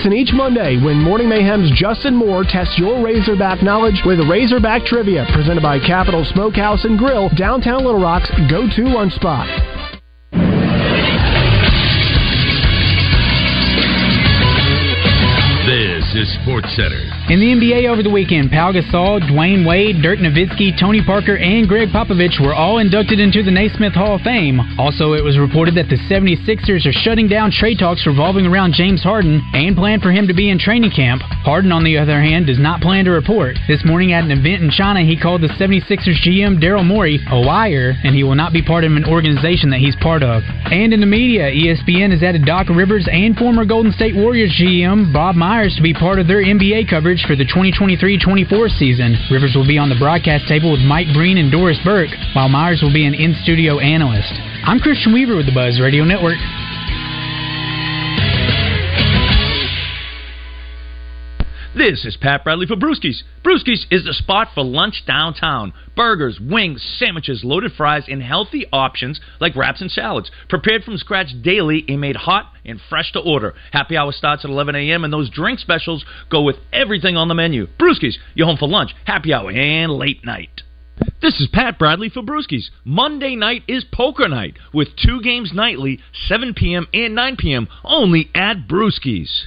Listen 0.00 0.14
each 0.14 0.32
Monday 0.32 0.82
when 0.82 0.96
Morning 0.96 1.28
Mayhem's 1.28 1.70
Justin 1.78 2.16
Moore 2.16 2.42
tests 2.42 2.78
your 2.78 3.04
Razorback 3.04 3.62
knowledge 3.62 4.00
with 4.06 4.18
Razorback 4.20 4.86
Trivia, 4.86 5.26
presented 5.34 5.60
by 5.60 5.78
Capital 5.78 6.24
Smokehouse 6.32 6.86
and 6.86 6.98
Grill, 6.98 7.28
downtown 7.36 7.84
Little 7.84 8.00
Rock's 8.00 8.30
go-to 8.48 8.84
lunch 8.84 9.12
spot. 9.12 9.46
Sports 16.42 16.68
Center. 16.76 17.00
In 17.30 17.38
the 17.38 17.54
NBA 17.54 17.88
over 17.88 18.02
the 18.02 18.10
weekend, 18.10 18.50
Pau 18.50 18.72
Gasol, 18.72 19.20
Dwyane 19.22 19.66
Wade, 19.66 20.02
Dirk 20.02 20.18
Nowitzki, 20.18 20.78
Tony 20.78 21.04
Parker, 21.04 21.36
and 21.36 21.68
Gregg 21.68 21.88
Popovich 21.88 22.40
were 22.40 22.54
all 22.54 22.78
inducted 22.78 23.20
into 23.20 23.42
the 23.42 23.50
Naismith 23.50 23.94
Hall 23.94 24.16
of 24.16 24.22
Fame. 24.22 24.60
Also, 24.78 25.12
it 25.12 25.22
was 25.22 25.38
reported 25.38 25.76
that 25.76 25.88
the 25.88 26.00
76ers 26.10 26.86
are 26.86 26.96
shutting 27.04 27.28
down 27.28 27.52
trade 27.52 27.78
talks 27.78 28.06
revolving 28.06 28.46
around 28.46 28.74
James 28.74 29.02
Harden 29.02 29.40
and 29.54 29.76
plan 29.76 30.00
for 30.00 30.10
him 30.10 30.26
to 30.26 30.34
be 30.34 30.50
in 30.50 30.58
training 30.58 30.90
camp. 30.90 31.22
Harden, 31.44 31.70
on 31.70 31.84
the 31.84 31.98
other 31.98 32.20
hand, 32.20 32.46
does 32.46 32.58
not 32.58 32.80
plan 32.80 33.04
to 33.04 33.10
report. 33.12 33.56
This 33.68 33.84
morning 33.84 34.12
at 34.12 34.24
an 34.24 34.32
event 34.32 34.62
in 34.62 34.70
China, 34.70 35.00
he 35.00 35.20
called 35.20 35.42
the 35.42 35.54
76ers 35.60 36.18
GM 36.26 36.58
Daryl 36.62 36.84
Morey 36.84 37.20
a 37.30 37.36
liar, 37.36 37.94
and 38.02 38.14
he 38.14 38.24
will 38.24 38.34
not 38.34 38.52
be 38.52 38.62
part 38.62 38.84
of 38.84 38.92
an 38.92 39.04
organization 39.04 39.70
that 39.70 39.80
he's 39.80 39.96
part 39.96 40.22
of. 40.22 40.42
And 40.66 40.92
in 40.92 41.00
the 41.00 41.06
media, 41.06 41.50
ESPN 41.50 42.10
has 42.10 42.22
added 42.22 42.44
Doc 42.44 42.68
Rivers 42.68 43.06
and 43.10 43.36
former 43.36 43.64
Golden 43.64 43.92
State 43.92 44.16
Warriors 44.16 44.50
GM 44.60 45.12
Bob 45.12 45.36
Myers 45.36 45.76
to 45.76 45.82
be 45.82 45.94
part 45.94 46.09
of 46.18 46.26
their 46.26 46.42
NBA 46.42 46.88
coverage 46.90 47.24
for 47.26 47.36
the 47.36 47.44
2023-24 47.44 48.78
season. 48.78 49.16
Rivers 49.30 49.54
will 49.54 49.66
be 49.66 49.78
on 49.78 49.88
the 49.88 50.00
broadcast 50.00 50.48
table 50.48 50.72
with 50.72 50.80
Mike 50.80 51.06
Breen 51.14 51.38
and 51.38 51.52
Doris 51.52 51.78
Burke, 51.84 52.10
while 52.34 52.48
Myers 52.48 52.80
will 52.82 52.92
be 52.92 53.06
an 53.06 53.14
in-studio 53.14 53.78
analyst. 53.78 54.32
I'm 54.64 54.80
Christian 54.80 55.12
Weaver 55.12 55.36
with 55.36 55.46
the 55.46 55.54
Buzz 55.54 55.80
Radio 55.80 56.04
Network. 56.04 56.38
This 61.80 62.04
is 62.04 62.18
Pat 62.18 62.44
Bradley 62.44 62.66
for 62.66 62.76
Brewskis. 62.76 63.22
Brewskis 63.42 63.86
is 63.90 64.04
the 64.04 64.12
spot 64.12 64.48
for 64.54 64.62
lunch 64.62 65.02
downtown. 65.06 65.72
Burgers, 65.96 66.38
wings, 66.38 66.86
sandwiches, 66.98 67.42
loaded 67.42 67.72
fries, 67.72 68.04
and 68.06 68.22
healthy 68.22 68.66
options 68.70 69.18
like 69.40 69.56
wraps 69.56 69.80
and 69.80 69.90
salads. 69.90 70.30
Prepared 70.50 70.84
from 70.84 70.98
scratch 70.98 71.28
daily 71.42 71.82
and 71.88 71.98
made 71.98 72.16
hot 72.16 72.52
and 72.66 72.82
fresh 72.90 73.12
to 73.12 73.20
order. 73.20 73.54
Happy 73.72 73.96
hour 73.96 74.12
starts 74.12 74.44
at 74.44 74.50
11 74.50 74.74
a.m. 74.76 75.04
and 75.04 75.12
those 75.12 75.30
drink 75.30 75.58
specials 75.58 76.04
go 76.30 76.42
with 76.42 76.56
everything 76.70 77.16
on 77.16 77.28
the 77.28 77.34
menu. 77.34 77.66
Brewskis, 77.78 78.16
you're 78.34 78.46
home 78.46 78.58
for 78.58 78.68
lunch, 78.68 78.90
happy 79.06 79.32
hour, 79.32 79.50
and 79.50 79.90
late 79.90 80.22
night. 80.22 80.60
This 81.22 81.40
is 81.40 81.48
Pat 81.50 81.78
Bradley 81.78 82.10
for 82.10 82.22
Brewskis. 82.22 82.64
Monday 82.84 83.36
night 83.36 83.62
is 83.66 83.86
poker 83.90 84.28
night 84.28 84.58
with 84.74 84.88
two 85.02 85.22
games 85.22 85.52
nightly, 85.54 85.98
7 86.28 86.52
p.m. 86.52 86.88
and 86.92 87.14
9 87.14 87.36
p.m. 87.38 87.68
only 87.84 88.28
at 88.34 88.68
Brewskis. 88.68 89.46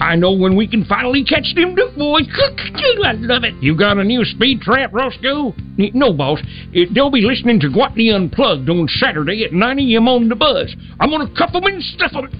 I 0.00 0.14
know 0.16 0.32
when 0.32 0.56
we 0.56 0.68
can 0.68 0.84
finally 0.84 1.24
catch 1.24 1.54
them 1.54 1.74
Duke 1.74 1.96
boys. 1.96 2.26
I 3.04 3.12
love 3.12 3.44
it. 3.44 3.54
You 3.60 3.76
got 3.76 3.98
a 3.98 4.04
new 4.04 4.24
speed 4.24 4.60
trap, 4.60 4.92
Roscoe? 4.92 5.54
No, 5.76 6.12
boss. 6.12 6.40
They'll 6.72 7.10
be 7.10 7.22
listening 7.22 7.60
to 7.60 7.68
Gwatney 7.68 8.14
Unplugged 8.14 8.68
on 8.70 8.86
Saturday 8.88 9.44
at 9.44 9.52
9 9.52 9.78
a.m. 9.78 10.08
on 10.08 10.28
the 10.28 10.36
buzz. 10.36 10.74
I'm 11.00 11.10
going 11.10 11.26
to 11.26 11.34
cuff 11.34 11.52
them 11.52 11.64
and 11.64 11.82
stuff 11.82 12.12
them. 12.12 12.30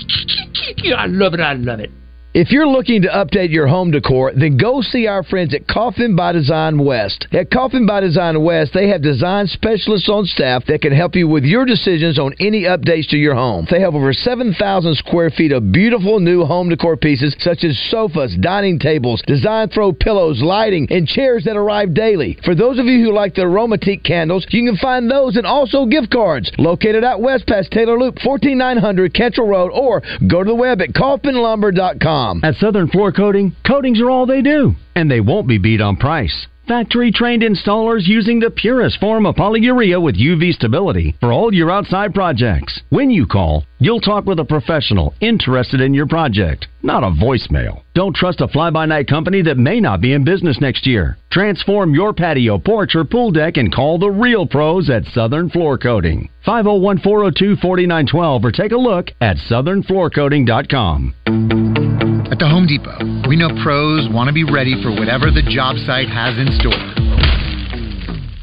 I 0.96 1.06
love 1.06 1.34
it. 1.34 1.40
I 1.40 1.54
love 1.54 1.80
it. 1.80 1.90
If 2.34 2.50
you're 2.50 2.68
looking 2.68 3.00
to 3.02 3.08
update 3.08 3.50
your 3.50 3.66
home 3.66 3.90
decor, 3.90 4.32
then 4.36 4.58
go 4.58 4.82
see 4.82 5.06
our 5.06 5.22
friends 5.22 5.54
at 5.54 5.66
Coffin 5.66 6.14
by 6.14 6.32
Design 6.32 6.84
West. 6.84 7.26
At 7.32 7.50
Coffin 7.50 7.86
by 7.86 8.00
Design 8.00 8.44
West, 8.44 8.72
they 8.74 8.88
have 8.88 9.00
design 9.00 9.46
specialists 9.46 10.10
on 10.10 10.26
staff 10.26 10.66
that 10.66 10.82
can 10.82 10.92
help 10.92 11.16
you 11.16 11.26
with 11.26 11.44
your 11.44 11.64
decisions 11.64 12.18
on 12.18 12.34
any 12.38 12.64
updates 12.64 13.08
to 13.08 13.16
your 13.16 13.34
home. 13.34 13.66
They 13.70 13.80
have 13.80 13.94
over 13.94 14.12
7,000 14.12 14.94
square 14.96 15.30
feet 15.30 15.52
of 15.52 15.72
beautiful 15.72 16.20
new 16.20 16.44
home 16.44 16.68
decor 16.68 16.98
pieces 16.98 17.34
such 17.40 17.64
as 17.64 17.78
sofas, 17.90 18.36
dining 18.38 18.78
tables, 18.78 19.22
design 19.26 19.70
throw 19.70 19.94
pillows, 19.94 20.42
lighting, 20.42 20.86
and 20.90 21.08
chairs 21.08 21.44
that 21.44 21.56
arrive 21.56 21.94
daily. 21.94 22.38
For 22.44 22.54
those 22.54 22.78
of 22.78 22.84
you 22.84 23.02
who 23.06 23.12
like 23.14 23.36
the 23.36 23.42
Aromatique 23.42 24.04
candles, 24.04 24.46
you 24.50 24.70
can 24.70 24.76
find 24.76 25.10
those 25.10 25.36
and 25.36 25.46
also 25.46 25.86
gift 25.86 26.10
cards. 26.10 26.52
Located 26.58 27.04
at 27.04 27.22
west 27.22 27.46
past 27.46 27.70
Taylor 27.70 27.98
Loop, 27.98 28.18
14900 28.22 29.14
Ketchel 29.14 29.48
Road, 29.48 29.70
or 29.72 30.02
go 30.28 30.44
to 30.44 30.48
the 30.48 30.54
web 30.54 30.82
at 30.82 30.90
coffinlumber.com. 30.90 32.17
At 32.42 32.56
Southern 32.56 32.88
Floor 32.88 33.12
Coating, 33.12 33.54
coatings 33.64 34.00
are 34.00 34.10
all 34.10 34.26
they 34.26 34.42
do, 34.42 34.74
and 34.96 35.08
they 35.08 35.20
won't 35.20 35.46
be 35.46 35.58
beat 35.58 35.80
on 35.80 35.96
price. 35.96 36.48
Factory 36.68 37.10
trained 37.10 37.42
installers 37.42 38.06
using 38.06 38.40
the 38.40 38.50
purest 38.50 39.00
form 39.00 39.24
of 39.24 39.36
polyurea 39.36 40.02
with 40.02 40.18
UV 40.18 40.52
stability 40.52 41.16
for 41.18 41.32
all 41.32 41.54
your 41.54 41.70
outside 41.70 42.12
projects. 42.12 42.82
When 42.90 43.08
you 43.08 43.26
call, 43.26 43.64
you'll 43.78 44.02
talk 44.02 44.26
with 44.26 44.38
a 44.38 44.44
professional 44.44 45.14
interested 45.20 45.80
in 45.80 45.94
your 45.94 46.06
project, 46.06 46.68
not 46.82 47.04
a 47.04 47.06
voicemail. 47.06 47.84
Don't 47.94 48.14
trust 48.14 48.42
a 48.42 48.48
fly 48.48 48.68
by 48.68 48.84
night 48.84 49.08
company 49.08 49.40
that 49.42 49.56
may 49.56 49.80
not 49.80 50.02
be 50.02 50.12
in 50.12 50.24
business 50.24 50.60
next 50.60 50.86
year. 50.86 51.16
Transform 51.32 51.94
your 51.94 52.12
patio, 52.12 52.58
porch, 52.58 52.94
or 52.94 53.04
pool 53.04 53.30
deck 53.30 53.56
and 53.56 53.72
call 53.72 53.98
the 53.98 54.10
real 54.10 54.44
pros 54.44 54.90
at 54.90 55.06
Southern 55.06 55.48
Floor 55.48 55.78
Coating. 55.78 56.28
501 56.44 56.98
402 56.98 57.56
4912 57.62 58.44
or 58.44 58.52
take 58.52 58.72
a 58.72 58.76
look 58.76 59.06
at 59.22 59.38
southernfloorcoating.com. 59.50 62.07
At 62.28 62.36
the 62.36 62.44
Home 62.44 62.68
Depot, 62.68 63.24
we 63.24 63.40
know 63.40 63.48
pros 63.64 64.04
want 64.12 64.28
to 64.28 64.36
be 64.36 64.44
ready 64.44 64.76
for 64.84 64.92
whatever 64.92 65.32
the 65.32 65.40
job 65.40 65.80
site 65.88 66.12
has 66.12 66.36
in 66.36 66.52
store. 66.60 66.76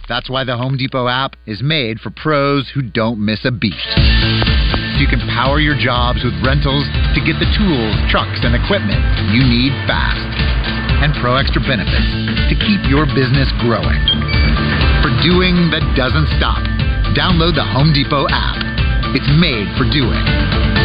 That's 0.10 0.26
why 0.26 0.42
the 0.42 0.58
Home 0.58 0.74
Depot 0.74 1.06
app 1.06 1.38
is 1.46 1.62
made 1.62 2.02
for 2.02 2.10
pros 2.10 2.66
who 2.74 2.82
don't 2.82 3.22
miss 3.22 3.46
a 3.46 3.54
beat. 3.54 3.78
So 3.78 4.98
you 4.98 5.06
can 5.06 5.22
power 5.30 5.62
your 5.62 5.78
jobs 5.78 6.26
with 6.26 6.34
rentals 6.42 6.90
to 7.14 7.22
get 7.22 7.38
the 7.38 7.46
tools, 7.54 7.94
trucks, 8.10 8.42
and 8.42 8.58
equipment 8.58 9.06
you 9.30 9.46
need 9.46 9.70
fast. 9.86 10.34
And 11.06 11.14
Pro 11.22 11.38
Extra 11.38 11.62
benefits 11.62 12.10
to 12.50 12.58
keep 12.58 12.82
your 12.90 13.06
business 13.14 13.54
growing. 13.62 14.02
For 15.06 15.14
doing 15.22 15.70
that 15.70 15.86
doesn't 15.94 16.34
stop, 16.42 16.66
download 17.14 17.54
the 17.54 17.66
Home 17.70 17.94
Depot 17.94 18.26
app. 18.34 18.58
It's 19.14 19.30
made 19.38 19.70
for 19.78 19.86
doing. 19.94 20.85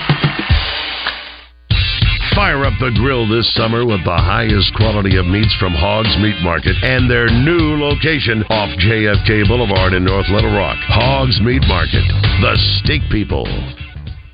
Fire 2.41 2.65
up 2.65 2.73
the 2.81 2.89
grill 2.97 3.29
this 3.29 3.45
summer 3.53 3.85
with 3.85 4.01
the 4.01 4.17
highest 4.17 4.73
quality 4.73 5.13
of 5.13 5.29
meats 5.29 5.53
from 5.61 5.77
Hogs 5.77 6.09
Meat 6.17 6.41
Market 6.41 6.73
and 6.81 7.05
their 7.05 7.29
new 7.29 7.77
location 7.77 8.41
off 8.49 8.73
JFK 8.81 9.45
Boulevard 9.45 9.93
in 9.93 10.03
North 10.03 10.25
Little 10.33 10.49
Rock. 10.49 10.73
Hogs 10.89 11.37
Meat 11.37 11.61
Market, 11.69 12.01
the 12.41 12.57
steak 12.81 13.05
people. 13.13 13.45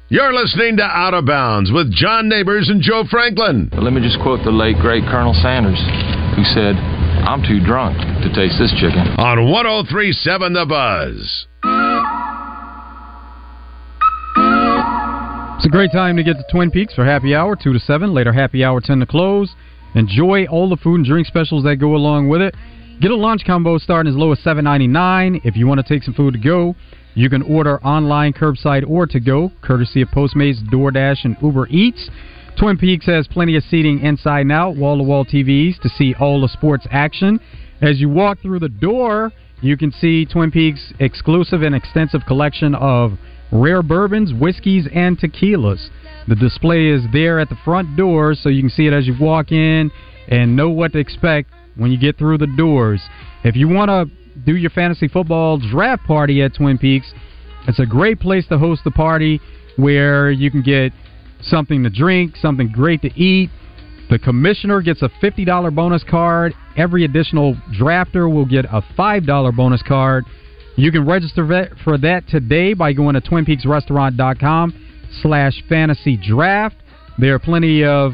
You're 0.08 0.32
listening 0.32 0.78
to 0.78 0.88
Out 0.88 1.20
of 1.20 1.28
Bounds 1.28 1.70
with 1.70 1.91
John 1.91 2.30
Neighbors 2.30 2.72
and 2.72 2.80
Joe 2.80 3.04
Franklin. 3.12 3.67
Let 3.76 3.91
me 3.91 4.00
just 4.00 4.24
quote 4.24 4.39
the 4.46 4.56
late, 4.56 4.80
great 4.80 5.04
Colonel 5.12 5.36
Sanders, 5.43 5.84
who 6.39 6.48
said, 6.56 6.80
I'm 7.28 7.43
too 7.43 7.60
drunk 7.60 8.00
to 8.24 8.32
taste 8.32 8.56
this 8.56 8.72
chicken. 8.80 9.04
On 9.20 9.52
1037 9.52 10.56
The 10.56 10.63
Buzz. 10.63 12.27
It's 15.58 15.65
a 15.65 15.70
great 15.70 15.91
time 15.91 16.15
to 16.17 16.24
get 16.24 16.38
to 16.38 16.46
Twin 16.52 16.70
Peaks 16.70 16.93
for 16.93 17.04
happy 17.04 17.34
hour, 17.34 17.56
2 17.56 17.74
to 17.74 17.80
7. 17.80 18.13
Later, 18.13 18.32
happy 18.32 18.63
hour, 18.63 18.80
10 18.80 19.00
to 19.00 19.08
close. 19.08 19.56
Enjoy 19.96 20.46
all 20.46 20.70
the 20.70 20.78
food 20.78 20.98
and 20.98 21.06
drink 21.06 21.26
specials 21.26 21.63
that 21.63 21.78
go 21.78 21.96
along 21.96 22.30
with 22.30 22.43
it. 22.43 22.54
Get 23.02 23.10
a 23.10 23.15
lunch 23.15 23.43
combo 23.43 23.80
starting 23.80 24.13
as 24.13 24.15
low 24.15 24.32
as 24.32 24.38
$7.99. 24.41 25.41
If 25.43 25.58
you 25.58 25.65
want 25.65 25.80
to 25.80 25.84
take 25.91 26.04
some 26.04 26.13
food 26.13 26.36
to 26.36 26.39
go, 26.39 26.76
you 27.15 27.28
can 27.28 27.41
order 27.41 27.84
online, 27.84 28.34
curbside, 28.34 28.88
or 28.88 29.08
to 29.08 29.20
go, 29.20 29.52
courtesy 29.63 30.04
of 30.04 30.10
Postmates, 30.10 30.62
DoorDash, 30.72 31.26
and 31.26 31.36
Uber 31.41 31.65
Eats. 31.70 32.08
Twin 32.60 32.78
Peaks 32.78 33.08
has 33.08 33.28
plenty 33.28 33.56
of 33.56 33.63
seating 33.63 34.02
inside 34.02 34.41
and 34.41 34.52
out, 34.52 34.76
wall 34.76 34.98
to 34.98 35.04
wall 35.04 35.26
TVs 35.26 35.80
to 35.82 35.89
see 35.89 36.13
all 36.20 36.39
the 36.39 36.50
sports 36.50 36.86
action. 36.91 37.39
As 37.82 38.00
you 38.00 38.10
walk 38.10 38.43
through 38.43 38.60
the 38.60 38.70
door, 38.70 39.34
you 39.62 39.76
can 39.76 39.91
see 39.91 40.24
Twin 40.24 40.52
Peaks' 40.52 40.93
exclusive 41.00 41.63
and 41.63 41.74
extensive 41.74 42.22
collection 42.28 42.76
of 42.76 43.17
rare 43.51 43.81
bourbons, 43.81 44.33
whiskeys, 44.33 44.88
and 44.93 45.17
tequilas. 45.19 45.89
The 46.27 46.36
display 46.36 46.88
is 46.88 47.03
there 47.13 47.39
at 47.39 47.49
the 47.49 47.57
front 47.63 47.95
door, 47.95 48.36
so 48.36 48.49
you 48.49 48.62
can 48.62 48.69
see 48.69 48.88
it 48.88 48.93
as 48.93 49.07
you 49.07 49.15
walk 49.19 49.51
in 49.51 49.91
and 50.27 50.55
know 50.55 50.69
what 50.69 50.93
to 50.93 50.99
expect 50.99 51.51
when 51.75 51.91
you 51.91 51.97
get 51.97 52.17
through 52.17 52.39
the 52.39 52.47
doors. 52.57 53.01
If 53.43 53.55
you 53.55 53.69
want 53.69 53.89
to 53.89 54.05
do 54.45 54.55
your 54.55 54.71
fantasy 54.71 55.07
football 55.07 55.57
draft 55.57 56.03
party 56.03 56.41
at 56.41 56.55
Twin 56.55 56.77
Peaks, 56.77 57.12
it's 57.67 57.79
a 57.79 57.86
great 57.86 58.19
place 58.19 58.45
to 58.47 58.57
host 58.57 58.83
the 58.83 58.91
party 58.91 59.39
where 59.77 60.31
you 60.31 60.51
can 60.51 60.62
get 60.62 60.91
something 61.41 61.83
to 61.83 61.89
drink, 61.89 62.36
something 62.36 62.69
great 62.71 63.01
to 63.01 63.13
eat. 63.19 63.49
The 64.10 64.19
commissioner 64.19 64.81
gets 64.81 65.01
a 65.01 65.10
$50 65.21 65.75
bonus 65.75 66.03
card. 66.03 66.53
Every 66.77 67.03
additional 67.03 67.55
drafter 67.79 68.31
will 68.31 68.45
get 68.45 68.65
a 68.65 68.81
$5 68.97 69.55
bonus 69.55 69.83
card. 69.83 70.25
You 70.78 70.92
can 70.92 71.08
register 71.08 71.76
for 71.84 71.98
that 71.98 72.28
today 72.28 72.76
by 72.76 72.94
going 72.94 73.16
to 73.16 73.22
TwinPeaksRestaurant.com 73.22 74.86
slash 75.24 75.63
fantasy 75.68 76.18
draft. 76.18 76.76
There 77.18 77.34
are 77.34 77.40
plenty 77.40 77.84
of 77.84 78.12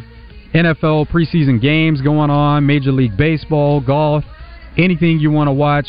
NFL 0.53 1.09
preseason 1.09 1.61
games 1.61 1.99
going 1.99 2.29
on, 2.29 2.65
Major 2.65 2.93
League 2.93 3.17
Baseball, 3.17 3.81
golf, 3.81 4.23
anything 4.77 5.19
you 5.19 5.29
want 5.29 5.49
to 5.49 5.51
watch. 5.51 5.87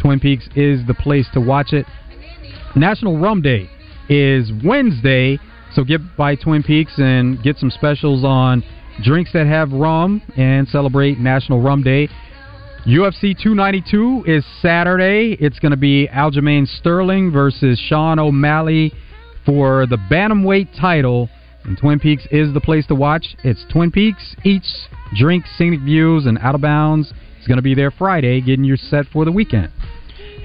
Twin 0.00 0.18
Peaks 0.18 0.48
is 0.56 0.84
the 0.88 0.94
place 0.94 1.28
to 1.34 1.40
watch 1.40 1.72
it. 1.72 1.86
National 2.74 3.18
Rum 3.18 3.40
Day 3.40 3.70
is 4.08 4.50
Wednesday, 4.64 5.38
so 5.72 5.84
get 5.84 6.00
by 6.16 6.34
Twin 6.34 6.64
Peaks 6.64 6.94
and 6.96 7.40
get 7.44 7.58
some 7.58 7.70
specials 7.70 8.24
on 8.24 8.64
drinks 9.04 9.32
that 9.34 9.46
have 9.46 9.70
rum 9.70 10.20
and 10.36 10.66
celebrate 10.66 11.20
National 11.20 11.60
Rum 11.62 11.84
Day. 11.84 12.08
UFC 12.86 13.40
292 13.40 14.24
is 14.26 14.44
Saturday. 14.60 15.36
It's 15.38 15.60
going 15.60 15.70
to 15.70 15.76
be 15.76 16.08
Aljamain 16.08 16.66
Sterling 16.66 17.30
versus 17.30 17.78
Sean 17.78 18.18
O'Malley 18.18 18.92
for 19.46 19.86
the 19.86 19.98
bantamweight 20.10 20.80
title. 20.80 21.30
And 21.62 21.78
Twin 21.78 22.00
Peaks 22.00 22.26
is 22.32 22.52
the 22.52 22.60
place 22.60 22.84
to 22.88 22.96
watch. 22.96 23.36
It's 23.44 23.64
Twin 23.70 23.92
Peaks, 23.92 24.34
Eats, 24.42 24.88
Drinks, 25.14 25.48
Scenic 25.56 25.78
Views, 25.82 26.26
and 26.26 26.36
Out 26.38 26.56
of 26.56 26.60
Bounds. 26.60 27.12
It's 27.38 27.46
going 27.46 27.58
to 27.58 27.62
be 27.62 27.76
there 27.76 27.92
Friday, 27.92 28.40
getting 28.40 28.64
you 28.64 28.76
set 28.76 29.06
for 29.12 29.24
the 29.24 29.30
weekend. 29.30 29.70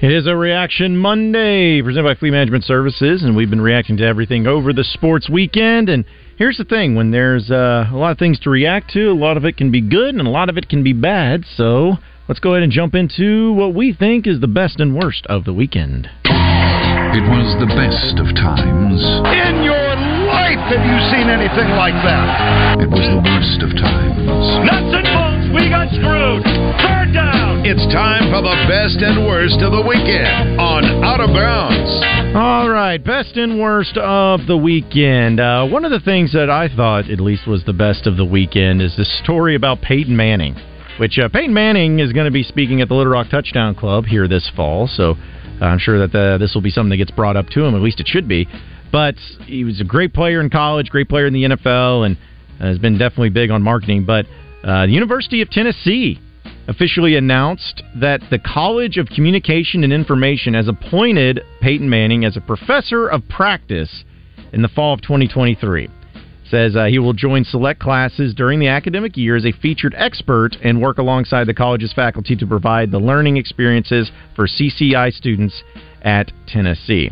It 0.00 0.12
is 0.12 0.28
a 0.28 0.36
Reaction 0.36 0.96
Monday 0.96 1.82
presented 1.82 2.06
by 2.06 2.14
Fleet 2.14 2.30
Management 2.30 2.62
Services, 2.62 3.24
and 3.24 3.34
we've 3.34 3.50
been 3.50 3.60
reacting 3.60 3.96
to 3.96 4.04
everything 4.06 4.46
over 4.46 4.72
the 4.72 4.84
sports 4.84 5.28
weekend. 5.28 5.88
And 5.88 6.04
here's 6.36 6.58
the 6.58 6.64
thing 6.64 6.94
when 6.94 7.10
there's 7.10 7.50
uh, 7.50 7.88
a 7.90 7.96
lot 7.96 8.12
of 8.12 8.18
things 8.18 8.38
to 8.40 8.50
react 8.50 8.90
to, 8.90 9.10
a 9.10 9.12
lot 9.12 9.36
of 9.36 9.44
it 9.44 9.56
can 9.56 9.72
be 9.72 9.80
good 9.80 10.14
and 10.14 10.28
a 10.28 10.30
lot 10.30 10.48
of 10.48 10.56
it 10.56 10.68
can 10.68 10.84
be 10.84 10.92
bad. 10.92 11.44
So 11.56 11.96
let's 12.28 12.40
go 12.40 12.52
ahead 12.52 12.62
and 12.62 12.70
jump 12.70 12.94
into 12.94 13.52
what 13.54 13.74
we 13.74 13.92
think 13.92 14.26
is 14.26 14.40
the 14.40 14.46
best 14.46 14.78
and 14.80 14.94
worst 14.94 15.26
of 15.26 15.44
the 15.44 15.52
weekend. 15.52 16.08
It 16.24 17.24
was 17.24 17.56
the 17.56 17.72
best 17.72 18.20
of 18.20 18.28
times. 18.36 19.00
In 19.32 19.64
your 19.64 19.88
life 20.28 20.60
have 20.68 20.84
you 20.84 20.98
seen 21.08 21.32
anything 21.32 21.72
like 21.72 21.96
that? 22.04 22.84
It 22.84 22.90
was 22.92 23.08
the 23.08 23.22
worst 23.24 23.64
of 23.64 23.72
times. 23.80 24.44
Nuts 24.68 24.92
and 24.92 25.08
bolts, 25.08 25.48
we 25.56 25.72
got 25.72 25.88
screwed. 25.88 26.44
Third 26.84 27.16
down. 27.16 27.64
It's 27.64 27.84
time 27.88 28.28
for 28.28 28.44
the 28.44 28.56
best 28.68 29.00
and 29.00 29.26
worst 29.26 29.64
of 29.64 29.72
the 29.72 29.80
weekend 29.80 30.60
on 30.60 30.84
Out 31.02 31.20
of 31.24 31.32
Bounds. 31.32 32.36
All 32.36 32.68
right, 32.68 33.02
best 33.02 33.38
and 33.38 33.58
worst 33.58 33.96
of 33.96 34.46
the 34.46 34.56
weekend. 34.56 35.40
Uh, 35.40 35.66
one 35.66 35.86
of 35.86 35.90
the 35.90 36.00
things 36.00 36.34
that 36.34 36.50
I 36.50 36.68
thought, 36.68 37.08
at 37.08 37.20
least, 37.20 37.48
was 37.48 37.64
the 37.64 37.72
best 37.72 38.06
of 38.06 38.18
the 38.18 38.24
weekend 38.24 38.82
is 38.82 38.94
this 38.96 39.08
story 39.24 39.54
about 39.54 39.80
Peyton 39.80 40.14
Manning. 40.14 40.56
Which 40.98 41.16
uh, 41.18 41.28
Peyton 41.28 41.54
Manning 41.54 42.00
is 42.00 42.12
going 42.12 42.24
to 42.24 42.32
be 42.32 42.42
speaking 42.42 42.80
at 42.80 42.88
the 42.88 42.94
Little 42.94 43.12
Rock 43.12 43.28
Touchdown 43.30 43.76
Club 43.76 44.04
here 44.04 44.26
this 44.26 44.50
fall, 44.56 44.88
so 44.88 45.14
I'm 45.60 45.78
sure 45.78 46.00
that 46.00 46.10
the, 46.10 46.38
this 46.40 46.54
will 46.54 46.62
be 46.62 46.70
something 46.70 46.90
that 46.90 46.96
gets 46.96 47.12
brought 47.12 47.36
up 47.36 47.46
to 47.50 47.64
him. 47.64 47.76
At 47.76 47.82
least 47.82 48.00
it 48.00 48.08
should 48.08 48.26
be. 48.26 48.48
But 48.90 49.14
he 49.44 49.62
was 49.62 49.80
a 49.80 49.84
great 49.84 50.12
player 50.12 50.40
in 50.40 50.50
college, 50.50 50.90
great 50.90 51.08
player 51.08 51.26
in 51.26 51.32
the 51.32 51.44
NFL, 51.44 52.04
and 52.04 52.16
uh, 52.60 52.66
has 52.66 52.78
been 52.78 52.98
definitely 52.98 53.30
big 53.30 53.50
on 53.50 53.62
marketing. 53.62 54.06
But 54.06 54.26
uh, 54.64 54.86
the 54.86 54.92
University 54.92 55.40
of 55.40 55.50
Tennessee 55.50 56.20
officially 56.66 57.16
announced 57.16 57.82
that 58.00 58.20
the 58.30 58.38
College 58.38 58.96
of 58.96 59.06
Communication 59.06 59.84
and 59.84 59.92
Information 59.92 60.54
has 60.54 60.66
appointed 60.66 61.40
Peyton 61.60 61.88
Manning 61.88 62.24
as 62.24 62.36
a 62.36 62.40
professor 62.40 63.06
of 63.06 63.22
practice 63.28 64.04
in 64.52 64.62
the 64.62 64.68
fall 64.68 64.94
of 64.94 65.02
2023. 65.02 65.88
Says 66.50 66.76
uh, 66.76 66.86
he 66.86 66.98
will 66.98 67.12
join 67.12 67.44
select 67.44 67.78
classes 67.78 68.34
during 68.34 68.58
the 68.58 68.68
academic 68.68 69.16
year 69.16 69.36
as 69.36 69.44
a 69.44 69.52
featured 69.52 69.94
expert 69.96 70.56
and 70.62 70.80
work 70.80 70.98
alongside 70.98 71.46
the 71.46 71.54
college's 71.54 71.92
faculty 71.92 72.34
to 72.36 72.46
provide 72.46 72.90
the 72.90 72.98
learning 72.98 73.36
experiences 73.36 74.10
for 74.34 74.46
CCI 74.46 75.12
students 75.12 75.62
at 76.02 76.32
Tennessee. 76.46 77.10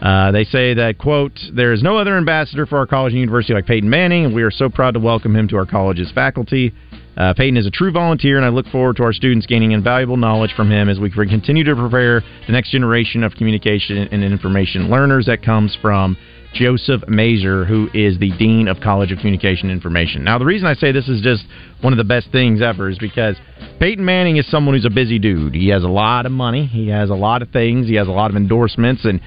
Uh, 0.00 0.30
they 0.30 0.44
say 0.44 0.74
that, 0.74 0.96
quote, 0.96 1.38
there 1.52 1.72
is 1.72 1.82
no 1.82 1.98
other 1.98 2.16
ambassador 2.16 2.66
for 2.66 2.78
our 2.78 2.86
college 2.86 3.12
and 3.12 3.20
university 3.20 3.52
like 3.52 3.66
Peyton 3.66 3.90
Manning, 3.90 4.26
and 4.26 4.34
we 4.34 4.42
are 4.42 4.50
so 4.50 4.68
proud 4.68 4.94
to 4.94 5.00
welcome 5.00 5.34
him 5.34 5.48
to 5.48 5.56
our 5.56 5.66
college's 5.66 6.10
faculty. 6.12 6.72
Uh, 7.16 7.34
Peyton 7.34 7.56
is 7.56 7.66
a 7.66 7.70
true 7.70 7.90
volunteer, 7.90 8.36
and 8.36 8.46
I 8.46 8.48
look 8.48 8.66
forward 8.66 8.96
to 8.96 9.02
our 9.02 9.12
students 9.12 9.44
gaining 9.44 9.72
invaluable 9.72 10.16
knowledge 10.16 10.52
from 10.54 10.70
him 10.70 10.88
as 10.88 11.00
we 11.00 11.10
continue 11.10 11.64
to 11.64 11.74
prepare 11.74 12.22
the 12.46 12.52
next 12.52 12.70
generation 12.70 13.24
of 13.24 13.34
communication 13.34 13.96
and 13.96 14.22
information 14.22 14.88
learners 14.88 15.26
that 15.26 15.42
comes 15.42 15.76
from 15.82 16.16
Joseph 16.54 17.06
Mazer, 17.08 17.64
who 17.64 17.88
is 17.94 18.18
the 18.18 18.32
Dean 18.38 18.68
of 18.68 18.80
College 18.80 19.12
of 19.12 19.18
Communication 19.18 19.70
Information. 19.70 20.24
Now, 20.24 20.38
the 20.38 20.44
reason 20.44 20.66
I 20.66 20.74
say 20.74 20.92
this 20.92 21.08
is 21.08 21.20
just 21.20 21.44
one 21.82 21.92
of 21.92 21.98
the 21.98 22.04
best 22.04 22.32
things 22.32 22.62
ever 22.62 22.88
is 22.88 22.98
because 22.98 23.36
Peyton 23.78 24.04
Manning 24.04 24.36
is 24.36 24.50
someone 24.50 24.74
who's 24.74 24.84
a 24.84 24.90
busy 24.90 25.18
dude. 25.18 25.54
He 25.54 25.68
has 25.68 25.84
a 25.84 25.88
lot 25.88 26.26
of 26.26 26.32
money, 26.32 26.66
he 26.66 26.88
has 26.88 27.10
a 27.10 27.14
lot 27.14 27.42
of 27.42 27.50
things, 27.50 27.86
he 27.86 27.94
has 27.94 28.08
a 28.08 28.12
lot 28.12 28.30
of 28.30 28.36
endorsements, 28.36 29.04
and 29.04 29.20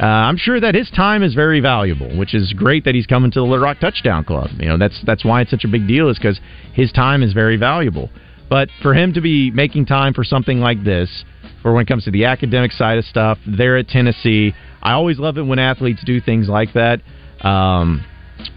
uh, 0.00 0.04
I'm 0.06 0.36
sure 0.36 0.60
that 0.60 0.74
his 0.74 0.90
time 0.90 1.22
is 1.22 1.34
very 1.34 1.60
valuable, 1.60 2.18
which 2.18 2.34
is 2.34 2.52
great 2.52 2.84
that 2.84 2.94
he's 2.96 3.06
coming 3.06 3.30
to 3.30 3.38
the 3.38 3.44
Little 3.44 3.64
Rock 3.64 3.78
Touchdown 3.78 4.24
Club. 4.24 4.50
You 4.58 4.66
know, 4.66 4.76
that's 4.76 5.00
that's 5.06 5.24
why 5.24 5.42
it's 5.42 5.52
such 5.52 5.64
a 5.64 5.68
big 5.68 5.86
deal, 5.86 6.08
is 6.08 6.18
because 6.18 6.40
his 6.72 6.90
time 6.90 7.22
is 7.22 7.32
very 7.32 7.56
valuable. 7.56 8.10
But 8.50 8.68
for 8.82 8.92
him 8.92 9.12
to 9.14 9.20
be 9.20 9.50
making 9.52 9.86
time 9.86 10.12
for 10.12 10.24
something 10.24 10.58
like 10.58 10.82
this, 10.84 11.24
for 11.62 11.72
when 11.72 11.82
it 11.82 11.88
comes 11.88 12.04
to 12.04 12.10
the 12.10 12.24
academic 12.24 12.72
side 12.72 12.98
of 12.98 13.04
stuff, 13.04 13.38
there 13.46 13.76
at 13.76 13.88
Tennessee, 13.88 14.52
I 14.84 14.92
always 14.92 15.18
love 15.18 15.38
it 15.38 15.42
when 15.42 15.58
athletes 15.58 16.02
do 16.04 16.20
things 16.20 16.48
like 16.48 16.74
that. 16.74 17.00
Um, 17.40 18.04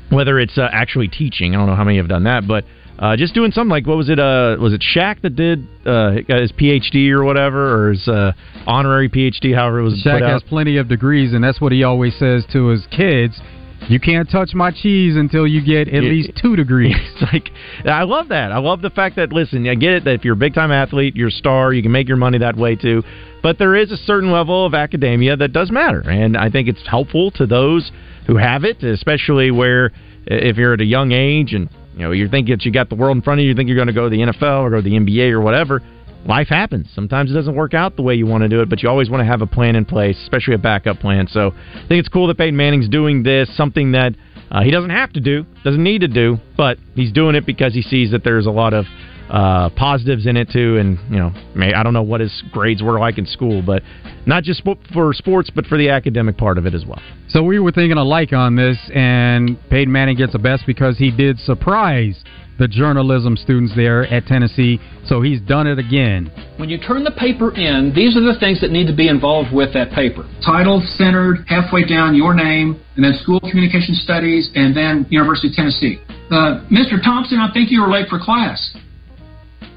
whether 0.10 0.40
it's 0.40 0.58
uh, 0.58 0.68
actually 0.72 1.08
teaching, 1.08 1.56
I 1.56 1.58
don't 1.58 1.68
know 1.68 1.76
how 1.76 1.84
many 1.84 1.98
have 1.98 2.10
done 2.10 2.24
that, 2.24 2.48
but 2.48 2.66
uh, 3.00 3.16
just 3.16 3.34
doing 3.34 3.52
something 3.52 3.70
like 3.70 3.86
what 3.86 3.98
was 3.98 4.10
it? 4.10 4.20
Uh, 4.20 4.58
was 4.60 4.74
it 4.74 4.82
Shaq 4.82 5.22
that 5.22 5.36
did 5.36 5.68
uh, 5.86 6.12
his 6.28 6.52
PhD 6.52 7.12
or 7.12 7.24
whatever, 7.24 7.88
or 7.88 7.92
his 7.92 8.08
uh, 8.08 8.32
honorary 8.66 9.08
PhD, 9.08 9.54
however 9.54 9.80
it 9.80 9.84
was. 9.84 10.04
Shaq 10.04 10.22
has 10.28 10.44
plenty 10.44 10.78
of 10.78 10.88
degrees, 10.88 11.34
and 11.34 11.44
that's 11.44 11.62
what 11.62 11.72
he 11.72 11.84
always 11.84 12.18
says 12.18 12.46
to 12.54 12.68
his 12.68 12.86
kids. 12.88 13.40
You 13.90 14.00
can't 14.00 14.30
touch 14.30 14.54
my 14.54 14.72
cheese 14.72 15.16
until 15.16 15.48
you 15.48 15.64
get 15.64 15.88
at 15.88 16.04
least 16.04 16.32
two 16.42 16.56
degrees. 16.56 16.96
It's 17.18 17.34
like 17.34 17.50
I 17.86 18.04
love 18.04 18.28
that. 18.30 18.52
I 18.52 18.60
love 18.60 18.82
the 18.82 18.90
fact 18.90 19.16
that 19.16 19.32
listen, 19.32 19.68
I 19.68 19.76
get 19.76 19.94
it 19.94 20.04
that 20.06 20.14
if 20.16 20.26
you're 20.26 20.34
a 20.34 20.38
big 20.38 20.54
time 20.54 20.72
athlete, 20.72 21.16
you're 21.16 21.30
a 21.30 21.32
star, 21.32 21.74
you 21.74 21.82
can 21.82 21.92
make 21.92 22.08
your 22.08 22.18
money 22.18 22.38
that 22.40 22.56
way 22.56 22.76
too. 22.76 23.02
But 23.42 23.58
there 23.58 23.76
is 23.76 23.92
a 23.92 23.98
certain 23.98 24.32
level 24.32 24.66
of 24.66 24.74
academia 24.74 25.36
that 25.38 25.54
does 25.54 25.72
matter, 25.72 26.02
and 26.02 26.38
I 26.38 26.50
think 26.50 26.68
it's 26.68 26.86
helpful 26.88 27.32
to 27.32 27.46
those 27.46 27.92
who 28.28 28.38
have 28.38 28.64
it, 28.66 28.84
especially 28.84 29.52
where 29.52 29.92
if 30.26 30.58
you're 30.58 30.74
at 30.74 30.82
a 30.82 30.86
young 30.86 31.12
age 31.12 31.54
and 31.54 31.70
you 31.96 32.04
know 32.04 32.12
you're 32.12 32.30
thinking 32.30 32.54
that 32.54 32.66
you 32.66 32.72
got 32.72 32.90
the 32.90 32.96
world 32.96 33.16
in 33.18 33.24
front 33.24 33.40
of 33.40 33.44
you, 33.44 33.50
you 33.50 33.56
think 33.56 33.68
you're 33.68 33.78
going 33.78 33.88
to 33.88 33.94
go 33.94 34.10
to 34.10 34.10
the 34.10 34.22
NFL 34.22 34.64
or 34.64 34.70
go 34.70 34.78
to 34.78 34.82
the 34.82 34.96
NBA 34.96 35.32
or 35.32 35.42
whatever. 35.42 35.82
Life 36.28 36.50
happens. 36.50 36.90
Sometimes 36.94 37.32
it 37.32 37.36
doesn't 37.36 37.56
work 37.56 37.74
out 37.74 37.96
the 37.96 38.02
way 38.02 38.14
you 38.14 38.26
want 38.26 38.44
to 38.44 38.50
do 38.50 38.62
it, 38.62 38.70
but 38.70 38.84
you 38.84 38.90
always 38.90 39.10
want 39.10 39.22
to 39.22 39.26
have 39.26 39.42
a 39.42 39.48
plan 39.48 39.78
in 39.78 39.86
place, 39.86 40.18
especially 40.24 40.56
a 40.56 40.60
backup 40.60 41.00
plan. 41.00 41.28
So 41.28 41.52
I 41.52 41.88
think 41.88 42.00
it's 42.00 42.10
cool 42.10 42.28
that 42.28 42.38
Peyton 42.38 42.58
Manning's 42.58 42.90
doing 42.90 43.24
this, 43.24 43.50
something 43.56 43.94
that 43.94 44.14
uh, 44.52 44.62
he 44.62 44.70
doesn't 44.70 44.90
have 44.90 45.14
to 45.14 45.22
do, 45.22 45.46
doesn't 45.64 45.84
need 45.84 46.02
to 46.02 46.08
do, 46.10 46.38
but 46.58 46.78
he's 46.96 47.14
doing 47.14 47.36
it 47.36 47.46
because 47.46 47.74
he 47.74 47.82
sees 47.82 48.12
that 48.12 48.26
there's 48.26 48.46
a 48.46 48.52
lot 48.52 48.74
of 48.74 48.86
uh, 49.30 49.70
positives 49.72 50.26
in 50.26 50.36
it 50.36 50.50
too. 50.52 50.78
And 50.78 51.00
you 51.10 51.18
know, 51.18 51.32
I 51.76 51.84
don't 51.84 51.94
know 51.94 52.04
what 52.04 52.20
his 52.20 52.44
grades 52.52 52.84
were 52.84 53.00
like 53.00 53.18
in 53.18 53.26
school, 53.26 53.62
but 53.62 53.84
not 54.26 54.44
just 54.44 54.64
for 54.94 55.14
sports, 55.14 55.50
but 55.54 55.66
for 55.66 55.78
the 55.78 55.90
academic 55.90 56.38
part 56.38 56.58
of 56.58 56.66
it 56.66 56.74
as 56.74 56.86
well. 56.86 57.02
So 57.30 57.42
we 57.44 57.60
were 57.60 57.72
thinking 57.72 57.98
alike 57.98 58.34
on 58.34 58.58
this, 58.58 58.78
and 58.94 59.58
Peyton 59.70 59.92
Manning 59.92 60.18
gets 60.18 60.34
the 60.34 60.40
best 60.40 60.66
because 60.66 60.98
he 60.98 61.12
did 61.12 61.40
surprise 61.40 62.22
the 62.60 62.68
journalism 62.68 63.38
students 63.38 63.74
there 63.76 64.06
at 64.08 64.26
Tennessee. 64.26 64.80
So 65.06 65.22
he's 65.22 65.42
done 65.42 65.68
it 65.68 65.80
again. 65.80 66.32
When 66.58 66.70
you 66.70 66.78
turn 66.78 67.04
the 67.04 67.12
paper 67.12 67.54
in, 67.56 67.94
these 67.96 68.18
are 68.18 68.22
the 68.22 68.38
things 68.40 68.62
that 68.62 68.72
need 68.72 68.88
to 68.88 68.96
be 68.96 69.08
involved 69.08 69.54
with 69.54 69.74
that 69.74 69.92
paper. 69.92 70.28
Title 70.44 70.82
centered, 70.96 71.46
halfway 71.48 71.86
down 71.86 72.16
your 72.16 72.34
name, 72.34 72.80
and 72.96 73.06
then 73.06 73.14
School 73.22 73.38
of 73.38 73.50
Communication 73.50 73.96
Studies, 73.96 74.50
and 74.56 74.76
then 74.76 75.06
University 75.10 75.50
of 75.50 75.54
Tennessee. 75.54 76.00
Uh, 76.30 76.66
Mr. 76.68 77.02
Thompson, 77.02 77.40
I 77.40 77.52
think 77.54 77.72
you 77.72 77.82
were 77.82 77.90
late 77.90 78.10
for 78.10 78.20
class. 78.20 78.76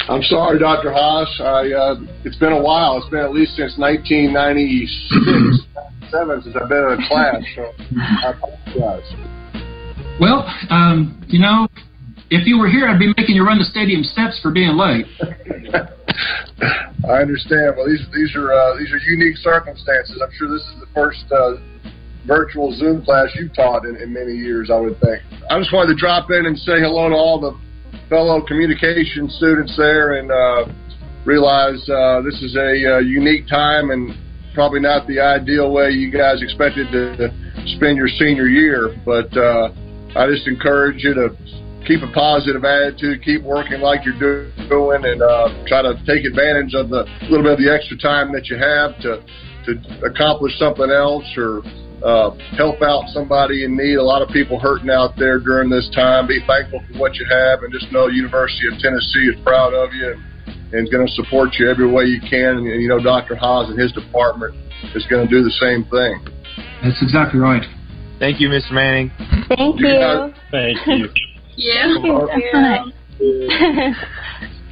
I'm 0.09 0.23
sorry, 0.23 0.59
Dr. 0.59 0.93
Haas. 0.93 1.29
I, 1.41 1.71
uh, 1.71 1.95
it's 2.25 2.37
been 2.37 2.53
a 2.53 2.61
while. 2.61 2.99
It's 2.99 3.09
been 3.11 3.21
at 3.21 3.33
least 3.33 3.55
since 3.55 3.79
1996, 3.79 5.71
97 6.11 6.43
since 6.43 6.57
I've 6.57 6.69
been 6.69 6.79
in 6.79 6.99
a 6.99 7.09
class, 7.09 7.43
so 7.55 7.71
I 8.01 8.33
apologize. 8.35 9.07
Well, 10.21 10.45
um, 10.71 11.23
you 11.29 11.39
know, 11.39 11.69
if 12.31 12.47
you 12.47 12.59
were 12.59 12.69
here, 12.69 12.87
I'd 12.87 12.99
be 12.99 13.13
making 13.19 13.35
you 13.35 13.45
run 13.45 13.59
the 13.59 13.65
stadium 13.65 14.05
steps 14.05 14.39
for 14.41 14.51
being 14.51 14.79
late. 14.79 15.07
I 17.11 17.27
understand. 17.27 17.75
Well, 17.77 17.87
these 17.87 18.07
these 18.15 18.35
are 18.37 18.53
uh, 18.53 18.79
these 18.79 18.93
are 18.93 18.99
unique 18.99 19.37
circumstances. 19.39 20.23
I'm 20.23 20.31
sure 20.39 20.49
this 20.49 20.63
is 20.63 20.81
the 20.81 20.87
first 20.95 21.27
uh, 21.33 21.59
virtual 22.27 22.73
Zoom 22.77 23.03
class 23.05 23.29
you've 23.35 23.55
taught 23.55 23.85
in, 23.85 23.97
in 23.97 24.13
many 24.13 24.33
years. 24.33 24.71
I 24.71 24.79
would 24.79 25.01
think. 25.01 25.23
I 25.51 25.59
just 25.59 25.73
wanted 25.73 25.95
to 25.95 25.99
drop 25.99 26.31
in 26.31 26.47
and 26.47 26.57
say 26.59 26.79
hello 26.79 27.09
to 27.09 27.15
all 27.15 27.41
the 27.41 27.59
fellow 28.09 28.41
communication 28.47 29.29
students 29.29 29.75
there, 29.77 30.15
and 30.23 30.31
uh, 30.31 30.71
realize 31.25 31.83
uh, 31.91 32.23
this 32.23 32.39
is 32.43 32.55
a 32.55 32.97
uh, 32.97 32.99
unique 32.99 33.49
time 33.49 33.91
and 33.91 34.15
probably 34.55 34.81
not 34.81 35.07
the 35.07 35.19
ideal 35.19 35.73
way 35.73 35.91
you 35.91 36.11
guys 36.13 36.43
expected 36.43 36.91
to 36.93 37.31
spend 37.77 37.97
your 37.97 38.09
senior 38.09 38.47
year. 38.47 38.95
But 39.05 39.35
uh, 39.37 39.75
I 40.15 40.27
just 40.31 40.47
encourage 40.47 41.03
you 41.03 41.15
to 41.15 41.35
keep 41.87 42.03
a 42.03 42.13
positive 42.13 42.65
attitude, 42.65 43.23
keep 43.23 43.43
working 43.43 43.81
like 43.81 44.05
you're 44.05 44.51
doing, 44.69 45.05
and 45.05 45.23
uh, 45.23 45.49
try 45.67 45.83
to 45.83 45.95
take 46.07 46.25
advantage 46.25 46.75
of 46.75 46.89
the 46.91 47.07
little 47.29 47.43
bit 47.43 47.53
of 47.57 47.59
the 47.59 47.71
extra 47.71 47.97
time 47.99 48.33
that 48.33 48.49
you 48.49 48.57
have 48.57 48.97
to 49.01 49.23
to 49.67 49.77
accomplish 50.05 50.57
something 50.59 50.89
else 50.89 51.25
or 51.37 51.61
uh, 52.05 52.33
help 52.57 52.81
out 52.81 53.05
somebody 53.13 53.65
in 53.65 53.77
need. 53.77 53.97
A 53.97 54.03
lot 54.03 54.23
of 54.23 54.29
people 54.31 54.59
hurting 54.59 54.91
out 54.91 55.17
there 55.17 55.39
during 55.39 55.69
this 55.69 55.91
time. 55.95 56.27
Be 56.27 56.41
thankful 56.47 56.81
for 56.89 56.99
what 56.99 57.15
you 57.17 57.27
have, 57.29 57.63
and 57.63 57.73
just 57.73 57.93
know 57.93 58.09
University 58.09 58.69
of 58.73 58.79
Tennessee 58.81 59.29
is 59.29 59.37
proud 59.45 59.75
of 59.75 59.93
you 59.93 60.13
and, 60.13 60.21
and 60.73 60.91
going 60.91 61.07
to 61.07 61.13
support 61.13 61.51
you 61.59 61.69
every 61.69 61.91
way 61.91 62.05
you 62.05 62.21
can. 62.21 62.57
And, 62.59 62.67
and 62.67 62.81
you 62.81 62.89
know, 62.89 63.03
Dr. 63.03 63.37
Haas 63.37 63.69
and 63.69 63.79
his 63.79 63.93
department 63.93 64.55
is 64.95 65.05
going 65.07 65.27
to 65.27 65.31
do 65.31 65.45
the 65.45 65.55
same 65.61 65.85
thing. 65.93 66.25
That's 66.83 67.01
exactly 67.03 67.39
right. 67.41 67.65
Thank 68.19 68.41
you, 68.41 68.49
Mr. 68.49 68.73
Manning. 68.73 69.11
Thank 69.49 69.81
You 69.81 69.89
you. 69.89 70.35
Thank 70.51 70.87
you. 70.87 71.09
Yeah. 71.61 72.85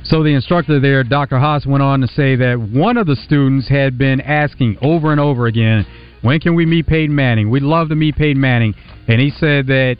So 0.04 0.22
the 0.22 0.30
instructor 0.30 0.80
there, 0.80 1.04
Dr. 1.04 1.38
Haas, 1.38 1.66
went 1.66 1.82
on 1.82 2.00
to 2.00 2.06
say 2.06 2.34
that 2.36 2.58
one 2.58 2.96
of 2.96 3.06
the 3.06 3.14
students 3.14 3.68
had 3.68 3.98
been 3.98 4.22
asking 4.22 4.78
over 4.80 5.12
and 5.12 5.20
over 5.20 5.48
again, 5.48 5.84
when 6.22 6.40
can 6.40 6.54
we 6.54 6.64
meet 6.64 6.86
Peyton 6.86 7.14
Manning? 7.14 7.50
We'd 7.50 7.62
love 7.62 7.90
to 7.90 7.94
meet 7.94 8.16
Peyton 8.16 8.40
Manning. 8.40 8.74
And 9.06 9.20
he 9.20 9.28
said 9.28 9.66
that 9.66 9.98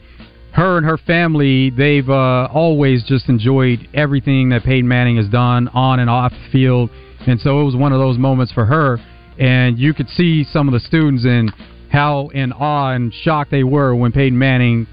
her 0.53 0.77
and 0.77 0.85
her 0.85 0.97
family, 0.97 1.69
they've 1.69 2.09
uh, 2.09 2.47
always 2.51 3.03
just 3.03 3.29
enjoyed 3.29 3.87
everything 3.93 4.49
that 4.49 4.63
Peyton 4.63 4.87
Manning 4.87 5.17
has 5.17 5.27
done 5.27 5.67
on 5.69 5.99
and 5.99 6.09
off 6.09 6.31
the 6.31 6.51
field. 6.51 6.89
And 7.27 7.39
so 7.39 7.61
it 7.61 7.65
was 7.65 7.75
one 7.75 7.93
of 7.93 7.99
those 7.99 8.17
moments 8.17 8.51
for 8.51 8.65
her. 8.65 8.97
And 9.37 9.77
you 9.77 9.93
could 9.93 10.09
see 10.09 10.43
some 10.43 10.67
of 10.67 10.73
the 10.73 10.79
students 10.79 11.23
and 11.23 11.53
how 11.91 12.29
in 12.29 12.51
awe 12.51 12.93
and 12.93 13.13
shock 13.13 13.49
they 13.51 13.63
were 13.63 13.93
when 13.93 14.11
Peyton 14.11 14.37
Manning 14.37 14.87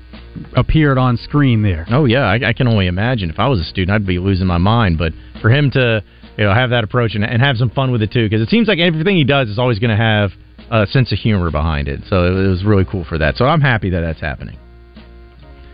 appeared 0.54 0.98
on 0.98 1.16
screen 1.16 1.62
there. 1.62 1.86
Oh 1.90 2.04
yeah, 2.04 2.24
I, 2.24 2.48
I 2.48 2.52
can 2.52 2.68
only 2.68 2.86
imagine. 2.86 3.30
If 3.30 3.38
I 3.38 3.48
was 3.48 3.60
a 3.60 3.64
student, 3.64 3.94
I'd 3.94 4.06
be 4.06 4.18
losing 4.18 4.46
my 4.46 4.58
mind. 4.58 4.98
But 4.98 5.12
for 5.40 5.50
him 5.50 5.70
to 5.72 6.02
you 6.36 6.44
know 6.44 6.54
have 6.54 6.70
that 6.70 6.84
approach 6.84 7.14
and, 7.14 7.24
and 7.24 7.42
have 7.42 7.56
some 7.56 7.70
fun 7.70 7.92
with 7.92 8.02
it 8.02 8.12
too, 8.12 8.28
because 8.28 8.42
it 8.42 8.48
seems 8.48 8.68
like 8.68 8.78
everything 8.78 9.16
he 9.16 9.24
does 9.24 9.48
is 9.48 9.58
always 9.58 9.78
going 9.78 9.90
to 9.90 9.96
have 9.96 10.30
a 10.70 10.86
sense 10.86 11.12
of 11.12 11.18
humor 11.18 11.50
behind 11.50 11.88
it. 11.88 12.00
So 12.08 12.24
it 12.24 12.48
was 12.48 12.64
really 12.64 12.84
cool 12.84 13.04
for 13.04 13.18
that. 13.18 13.36
So 13.36 13.44
I'm 13.44 13.60
happy 13.60 13.90
that 13.90 14.00
that's 14.00 14.20
happening. 14.20 14.58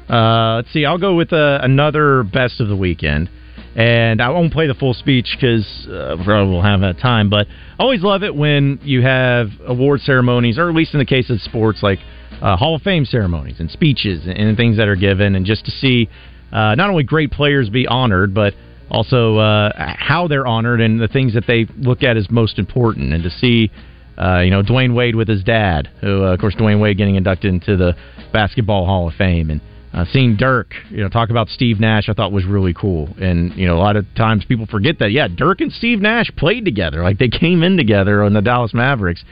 Uh, 0.08 0.56
let's 0.56 0.72
see. 0.72 0.84
I'll 0.84 0.98
go 0.98 1.14
with 1.14 1.32
uh, 1.32 1.60
another 1.62 2.22
best 2.22 2.60
of 2.60 2.68
the 2.68 2.76
weekend. 2.76 3.30
And 3.74 4.20
I 4.20 4.28
won't 4.28 4.52
play 4.52 4.66
the 4.66 4.74
full 4.74 4.92
speech 4.92 5.34
because 5.34 5.66
uh, 5.86 6.16
probably 6.22 6.52
we'll 6.52 6.62
have 6.62 6.80
that 6.80 6.98
time. 6.98 7.30
But 7.30 7.46
I 7.48 7.82
always 7.82 8.02
love 8.02 8.22
it 8.22 8.34
when 8.34 8.80
you 8.82 9.00
have 9.00 9.48
award 9.66 10.00
ceremonies, 10.00 10.58
or 10.58 10.68
at 10.68 10.74
least 10.74 10.92
in 10.92 10.98
the 10.98 11.06
case 11.06 11.30
of 11.30 11.40
sports, 11.40 11.82
like 11.82 11.98
uh, 12.42 12.56
Hall 12.56 12.74
of 12.74 12.82
Fame 12.82 13.04
ceremonies 13.04 13.60
and 13.60 13.70
speeches 13.70 14.26
and, 14.26 14.36
and 14.36 14.56
things 14.56 14.76
that 14.76 14.88
are 14.88 14.96
given, 14.96 15.34
and 15.36 15.46
just 15.46 15.64
to 15.64 15.70
see 15.70 16.08
uh, 16.52 16.74
not 16.74 16.90
only 16.90 17.04
great 17.04 17.30
players 17.30 17.70
be 17.70 17.86
honored, 17.86 18.34
but 18.34 18.52
also 18.90 19.38
uh, 19.38 19.70
how 19.96 20.28
they're 20.28 20.46
honored 20.46 20.80
and 20.80 21.00
the 21.00 21.08
things 21.08 21.32
that 21.34 21.46
they 21.46 21.66
look 21.78 22.02
at 22.02 22.16
as 22.16 22.30
most 22.30 22.58
important, 22.58 23.12
and 23.12 23.22
to 23.22 23.30
see. 23.30 23.70
Uh, 24.18 24.40
you 24.40 24.50
know, 24.50 24.62
Dwyane 24.62 24.94
Wade 24.94 25.16
with 25.16 25.26
his 25.26 25.42
dad, 25.42 25.88
who, 26.02 26.22
uh, 26.22 26.34
of 26.34 26.38
course, 26.38 26.54
Dwyane 26.54 26.82
Wade 26.82 26.98
getting 26.98 27.14
inducted 27.14 27.50
into 27.50 27.78
the 27.78 27.96
Basketball 28.30 28.84
Hall 28.84 29.08
of 29.08 29.14
Fame, 29.14 29.50
and 29.50 29.62
uh, 29.94 30.04
seeing 30.10 30.36
Dirk, 30.36 30.74
you 30.90 30.98
know, 30.98 31.08
talk 31.08 31.30
about 31.30 31.48
Steve 31.48 31.78
Nash, 31.78 32.08
I 32.08 32.14
thought 32.14 32.32
was 32.32 32.46
really 32.46 32.72
cool. 32.72 33.08
And 33.20 33.54
you 33.56 33.66
know, 33.66 33.76
a 33.76 33.80
lot 33.80 33.96
of 33.96 34.06
times 34.14 34.44
people 34.44 34.66
forget 34.66 34.98
that. 35.00 35.12
Yeah, 35.12 35.28
Dirk 35.28 35.60
and 35.60 35.72
Steve 35.72 36.00
Nash 36.00 36.30
played 36.36 36.64
together, 36.64 37.02
like 37.02 37.18
they 37.18 37.28
came 37.28 37.62
in 37.62 37.76
together 37.76 38.22
on 38.22 38.32
the 38.32 38.40
Dallas 38.40 38.72
Mavericks. 38.72 39.24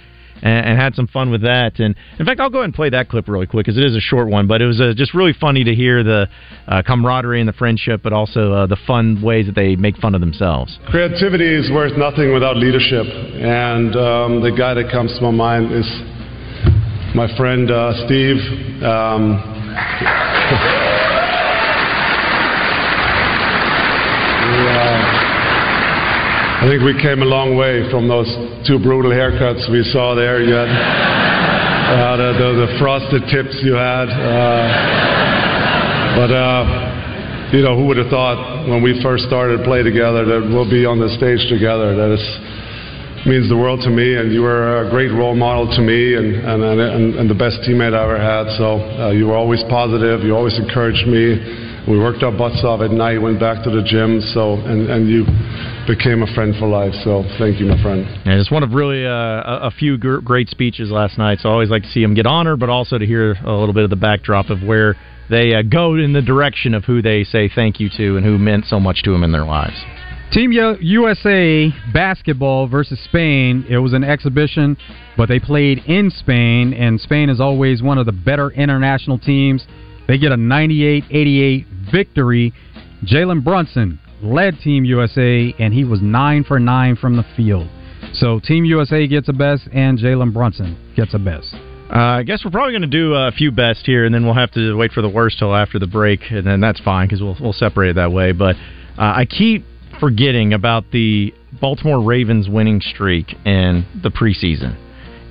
And, 0.42 0.66
and 0.66 0.78
had 0.78 0.94
some 0.94 1.06
fun 1.06 1.30
with 1.30 1.42
that, 1.42 1.78
and 1.80 1.94
in 2.18 2.24
fact, 2.24 2.40
I'll 2.40 2.48
go 2.48 2.58
ahead 2.58 2.66
and 2.66 2.74
play 2.74 2.88
that 2.90 3.08
clip 3.08 3.28
really 3.28 3.46
quick 3.46 3.66
because 3.66 3.76
it 3.76 3.84
is 3.84 3.94
a 3.94 4.00
short 4.00 4.28
one. 4.28 4.46
But 4.46 4.62
it 4.62 4.66
was 4.66 4.80
uh, 4.80 4.94
just 4.96 5.12
really 5.12 5.34
funny 5.34 5.64
to 5.64 5.74
hear 5.74 6.02
the 6.02 6.28
uh, 6.66 6.82
camaraderie 6.86 7.40
and 7.40 7.48
the 7.48 7.52
friendship, 7.52 8.00
but 8.02 8.12
also 8.12 8.52
uh, 8.52 8.66
the 8.66 8.78
fun 8.86 9.20
ways 9.22 9.46
that 9.46 9.54
they 9.54 9.76
make 9.76 9.96
fun 9.98 10.14
of 10.14 10.20
themselves. 10.20 10.78
Creativity 10.88 11.54
is 11.54 11.70
worth 11.70 11.96
nothing 11.98 12.32
without 12.32 12.56
leadership, 12.56 13.04
and 13.04 13.94
um, 13.96 14.42
the 14.42 14.50
guy 14.56 14.72
that 14.72 14.90
comes 14.90 15.14
to 15.16 15.22
my 15.22 15.30
mind 15.30 15.72
is 15.72 15.86
my 17.14 17.28
friend 17.36 17.70
uh, 17.70 17.92
Steve. 18.06 18.38
Um, 18.82 19.42
I 26.59 26.59
think 26.70 26.86
we 26.86 26.94
came 27.02 27.18
a 27.18 27.26
long 27.26 27.58
way 27.58 27.82
from 27.90 28.06
those 28.06 28.30
two 28.62 28.78
brutal 28.78 29.10
haircuts 29.10 29.66
we 29.74 29.82
saw 29.90 30.14
there. 30.14 30.38
You 30.38 30.54
had 30.54 30.70
uh, 30.70 32.14
the, 32.14 32.30
the, 32.38 32.48
the 32.62 32.68
frosted 32.78 33.26
tips 33.26 33.58
you 33.66 33.74
had. 33.74 34.06
Uh, 34.06 34.70
but, 36.14 36.30
uh, 36.30 37.50
you 37.50 37.66
know, 37.66 37.74
who 37.74 37.90
would 37.90 37.98
have 37.98 38.06
thought 38.06 38.70
when 38.70 38.86
we 38.86 38.94
first 39.02 39.26
started 39.26 39.66
play 39.66 39.82
together 39.82 40.22
that 40.22 40.46
we'll 40.46 40.70
be 40.70 40.86
on 40.86 41.02
the 41.02 41.10
stage 41.18 41.42
together? 41.50 41.98
That 41.98 42.14
is, 42.14 42.22
means 43.26 43.50
the 43.50 43.58
world 43.58 43.82
to 43.82 43.90
me, 43.90 44.14
and 44.14 44.30
you 44.30 44.46
were 44.46 44.86
a 44.86 44.90
great 44.94 45.10
role 45.10 45.34
model 45.34 45.66
to 45.74 45.82
me 45.82 46.14
and, 46.14 46.38
and, 46.38 46.62
and, 46.62 47.18
and 47.18 47.26
the 47.26 47.34
best 47.34 47.66
teammate 47.66 47.98
I 47.98 48.06
ever 48.06 48.22
had. 48.22 48.46
So 48.54 48.78
uh, 48.78 49.10
you 49.10 49.26
were 49.26 49.34
always 49.34 49.66
positive, 49.66 50.22
you 50.22 50.38
always 50.38 50.54
encouraged 50.54 51.10
me. 51.10 51.34
We 51.90 51.98
worked 51.98 52.22
our 52.22 52.30
butts 52.30 52.62
off 52.62 52.78
at 52.78 52.94
night, 52.94 53.18
went 53.18 53.42
back 53.42 53.66
to 53.66 53.70
the 53.74 53.82
gym, 53.82 54.22
so 54.22 54.54
and, 54.70 54.86
and 54.86 55.10
you 55.10 55.26
became 55.86 56.22
a 56.22 56.34
friend 56.34 56.54
for 56.58 56.66
life. 56.68 56.94
So 57.04 57.24
thank 57.38 57.60
you, 57.60 57.66
my 57.66 57.82
friend. 57.82 58.06
Yeah, 58.24 58.36
just 58.36 58.52
one 58.52 58.62
of 58.62 58.72
really 58.72 59.04
uh, 59.06 59.10
a, 59.10 59.58
a 59.64 59.70
few 59.70 59.98
gr- 59.98 60.20
great 60.20 60.48
speeches 60.48 60.90
last 60.90 61.18
night. 61.18 61.38
So 61.40 61.48
I 61.48 61.52
always 61.52 61.70
like 61.70 61.82
to 61.82 61.88
see 61.90 62.02
him 62.02 62.14
get 62.14 62.26
honored, 62.26 62.60
but 62.60 62.68
also 62.68 62.98
to 62.98 63.06
hear 63.06 63.32
a 63.32 63.52
little 63.52 63.74
bit 63.74 63.84
of 63.84 63.90
the 63.90 63.96
backdrop 63.96 64.50
of 64.50 64.62
where 64.62 64.96
they 65.28 65.54
uh, 65.54 65.62
go 65.62 65.94
in 65.94 66.12
the 66.12 66.22
direction 66.22 66.74
of 66.74 66.84
who 66.84 67.02
they 67.02 67.24
say 67.24 67.48
thank 67.48 67.80
you 67.80 67.88
to 67.96 68.16
and 68.16 68.24
who 68.24 68.38
meant 68.38 68.66
so 68.66 68.80
much 68.80 69.02
to 69.04 69.12
them 69.12 69.22
in 69.22 69.32
their 69.32 69.44
lives. 69.44 69.76
Team 70.32 70.52
USA 70.52 71.72
basketball 71.92 72.68
versus 72.68 73.00
Spain. 73.04 73.66
It 73.68 73.78
was 73.78 73.92
an 73.92 74.04
exhibition, 74.04 74.76
but 75.16 75.28
they 75.28 75.40
played 75.40 75.78
in 75.86 76.10
Spain, 76.10 76.72
and 76.72 77.00
Spain 77.00 77.28
is 77.28 77.40
always 77.40 77.82
one 77.82 77.98
of 77.98 78.06
the 78.06 78.12
better 78.12 78.50
international 78.50 79.18
teams. 79.18 79.66
They 80.06 80.18
get 80.18 80.30
a 80.30 80.36
98 80.36 81.04
88 81.10 81.66
victory. 81.90 82.52
Jalen 83.04 83.42
Brunson 83.42 83.98
led 84.22 84.58
Team 84.60 84.84
USA, 84.84 85.54
and 85.58 85.72
he 85.72 85.84
was 85.84 86.00
9 86.00 86.44
for 86.44 86.58
9 86.58 86.96
from 86.96 87.16
the 87.16 87.24
field. 87.36 87.68
So 88.14 88.40
Team 88.40 88.64
USA 88.64 89.06
gets 89.06 89.28
a 89.28 89.32
best, 89.32 89.68
and 89.72 89.98
Jalen 89.98 90.32
Brunson 90.32 90.76
gets 90.96 91.14
a 91.14 91.18
best. 91.18 91.54
Uh, 91.92 92.18
I 92.18 92.22
guess 92.22 92.44
we're 92.44 92.52
probably 92.52 92.72
going 92.72 92.82
to 92.82 92.88
do 92.88 93.14
a 93.14 93.32
few 93.32 93.50
best 93.50 93.84
here, 93.84 94.04
and 94.04 94.14
then 94.14 94.24
we'll 94.24 94.34
have 94.34 94.52
to 94.52 94.76
wait 94.76 94.92
for 94.92 95.02
the 95.02 95.08
worst 95.08 95.38
till 95.38 95.54
after 95.54 95.78
the 95.78 95.88
break, 95.88 96.20
and 96.30 96.46
then 96.46 96.60
that's 96.60 96.80
fine 96.80 97.08
because 97.08 97.20
we'll 97.20 97.36
we'll 97.40 97.52
separate 97.52 97.90
it 97.90 97.94
that 97.94 98.12
way. 98.12 98.30
But 98.30 98.54
uh, 98.96 99.12
I 99.16 99.26
keep 99.26 99.64
forgetting 99.98 100.52
about 100.52 100.84
the 100.92 101.34
Baltimore 101.60 102.00
Ravens 102.00 102.48
winning 102.48 102.80
streak 102.80 103.34
in 103.44 103.86
the 104.02 104.10
preseason. 104.10 104.76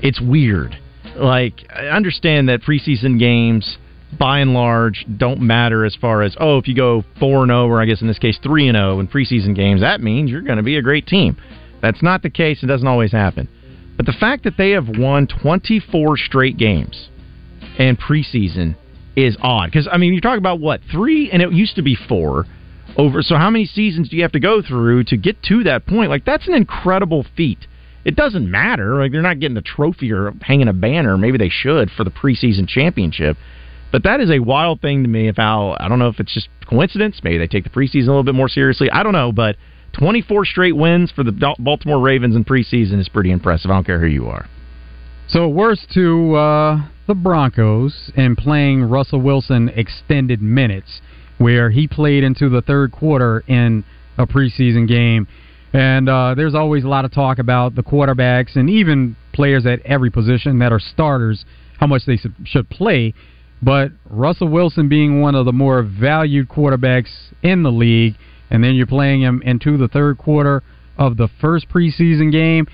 It's 0.01 0.19
weird. 0.19 0.77
Like 1.15 1.65
I 1.73 1.87
understand 1.87 2.49
that 2.49 2.61
preseason 2.61 3.17
games, 3.19 3.77
by 4.17 4.39
and 4.39 4.53
large, 4.53 5.05
don't 5.17 5.41
matter 5.41 5.85
as 5.85 5.95
far 5.95 6.21
as 6.23 6.35
oh, 6.39 6.57
if 6.57 6.67
you 6.67 6.75
go 6.75 7.03
four 7.19 7.43
and 7.43 7.49
zero, 7.49 7.67
or 7.67 7.81
I 7.81 7.85
guess 7.85 8.01
in 8.01 8.07
this 8.07 8.19
case 8.19 8.39
three 8.41 8.67
and 8.67 8.75
zero 8.75 8.99
in 8.99 9.07
preseason 9.07 9.55
games, 9.55 9.81
that 9.81 10.01
means 10.01 10.31
you're 10.31 10.41
going 10.41 10.57
to 10.57 10.63
be 10.63 10.77
a 10.77 10.81
great 10.81 11.07
team. 11.07 11.37
That's 11.81 12.01
not 12.01 12.21
the 12.21 12.29
case. 12.29 12.63
It 12.63 12.67
doesn't 12.67 12.87
always 12.87 13.11
happen. 13.11 13.47
But 13.97 14.05
the 14.05 14.13
fact 14.13 14.45
that 14.45 14.57
they 14.57 14.71
have 14.71 14.87
won 14.87 15.27
24 15.27 16.17
straight 16.17 16.57
games 16.57 17.09
in 17.77 17.97
preseason 17.97 18.75
is 19.15 19.37
odd. 19.41 19.67
Because, 19.71 19.87
I 19.91 19.97
mean, 19.97 20.13
you're 20.13 20.21
talking 20.21 20.39
about 20.39 20.59
what, 20.59 20.81
three? 20.89 21.29
And 21.31 21.41
it 21.41 21.51
used 21.51 21.75
to 21.75 21.81
be 21.81 21.95
four 21.95 22.45
over. 22.97 23.21
So, 23.21 23.35
how 23.35 23.49
many 23.49 23.65
seasons 23.65 24.09
do 24.09 24.15
you 24.15 24.21
have 24.21 24.31
to 24.33 24.39
go 24.39 24.61
through 24.61 25.05
to 25.05 25.17
get 25.17 25.41
to 25.43 25.63
that 25.65 25.85
point? 25.85 26.09
Like, 26.09 26.25
that's 26.25 26.47
an 26.47 26.53
incredible 26.53 27.25
feat. 27.35 27.59
It 28.05 28.15
doesn't 28.15 28.49
matter. 28.49 28.95
Like, 28.95 29.11
they're 29.11 29.21
not 29.21 29.39
getting 29.39 29.57
a 29.57 29.61
trophy 29.61 30.11
or 30.11 30.33
hanging 30.41 30.67
a 30.67 30.73
banner. 30.73 31.17
Maybe 31.17 31.37
they 31.37 31.49
should 31.49 31.91
for 31.91 32.03
the 32.03 32.11
preseason 32.11 32.67
championship. 32.67 33.37
But 33.91 34.03
that 34.03 34.19
is 34.19 34.29
a 34.29 34.39
wild 34.39 34.81
thing 34.81 35.03
to 35.03 35.09
me. 35.09 35.27
If 35.27 35.37
how 35.37 35.75
I 35.79 35.87
don't 35.87 35.99
know 35.99 36.09
if 36.09 36.19
it's 36.19 36.33
just 36.33 36.49
coincidence. 36.67 37.19
Maybe 37.23 37.37
they 37.37 37.47
take 37.47 37.63
the 37.63 37.69
preseason 37.69 38.03
a 38.03 38.11
little 38.11 38.23
bit 38.23 38.35
more 38.35 38.49
seriously. 38.49 38.89
I 38.91 39.03
don't 39.03 39.13
know, 39.13 39.31
but 39.31 39.55
24 39.93 40.45
straight 40.45 40.75
wins 40.75 41.11
for 41.11 41.23
the 41.23 41.55
Baltimore 41.57 41.99
Ravens 41.99 42.35
in 42.35 42.45
preseason 42.45 42.99
is 42.99 43.09
pretty 43.09 43.31
impressive. 43.31 43.71
I 43.71 43.73
don't 43.73 43.85
care 43.85 43.99
who 43.99 44.07
you 44.07 44.27
are. 44.27 44.47
So 45.27 45.47
worse 45.47 45.85
to 45.93 46.35
uh, 46.35 46.87
the 47.07 47.15
Broncos 47.15 48.11
and 48.15 48.37
playing 48.37 48.83
Russell 48.83 49.21
Wilson 49.21 49.69
extended 49.69 50.41
minutes, 50.41 51.01
where 51.37 51.69
he 51.69 51.87
played 51.87 52.23
into 52.23 52.49
the 52.49 52.61
third 52.61 52.91
quarter 52.91 53.43
in 53.47 53.83
a 54.17 54.25
preseason 54.25 54.87
game. 54.87 55.27
And 55.71 56.09
uh, 56.09 56.33
there's 56.35 56.55
always 56.55 56.83
a 56.83 56.87
lot 56.87 57.05
of 57.05 57.11
talk 57.11 57.37
about 57.37 57.75
the 57.75 57.83
quarterbacks 57.83 58.55
and 58.55 58.69
even 58.69 59.15
players 59.33 59.65
at 59.65 59.81
every 59.85 60.09
position 60.09 60.59
that 60.59 60.71
are 60.71 60.79
starters, 60.79 61.45
how 61.79 61.85
much 61.87 62.03
they 62.07 62.17
should 62.45 62.69
play. 62.69 63.13
But 63.61 63.91
Russell 64.09 64.47
Wilson 64.47 64.87
being 64.87 65.21
one 65.21 65.35
of 65.35 65.45
the 65.45 65.51
more 65.51 65.83
valued 65.83 66.47
quarterbacks 66.49 67.09
in 67.43 67.63
the 67.63 67.71
league, 67.71 68.15
and 68.49 68.63
then 68.63 68.75
you're 68.75 68.87
playing 68.87 69.21
him 69.21 69.41
into 69.45 69.77
the 69.77 69.87
third 69.87 70.17
quarter 70.17 70.63
of 70.97 71.17
the 71.17 71.29
first 71.41 71.67
preseason 71.69 72.31
game, 72.31 72.67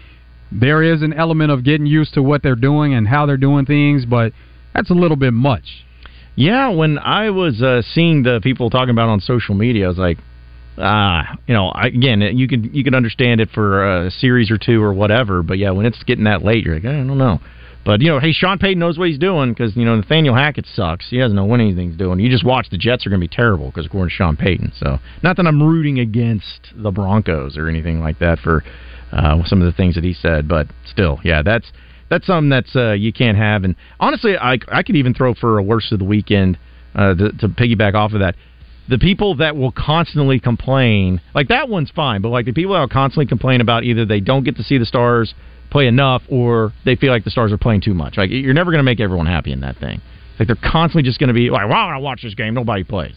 there 0.51 0.83
is 0.83 1.01
an 1.01 1.13
element 1.13 1.51
of 1.51 1.63
getting 1.63 1.85
used 1.85 2.13
to 2.13 2.23
what 2.23 2.43
they're 2.43 2.55
doing 2.55 2.93
and 2.93 3.07
how 3.07 3.25
they're 3.25 3.37
doing 3.37 3.65
things, 3.65 4.05
but 4.05 4.31
that's 4.73 4.89
a 4.89 4.93
little 4.93 5.17
bit 5.17 5.33
much. 5.33 5.85
Yeah, 6.35 6.69
when 6.69 6.97
I 6.99 7.29
was 7.29 7.61
uh, 7.61 7.81
seeing 7.81 8.23
the 8.23 8.39
people 8.43 8.69
talking 8.69 8.91
about 8.91 9.09
on 9.09 9.21
social 9.21 9.55
media, 9.55 9.85
I 9.85 9.87
was 9.87 9.97
like, 9.97 10.17
ah, 10.77 11.37
you 11.47 11.53
know, 11.53 11.71
again, 11.71 12.21
you 12.21 12.47
can 12.47 12.73
you 12.73 12.83
can 12.83 12.93
understand 12.93 13.41
it 13.41 13.49
for 13.53 14.05
a 14.05 14.11
series 14.11 14.51
or 14.51 14.57
two 14.57 14.83
or 14.83 14.93
whatever, 14.93 15.43
but 15.43 15.57
yeah, 15.57 15.71
when 15.71 15.85
it's 15.85 16.01
getting 16.03 16.25
that 16.25 16.43
late, 16.43 16.63
you're 16.65 16.75
like, 16.75 16.85
I 16.85 16.91
don't 16.91 17.17
know. 17.17 17.39
But 17.85 18.01
you 18.01 18.09
know, 18.09 18.19
hey, 18.19 18.33
Sean 18.33 18.57
Payton 18.57 18.79
knows 18.79 18.97
what 18.97 19.07
he's 19.07 19.19
doing 19.19 19.53
because 19.53 19.75
you 19.77 19.85
know 19.85 19.95
Nathaniel 19.95 20.35
Hackett 20.35 20.65
sucks. 20.73 21.07
He 21.09 21.19
doesn't 21.19 21.35
know 21.35 21.45
what 21.45 21.59
anything's 21.59 21.95
doing. 21.95 22.19
You 22.19 22.29
just 22.29 22.43
watch 22.43 22.67
the 22.71 22.77
Jets 22.77 23.05
are 23.05 23.09
going 23.11 23.21
to 23.21 23.27
be 23.27 23.33
terrible 23.33 23.67
because 23.67 23.85
according 23.85 24.09
to 24.09 24.15
Sean 24.15 24.35
Payton. 24.35 24.73
So 24.75 24.97
not 25.21 25.37
that 25.37 25.45
I'm 25.45 25.61
rooting 25.61 25.99
against 25.99 26.73
the 26.75 26.91
Broncos 26.91 27.57
or 27.57 27.69
anything 27.69 28.01
like 28.01 28.17
that 28.19 28.39
for 28.39 28.63
uh, 29.11 29.43
some 29.45 29.61
of 29.61 29.71
the 29.71 29.77
things 29.77 29.93
that 29.95 30.03
he 30.03 30.13
said, 30.13 30.47
but 30.47 30.67
still, 30.89 31.19
yeah, 31.23 31.43
that's 31.43 31.71
that's 32.09 32.25
something 32.25 32.49
that's 32.49 32.75
uh, 32.75 32.93
you 32.93 33.13
can't 33.13 33.37
have. 33.37 33.63
And 33.63 33.75
honestly, 33.99 34.35
I 34.35 34.57
I 34.67 34.81
could 34.81 34.95
even 34.95 35.13
throw 35.13 35.35
for 35.35 35.59
a 35.59 35.63
worst 35.63 35.91
of 35.91 35.99
the 35.99 36.05
weekend 36.05 36.57
uh, 36.95 37.13
to, 37.13 37.31
to 37.33 37.47
piggyback 37.47 37.93
off 37.93 38.13
of 38.13 38.19
that. 38.19 38.35
The 38.87 38.99
people 38.99 39.35
that 39.37 39.55
will 39.55 39.71
constantly 39.71 40.39
complain, 40.39 41.19
like 41.33 41.47
that 41.47 41.69
one's 41.69 41.89
fine, 41.89 42.21
but 42.21 42.29
like 42.29 42.45
the 42.45 42.53
people 42.53 42.73
that 42.73 42.81
will 42.81 42.87
constantly 42.87 43.25
complain 43.25 43.61
about 43.61 43.83
either 43.83 44.05
they 44.05 44.19
don't 44.19 44.43
get 44.43 44.57
to 44.57 44.63
see 44.63 44.77
the 44.77 44.85
stars 44.85 45.33
play 45.71 45.87
enough 45.87 46.21
or 46.29 46.71
they 46.85 46.95
feel 46.95 47.11
like 47.11 47.23
the 47.23 47.31
stars 47.31 47.51
are 47.51 47.57
playing 47.57 47.81
too 47.81 47.93
much. 47.93 48.15
Like 48.17 48.29
you're 48.29 48.53
never 48.53 48.71
going 48.71 48.79
to 48.79 48.83
make 48.83 48.99
everyone 48.99 49.25
happy 49.25 49.51
in 49.51 49.61
that 49.61 49.77
thing. 49.77 50.01
Like 50.37 50.47
they're 50.47 50.55
constantly 50.55 51.03
just 51.03 51.19
going 51.19 51.29
to 51.29 51.33
be 51.33 51.49
like, 51.49 51.67
"Wow, 51.69 51.89
I 51.89 51.97
watch 51.97 52.21
this 52.21 52.35
game. 52.35 52.53
Nobody 52.53 52.83
plays." 52.83 53.15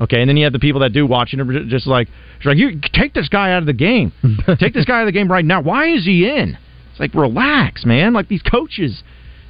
Okay, 0.00 0.20
and 0.20 0.28
then 0.28 0.36
you 0.36 0.44
have 0.44 0.52
the 0.52 0.58
people 0.58 0.80
that 0.80 0.92
do 0.92 1.06
watch 1.06 1.34
it, 1.34 1.40
and 1.40 1.68
just 1.68 1.86
like, 1.86 2.08
like 2.44 2.56
you 2.56 2.80
take 2.94 3.12
this 3.12 3.28
guy 3.28 3.52
out 3.52 3.58
of 3.58 3.66
the 3.66 3.74
game. 3.74 4.12
take 4.58 4.72
this 4.72 4.86
guy 4.86 4.98
out 4.98 5.02
of 5.02 5.06
the 5.06 5.12
game 5.12 5.30
right 5.30 5.44
now. 5.44 5.60
Why 5.60 5.92
is 5.92 6.04
he 6.06 6.26
in? 6.26 6.56
It's 6.90 7.00
like 7.00 7.14
relax, 7.14 7.84
man. 7.84 8.14
Like 8.14 8.28
these 8.28 8.42
coaches, 8.42 9.02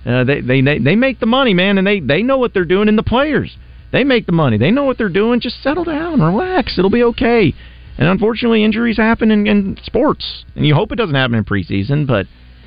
uh, 0.05 0.25
they 0.25 0.41
they 0.41 0.61
they 0.61 0.97
make 0.97 1.21
the 1.21 1.27
money, 1.27 1.55
man, 1.55 1.79
and 1.79 1.87
they 1.87 2.01
they 2.01 2.23
know 2.23 2.39
what 2.39 2.53
they're 2.53 2.65
doing. 2.65 2.89
in 2.89 2.97
the 2.97 3.03
players, 3.05 3.57
they 3.93 4.05
make 4.05 4.27
the 4.27 4.33
money. 4.33 4.59
They 4.59 4.71
know 4.71 4.85
what 4.85 4.99
they're 4.99 5.09
doing. 5.09 5.41
Just 5.41 5.63
settle 5.63 5.85
down, 5.85 6.21
relax. 6.21 6.79
It'll 6.79 6.91
be 6.91 7.03
okay. 7.05 7.55
And 7.99 8.09
unfortunately, 8.09 8.65
injuries 8.65 8.97
happen 8.97 9.31
in, 9.31 9.47
in 9.47 9.77
sports, 9.83 10.45
and 10.57 10.67
you 10.67 10.75
hope 10.75 10.91
it 10.93 10.97
doesn't 10.97 11.15
happen 11.15 11.37
in 11.37 11.45
preseason, 11.45 12.07
but 12.07 12.27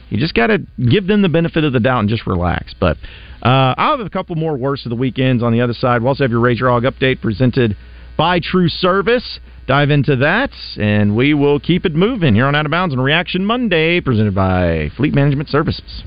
you 0.10 0.20
just 0.20 0.36
got 0.36 0.48
to 0.48 0.60
give 0.90 1.08
them 1.08 1.24
the 1.24 1.30
benefit 1.30 1.64
of 1.64 1.74
the 1.74 1.80
doubt 1.80 2.02
and 2.02 2.10
just 2.10 2.28
relax. 2.28 2.76
But 2.80 2.98
uh, 3.42 3.74
I'll 3.78 3.98
have 3.98 4.06
a 4.06 4.12
couple 4.12 4.36
more 4.36 4.56
worst 4.56 4.86
of 4.86 4.92
the 4.92 4.96
weekends 4.96 5.42
on 5.42 5.52
the 5.52 5.62
other 5.62 5.74
side. 5.74 6.02
We'll 6.02 6.10
also 6.10 6.24
have 6.24 6.32
your 6.32 6.40
Razor 6.40 6.70
Hog 6.70 6.84
update 6.84 7.20
presented 7.22 7.76
by 8.16 8.40
True 8.40 8.70
Service. 8.70 9.40
Dive 9.66 9.90
into 9.90 10.18
that, 10.18 10.52
and 10.78 11.16
we 11.16 11.34
will 11.34 11.60
keep 11.60 11.86
it 11.86 11.96
moving 11.96 12.36
here 12.36 12.46
on 12.46 12.54
Out 12.54 12.66
of 12.66 12.72
Bounds 12.72 12.94
on 12.94 13.00
Reaction 13.00 13.46
Monday, 13.46 14.02
presented 14.02 14.36
by 14.36 14.90
Fleet 14.98 15.14
Management 15.14 15.50
Services. 15.50 16.04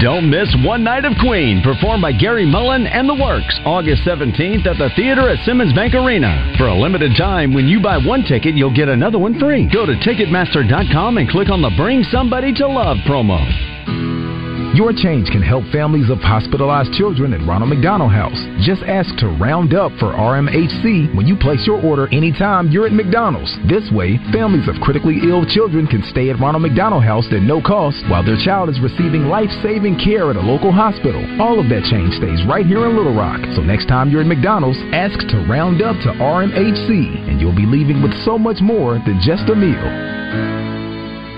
Don't 0.00 0.30
miss 0.30 0.48
One 0.64 0.82
Night 0.82 1.04
of 1.04 1.12
Queen, 1.20 1.60
performed 1.62 2.00
by 2.00 2.12
Gary 2.12 2.46
Mullen 2.46 2.86
and 2.86 3.06
the 3.06 3.14
Works, 3.14 3.60
August 3.66 4.00
17th 4.06 4.64
at 4.64 4.78
the 4.78 4.88
theater 4.96 5.28
at 5.28 5.44
Simmons 5.44 5.74
Bank 5.74 5.92
Arena. 5.92 6.54
For 6.56 6.68
a 6.68 6.74
limited 6.74 7.12
time, 7.18 7.52
when 7.52 7.68
you 7.68 7.82
buy 7.82 7.98
one 7.98 8.22
ticket, 8.22 8.56
you'll 8.56 8.74
get 8.74 8.88
another 8.88 9.18
one 9.18 9.38
free. 9.38 9.68
Go 9.70 9.84
to 9.84 9.92
Ticketmaster.com 9.92 11.18
and 11.18 11.28
click 11.28 11.50
on 11.50 11.60
the 11.60 11.70
Bring 11.76 12.02
Somebody 12.04 12.54
to 12.54 12.66
Love 12.66 12.96
promo. 13.06 14.19
Your 14.70 14.92
change 14.94 15.26
can 15.34 15.42
help 15.42 15.66
families 15.74 16.10
of 16.10 16.22
hospitalized 16.22 16.94
children 16.94 17.34
at 17.34 17.42
Ronald 17.42 17.74
McDonald 17.74 18.12
House. 18.12 18.38
Just 18.62 18.86
ask 18.86 19.10
to 19.18 19.26
round 19.34 19.74
up 19.74 19.90
for 19.98 20.14
RMHC 20.14 21.10
when 21.16 21.26
you 21.26 21.34
place 21.34 21.66
your 21.66 21.82
order 21.82 22.06
anytime 22.14 22.70
you're 22.70 22.86
at 22.86 22.94
McDonald's. 22.94 23.50
This 23.66 23.82
way, 23.90 24.14
families 24.30 24.68
of 24.70 24.78
critically 24.78 25.26
ill 25.26 25.44
children 25.44 25.88
can 25.90 26.06
stay 26.14 26.30
at 26.30 26.38
Ronald 26.38 26.62
McDonald 26.62 27.02
House 27.02 27.26
at 27.34 27.42
no 27.42 27.60
cost 27.60 27.98
while 28.06 28.22
their 28.22 28.38
child 28.46 28.70
is 28.70 28.78
receiving 28.78 29.26
life-saving 29.26 29.98
care 29.98 30.30
at 30.30 30.38
a 30.38 30.40
local 30.40 30.70
hospital. 30.70 31.18
All 31.42 31.58
of 31.58 31.66
that 31.66 31.82
change 31.90 32.14
stays 32.14 32.46
right 32.46 32.64
here 32.64 32.86
in 32.86 32.96
Little 32.96 33.14
Rock. 33.14 33.42
So 33.58 33.66
next 33.66 33.90
time 33.90 34.08
you're 34.08 34.22
at 34.22 34.30
McDonald's, 34.30 34.78
ask 34.94 35.18
to 35.34 35.46
round 35.50 35.82
up 35.82 35.98
to 36.06 36.14
RMHC 36.22 37.26
and 37.26 37.40
you'll 37.40 37.58
be 37.58 37.66
leaving 37.66 38.06
with 38.06 38.14
so 38.24 38.38
much 38.38 38.62
more 38.62 39.02
than 39.02 39.18
just 39.18 39.50
a 39.50 39.56
meal. 39.56 40.69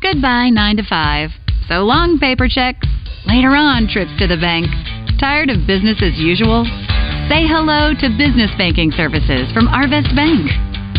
Goodbye, 0.00 0.50
9 0.50 0.76
to 0.76 0.82
5. 0.82 1.30
So 1.68 1.84
long, 1.84 2.18
paper 2.18 2.48
checks. 2.48 2.86
Later 3.26 3.54
on, 3.54 3.88
trips 3.88 4.10
to 4.18 4.26
the 4.26 4.36
bank. 4.36 4.66
Tired 5.20 5.50
of 5.50 5.66
business 5.66 6.02
as 6.02 6.18
usual? 6.18 6.64
Say 7.30 7.46
hello 7.46 7.94
to 7.94 8.18
business 8.18 8.50
banking 8.58 8.90
services 8.90 9.46
from 9.54 9.70
Arvest 9.70 10.10
Bank. 10.18 10.50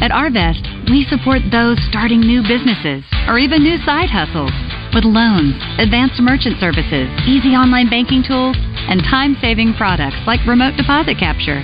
At 0.02 0.12
Arvest, 0.12 0.64
we 0.90 1.06
support 1.08 1.44
those 1.52 1.78
starting 1.88 2.22
new 2.22 2.42
businesses 2.44 3.04
or 3.28 3.38
even 3.40 3.64
new 3.64 3.78
side 3.84 4.10
hustles 4.10 4.56
with 4.96 5.04
loans, 5.04 5.56
advanced 5.80 6.22
merchant 6.22 6.60
services, 6.60 7.10
easy 7.28 7.56
online 7.56 7.90
banking 7.90 8.24
tools, 8.24 8.56
and 8.88 9.04
time 9.04 9.36
saving 9.42 9.74
products 9.76 10.20
like 10.28 10.44
remote 10.48 10.76
deposit 10.78 11.18
capture. 11.20 11.64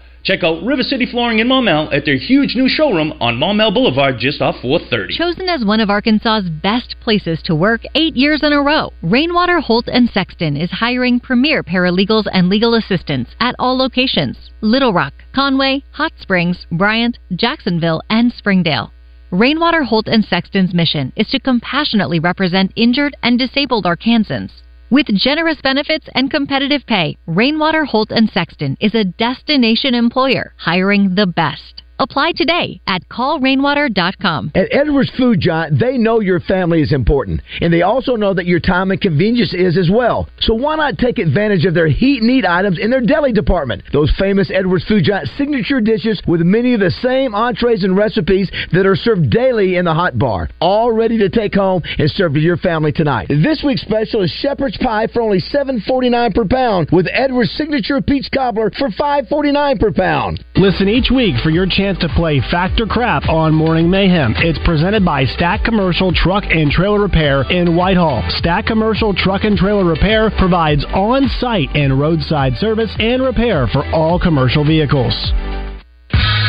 Check 0.23 0.43
out 0.43 0.63
River 0.63 0.83
City 0.83 1.07
Flooring 1.07 1.39
in 1.39 1.47
Maumelle 1.47 1.91
at 1.91 2.05
their 2.05 2.15
huge 2.15 2.55
new 2.55 2.69
showroom 2.69 3.13
on 3.19 3.37
Maumelle 3.37 3.73
Boulevard 3.73 4.19
just 4.19 4.39
off 4.39 4.55
430. 4.61 5.17
Chosen 5.17 5.49
as 5.49 5.65
one 5.65 5.79
of 5.79 5.89
Arkansas's 5.89 6.47
best 6.47 6.95
places 6.99 7.41
to 7.45 7.55
work 7.55 7.81
eight 7.95 8.15
years 8.15 8.43
in 8.43 8.53
a 8.53 8.61
row, 8.61 8.93
Rainwater 9.01 9.59
Holt 9.59 9.87
and 9.87 10.07
Sexton 10.09 10.55
is 10.55 10.69
hiring 10.69 11.19
premier 11.19 11.63
paralegals 11.63 12.27
and 12.31 12.49
legal 12.49 12.75
assistants 12.75 13.31
at 13.39 13.55
all 13.57 13.75
locations 13.75 14.37
Little 14.61 14.93
Rock, 14.93 15.13
Conway, 15.33 15.83
Hot 15.93 16.11
Springs, 16.19 16.67
Bryant, 16.71 17.17
Jacksonville, 17.35 18.03
and 18.11 18.31
Springdale. 18.31 18.91
Rainwater 19.31 19.83
Holt 19.83 20.07
and 20.07 20.23
Sexton's 20.23 20.73
mission 20.73 21.13
is 21.15 21.29
to 21.29 21.39
compassionately 21.39 22.19
represent 22.19 22.73
injured 22.75 23.15
and 23.23 23.39
disabled 23.39 23.85
Arkansans. 23.85 24.51
With 24.91 25.07
generous 25.17 25.61
benefits 25.61 26.09
and 26.13 26.29
competitive 26.29 26.85
pay, 26.85 27.15
Rainwater 27.25 27.85
Holt 27.85 28.11
and 28.11 28.29
Sexton 28.29 28.75
is 28.81 28.93
a 28.93 29.05
destination 29.05 29.95
employer 29.95 30.53
hiring 30.57 31.15
the 31.15 31.25
best. 31.25 31.80
Apply 32.01 32.31
today 32.35 32.81
at 32.87 33.07
callrainwater.com. 33.09 34.53
At 34.55 34.73
Edwards 34.73 35.11
Food 35.19 35.39
Giant, 35.39 35.79
they 35.79 35.99
know 35.99 36.19
your 36.19 36.39
family 36.39 36.81
is 36.81 36.93
important, 36.93 37.41
and 37.61 37.71
they 37.71 37.83
also 37.83 38.15
know 38.15 38.33
that 38.33 38.47
your 38.47 38.59
time 38.59 38.89
and 38.89 38.99
convenience 38.99 39.53
is 39.53 39.77
as 39.77 39.87
well. 39.93 40.27
So 40.39 40.55
why 40.55 40.77
not 40.77 40.97
take 40.97 41.19
advantage 41.19 41.63
of 41.65 41.75
their 41.75 41.87
heat 41.87 42.23
and 42.23 42.31
eat 42.31 42.43
items 42.43 42.79
in 42.79 42.89
their 42.89 43.01
deli 43.01 43.33
department? 43.33 43.83
Those 43.93 44.11
famous 44.17 44.49
Edwards 44.51 44.83
Food 44.85 45.03
Giant 45.03 45.29
signature 45.37 45.79
dishes 45.79 46.19
with 46.25 46.41
many 46.41 46.73
of 46.73 46.79
the 46.79 46.89
same 46.89 47.35
entrees 47.35 47.83
and 47.83 47.95
recipes 47.95 48.49
that 48.73 48.87
are 48.87 48.95
served 48.95 49.29
daily 49.29 49.75
in 49.75 49.85
the 49.85 49.93
hot 49.93 50.17
bar, 50.17 50.49
all 50.59 50.91
ready 50.91 51.19
to 51.19 51.29
take 51.29 51.53
home 51.53 51.83
and 51.99 52.09
serve 52.09 52.33
to 52.33 52.39
your 52.39 52.57
family 52.57 52.91
tonight. 52.91 53.27
This 53.27 53.61
week's 53.63 53.83
special 53.83 54.23
is 54.23 54.31
shepherd's 54.41 54.77
pie 54.77 55.05
for 55.13 55.21
only 55.21 55.39
$7.49 55.53 56.33
per 56.33 56.45
pound, 56.45 56.89
with 56.91 57.05
Edwards 57.13 57.51
signature 57.51 58.01
peach 58.01 58.27
cobbler 58.33 58.71
for 58.79 58.89
$5.49 58.89 59.79
per 59.79 59.91
pound. 59.91 60.43
Listen 60.55 60.89
each 60.89 61.11
week 61.11 61.35
for 61.43 61.51
your 61.51 61.67
chance 61.67 61.90
to 61.99 62.09
play 62.15 62.39
Fact 62.51 62.79
or 62.79 62.85
Crap 62.85 63.27
on 63.27 63.53
Morning 63.53 63.89
Mayhem. 63.89 64.33
It's 64.37 64.59
presented 64.65 65.03
by 65.03 65.25
Stack 65.25 65.63
Commercial 65.63 66.13
Truck 66.13 66.43
and 66.45 66.71
Trailer 66.71 67.01
Repair 67.01 67.43
in 67.51 67.75
Whitehall. 67.75 68.23
Stack 68.29 68.65
Commercial 68.65 69.13
Truck 69.13 69.43
and 69.43 69.57
Trailer 69.57 69.85
Repair 69.85 70.31
provides 70.37 70.85
on 70.93 71.27
site 71.39 71.69
and 71.75 71.99
roadside 71.99 72.55
service 72.55 72.95
and 72.99 73.21
repair 73.21 73.67
for 73.67 73.85
all 73.93 74.19
commercial 74.19 74.63
vehicles. 74.63 75.13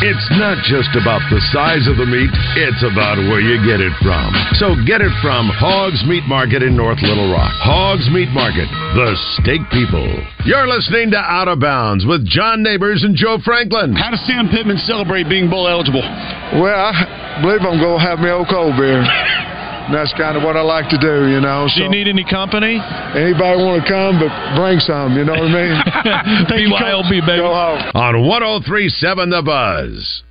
It's 0.02 0.28
not 0.34 0.58
just 0.66 0.90
about 0.98 1.22
the 1.30 1.38
size 1.54 1.86
of 1.86 1.94
the 1.94 2.06
meat, 2.06 2.30
it's 2.58 2.82
about 2.82 3.22
where 3.30 3.38
you 3.38 3.62
get 3.62 3.78
it 3.78 3.94
from. 4.02 4.34
So 4.58 4.74
get 4.82 4.98
it 4.98 5.14
from 5.22 5.46
Hogs 5.46 6.02
Meat 6.10 6.26
Market 6.26 6.62
in 6.62 6.74
North 6.74 6.98
Little 7.02 7.30
Rock. 7.30 7.54
Hogs 7.62 8.10
Meat 8.10 8.28
Market, 8.34 8.66
the 8.98 9.14
steak 9.38 9.62
people. 9.70 10.06
You're 10.44 10.66
listening 10.66 11.14
to 11.14 11.20
Out 11.22 11.46
of 11.46 11.60
Bounds 11.60 12.04
with 12.04 12.26
John 12.26 12.62
Neighbors 12.62 13.04
and 13.06 13.14
Joe 13.14 13.38
Franklin. 13.44 13.94
How 13.94 14.10
does 14.10 14.26
Sam 14.26 14.50
Pittman 14.50 14.78
celebrate 14.78 15.28
being 15.28 15.48
bowl 15.48 15.68
eligible? 15.68 16.02
Well, 16.02 16.92
I 16.92 17.38
believe 17.40 17.62
I'm 17.62 17.78
going 17.78 17.98
to 17.98 18.04
have 18.04 18.18
my 18.18 18.30
old 18.30 18.48
cold 18.50 18.74
beer. 18.76 19.06
And 19.86 19.94
that's 19.94 20.12
kind 20.14 20.36
of 20.36 20.42
what 20.42 20.56
I 20.56 20.62
like 20.62 20.88
to 20.90 20.98
do, 20.98 21.28
you 21.28 21.40
know. 21.40 21.66
Do 21.74 21.82
you 21.82 21.90
need 21.90 22.06
any 22.08 22.24
company? 22.24 22.78
Anybody 23.14 23.56
want 23.62 23.82
to 23.82 23.88
come, 23.88 24.18
but 24.18 24.30
bring 24.54 24.78
some, 24.78 25.16
you 25.16 25.24
know 25.24 25.32
what 25.32 25.50
I 25.50 25.58
mean? 25.58 25.74
BYOB, 26.70 27.10
baby. 27.26 27.42
Go 27.42 27.52
home. 27.52 27.90
On 27.94 28.26
1037 28.26 29.30
The 29.30 29.42
Buzz. 29.42 30.22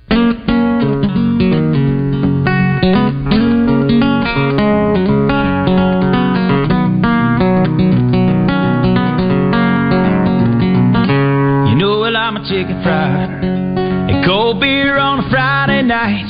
You 11.68 11.78
know 11.78 12.00
well 12.00 12.16
I'm 12.16 12.36
a 12.36 12.42
chicken 12.48 12.82
fried 12.82 13.30
and 13.44 14.24
cold 14.26 14.60
beer 14.60 14.98
on 14.98 15.24
a 15.24 15.30
Friday 15.30 15.82
night, 15.82 16.26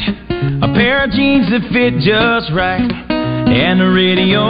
a 0.62 0.68
pair 0.74 1.04
of 1.04 1.10
jeans 1.10 1.48
that 1.50 1.62
fit 1.72 1.94
just 2.04 2.52
right, 2.54 2.84
and 3.48 3.80
the 3.80 3.90
radio. 3.90 4.42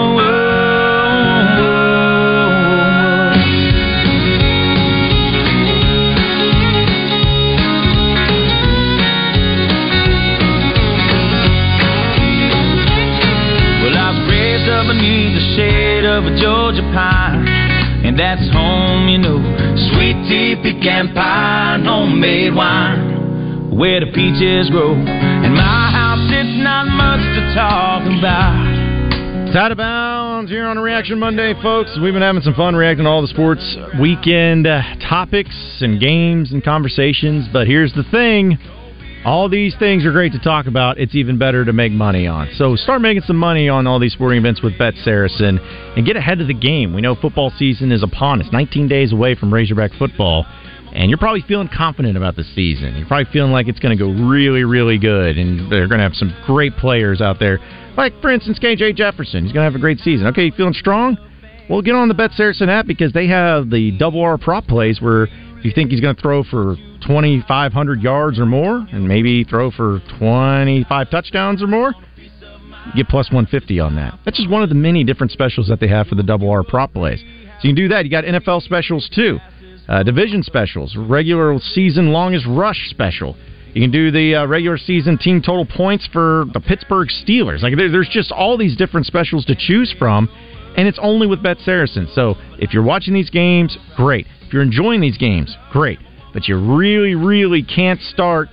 Well, 13.83 13.97
I 13.99 14.15
was 14.15 14.31
raised 14.31 14.69
up 14.71 14.87
beneath 14.87 15.35
the 15.35 15.45
shade 15.57 16.05
of 16.05 16.25
a 16.25 16.33
Georgia 16.39 16.83
pine. 16.95 17.49
and 18.07 18.19
that's 18.19 18.47
home, 18.53 19.09
you 19.09 19.19
know. 19.19 19.39
Sweet 19.91 20.17
tea, 20.29 20.55
pecan 20.63 21.13
pie, 21.15 21.81
homemade 21.83 22.55
wine, 22.55 23.71
where 23.77 24.01
the 24.01 24.07
peaches 24.07 24.71
grow. 24.71 24.95
And 24.95 25.55
my 25.55 25.91
house, 25.91 26.29
it's 26.31 26.63
not 26.63 26.87
much 26.87 27.23
to 27.35 27.55
talk 27.55 28.03
about. 28.19 28.72
It's 29.53 29.59
out 29.59 29.71
of 29.71 29.77
bounds 29.77 30.51
here 30.51 30.65
on 30.65 30.79
Reaction 30.79 31.19
Monday, 31.19 31.53
folks. 31.63 31.91
We've 32.01 32.15
been 32.15 32.23
having 32.23 32.41
some 32.41 32.55
fun 32.55 32.75
reacting 32.75 33.05
to 33.05 33.11
all 33.11 33.21
the 33.21 33.29
sports 33.29 33.77
weekend 34.01 34.67
uh, 34.67 34.81
topics 35.07 35.55
and 35.83 36.01
games 36.01 36.53
and 36.53 36.65
conversations. 36.65 37.49
But 37.53 37.67
here's 37.67 37.93
the 37.93 38.03
thing 38.05 38.57
all 39.27 39.51
these 39.51 39.77
things 39.79 40.07
are 40.07 40.13
great 40.13 40.33
to 40.33 40.39
talk 40.39 40.67
about. 40.67 40.97
It's 40.97 41.15
even 41.15 41.37
better 41.37 41.67
to 41.67 41.73
make 41.75 41.93
money 41.93 42.27
on. 42.27 42.49
So 42.55 42.77
start 42.77 43.03
making 43.03 43.25
some 43.27 43.37
money 43.37 43.69
on 43.69 43.87
all 43.87 43.99
these 43.99 44.15
sporting 44.15 44.39
events 44.39 44.63
with 44.63 44.79
Bet 44.79 44.95
Saracen 45.05 45.59
and 45.59 46.07
get 46.07 46.17
ahead 46.17 46.41
of 46.41 46.47
the 46.47 46.55
game. 46.55 46.95
We 46.95 47.03
know 47.03 47.15
football 47.15 47.53
season 47.59 47.93
is 47.93 48.03
upon 48.03 48.41
us, 48.41 48.49
19 48.53 48.89
days 48.89 49.13
away 49.13 49.35
from 49.35 49.53
Razorback 49.53 49.91
football. 49.99 50.47
And 50.95 51.09
you're 51.09 51.19
probably 51.19 51.43
feeling 51.43 51.71
confident 51.75 52.17
about 52.17 52.37
the 52.37 52.45
season. 52.55 52.97
You're 52.97 53.07
probably 53.07 53.33
feeling 53.33 53.51
like 53.51 53.67
it's 53.67 53.79
going 53.79 53.97
to 53.97 54.05
go 54.05 54.11
really, 54.11 54.65
really 54.65 54.99
good, 54.99 55.39
and 55.39 55.73
they're 55.73 55.89
going 55.89 55.99
to 55.99 56.05
have 56.05 56.15
some 56.15 56.37
great 56.45 56.77
players 56.77 57.23
out 57.23 57.39
there. 57.39 57.59
Like, 57.97 58.13
for 58.21 58.31
instance, 58.31 58.59
KJ 58.59 58.97
Jefferson. 58.97 59.45
He's 59.45 59.53
going 59.53 59.65
to 59.65 59.71
have 59.71 59.75
a 59.75 59.81
great 59.81 60.01
season. 60.01 60.27
Okay, 60.29 60.45
you 60.45 60.53
feeling 60.53 60.75
strong? 60.75 61.17
Well, 61.71 61.81
get 61.81 61.95
on 61.95 62.09
the 62.09 62.15
Bet 62.15 62.33
Saracen 62.33 62.69
app 62.69 62.87
because 62.87 63.13
they 63.13 63.27
have 63.29 63.71
the 63.71 63.97
double 63.99 64.21
R 64.21 64.37
prop 64.37 64.67
plays 64.67 65.01
where 65.01 65.25
if 65.25 65.65
you 65.65 65.73
think 65.75 65.91
he's 65.91 66.01
going 66.01 66.15
to 66.15 66.21
throw 66.21 66.43
for 66.45 66.77
2,500 67.07 68.03
yards 68.03 68.39
or 68.39 68.45
more, 68.47 68.87
and 68.93 69.09
maybe 69.09 69.45
throw 69.45 69.71
for 69.71 70.03
25 70.19 71.11
touchdowns 71.11 71.63
or 71.63 71.67
more, 71.67 71.95
get 72.95 73.09
plus 73.09 73.31
150 73.31 73.81
on 73.81 73.97
that. 73.97 74.19
That's 74.27 74.37
just 74.37 74.51
one 74.51 74.63
of 74.63 74.69
the 74.69 74.75
many 74.75 75.05
different 75.05 75.33
specials 75.33 75.69
that 75.69 75.81
they 75.81 75.89
have 75.89 76.07
for 76.09 76.17
the 76.17 76.23
double 76.23 76.51
R 76.51 76.63
prop 76.63 76.93
plays. 76.93 77.21
So 77.21 77.69
you 77.69 77.71
can 77.71 77.77
do 77.77 77.89
that. 77.89 78.05
You 78.05 78.11
got 78.11 78.25
NFL 78.25 78.63
specials 78.63 79.09
too 79.15 79.39
uh, 79.89 80.03
division 80.03 80.43
specials, 80.43 80.97
regular 80.97 81.59
season 81.59 82.13
longest 82.13 82.47
rush 82.49 82.89
special. 82.91 83.37
You 83.75 83.81
can 83.81 83.91
do 83.91 84.11
the 84.11 84.37
uh, 84.37 84.47
regular 84.47 84.77
season 84.77 85.17
team 85.19 85.41
total 85.41 85.65
points 85.65 86.07
for 86.13 86.45
the 86.53 86.61
Pittsburgh 86.61 87.09
Steelers. 87.09 87.63
Like 87.63 87.77
there, 87.77 87.91
there's 87.91 88.09
just 88.09 88.31
all 88.31 88.59
these 88.59 88.77
different 88.77 89.07
specials 89.07 89.45
to 89.47 89.57
choose 89.57 89.95
from, 89.99 90.29
and 90.77 90.87
it's 90.87 90.99
only 91.01 91.27
with 91.27 91.43
Bet 91.43 91.59
Saracen. 91.59 92.09
So 92.15 92.35
if 92.59 92.75
you're 92.75 92.83
watching 92.83 93.15
these 93.15 93.31
games, 93.31 93.77
great. 93.97 94.27
If 94.43 94.53
you're 94.53 94.63
enjoying 94.63 95.01
these 95.01 95.17
games, 95.17 95.57
great. 95.71 95.99
But 96.35 96.49
you 96.49 96.59
really, 96.59 97.15
really 97.15 97.63
can't 97.63 98.01
start 98.01 98.49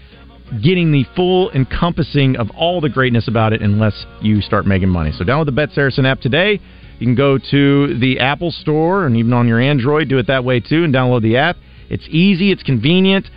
getting 0.63 0.91
the 0.91 1.05
full 1.15 1.51
encompassing 1.51 2.35
of 2.37 2.49
all 2.51 2.81
the 2.81 2.89
greatness 2.89 3.27
about 3.27 3.53
it 3.53 3.61
unless 3.61 4.05
you 4.21 4.41
start 4.41 4.65
making 4.65 4.89
money. 4.89 5.11
So 5.11 5.23
download 5.23 5.45
the 5.45 5.51
Bet 5.51 5.71
Saracen 5.71 6.05
app 6.05 6.21
today. 6.21 6.59
You 6.99 7.07
can 7.07 7.15
go 7.15 7.37
to 7.37 7.97
the 7.97 8.19
Apple 8.19 8.51
Store 8.51 9.05
and 9.05 9.15
even 9.15 9.33
on 9.33 9.47
your 9.47 9.59
Android, 9.59 10.09
do 10.09 10.17
it 10.17 10.27
that 10.27 10.43
way 10.43 10.59
too, 10.59 10.83
and 10.83 10.93
download 10.93 11.21
the 11.21 11.37
app. 11.37 11.55
It's 11.89 12.05
easy, 12.09 12.51
it's 12.51 12.61
convenient, 12.61 13.27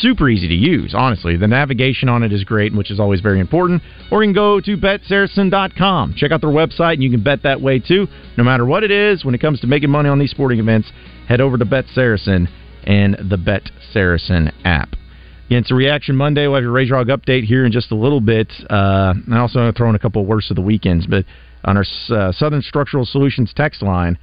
super 0.00 0.28
easy 0.28 0.48
to 0.48 0.54
use, 0.54 0.94
honestly. 0.94 1.36
The 1.36 1.46
navigation 1.46 2.08
on 2.08 2.22
it 2.22 2.32
is 2.32 2.44
great, 2.44 2.74
which 2.74 2.90
is 2.90 3.00
always 3.00 3.20
very 3.20 3.40
important. 3.40 3.82
Or 4.10 4.22
you 4.22 4.28
can 4.28 4.34
go 4.34 4.60
to 4.60 4.76
betsaracen.com. 4.76 6.14
Check 6.16 6.32
out 6.32 6.40
their 6.40 6.50
website, 6.50 6.94
and 6.94 7.02
you 7.02 7.10
can 7.10 7.22
bet 7.22 7.44
that 7.44 7.60
way 7.60 7.78
too. 7.78 8.06
No 8.36 8.44
matter 8.44 8.66
what 8.66 8.82
it 8.82 8.90
is, 8.90 9.24
when 9.24 9.34
it 9.34 9.40
comes 9.40 9.60
to 9.60 9.66
making 9.66 9.90
money 9.90 10.08
on 10.08 10.18
these 10.18 10.30
sporting 10.30 10.58
events, 10.58 10.90
head 11.28 11.40
over 11.40 11.56
to 11.56 11.64
Bet 11.64 11.86
Saracen 11.94 12.48
and 12.84 13.16
the 13.30 13.36
Bet 13.36 13.70
Saracen 13.92 14.50
app. 14.64 14.94
Again, 15.46 15.60
it's 15.60 15.70
a 15.70 15.74
Reaction 15.74 16.16
Monday. 16.16 16.46
We'll 16.46 16.56
have 16.56 16.64
your 16.64 16.96
Hog 16.96 17.08
update 17.08 17.44
here 17.44 17.64
in 17.64 17.72
just 17.72 17.92
a 17.92 17.94
little 17.94 18.20
bit. 18.20 18.50
Uh, 18.68 19.14
I 19.30 19.38
also 19.38 19.70
throw 19.72 19.88
in 19.90 19.94
a 19.94 19.98
couple 19.98 20.22
of 20.22 20.28
worst 20.28 20.50
of 20.50 20.56
the 20.56 20.62
weekends, 20.62 21.06
but 21.06 21.24
on 21.64 21.76
our 21.76 21.84
uh, 22.10 22.32
Southern 22.32 22.62
Structural 22.62 23.04
Solutions 23.04 23.52
text 23.54 23.82
line. 23.82 24.18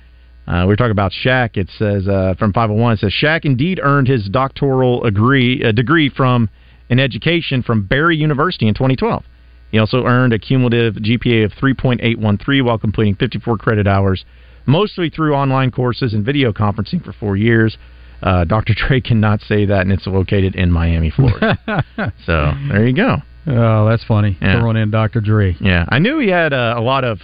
Uh, 0.47 0.65
we 0.67 0.73
are 0.73 0.77
talking 0.77 0.91
about 0.91 1.11
Shaq. 1.11 1.57
It 1.57 1.69
says 1.77 2.07
uh, 2.07 2.33
from 2.39 2.53
501. 2.53 2.93
It 2.93 2.99
says 2.99 3.13
Shaq 3.21 3.45
indeed 3.45 3.79
earned 3.81 4.07
his 4.07 4.27
doctoral 4.27 5.03
agree, 5.03 5.63
uh, 5.63 5.71
degree 5.71 6.09
from 6.09 6.49
an 6.89 6.99
education 6.99 7.61
from 7.61 7.85
Barry 7.85 8.17
University 8.17 8.67
in 8.67 8.73
2012. 8.73 9.23
He 9.71 9.77
also 9.77 10.05
earned 10.05 10.33
a 10.33 10.39
cumulative 10.39 10.95
GPA 10.95 11.45
of 11.45 11.51
3.813 11.51 12.63
while 12.63 12.79
completing 12.79 13.15
54 13.15 13.57
credit 13.57 13.87
hours, 13.87 14.25
mostly 14.65 15.11
through 15.11 15.35
online 15.35 15.69
courses 15.69 16.13
and 16.13 16.25
video 16.25 16.51
conferencing 16.51 17.03
for 17.03 17.13
four 17.13 17.37
years. 17.37 17.77
Uh, 18.23 18.43
Dr. 18.45 18.73
Dre 18.73 18.99
cannot 18.99 19.41
say 19.41 19.65
that, 19.65 19.81
and 19.81 19.91
it's 19.91 20.07
located 20.07 20.55
in 20.55 20.71
Miami, 20.71 21.11
Florida. 21.11 21.57
so 22.25 22.53
there 22.69 22.87
you 22.87 22.95
go. 22.95 23.17
Oh, 23.49 23.89
that's 23.89 24.03
funny. 24.03 24.37
Yeah. 24.41 24.59
Throwing 24.59 24.77
in 24.77 24.91
Dr. 24.91 25.21
Dre. 25.21 25.55
Yeah, 25.59 25.85
I 25.89 25.99
knew 25.99 26.19
he 26.19 26.29
had 26.29 26.53
uh, 26.53 26.75
a 26.77 26.81
lot 26.81 27.03
of. 27.03 27.19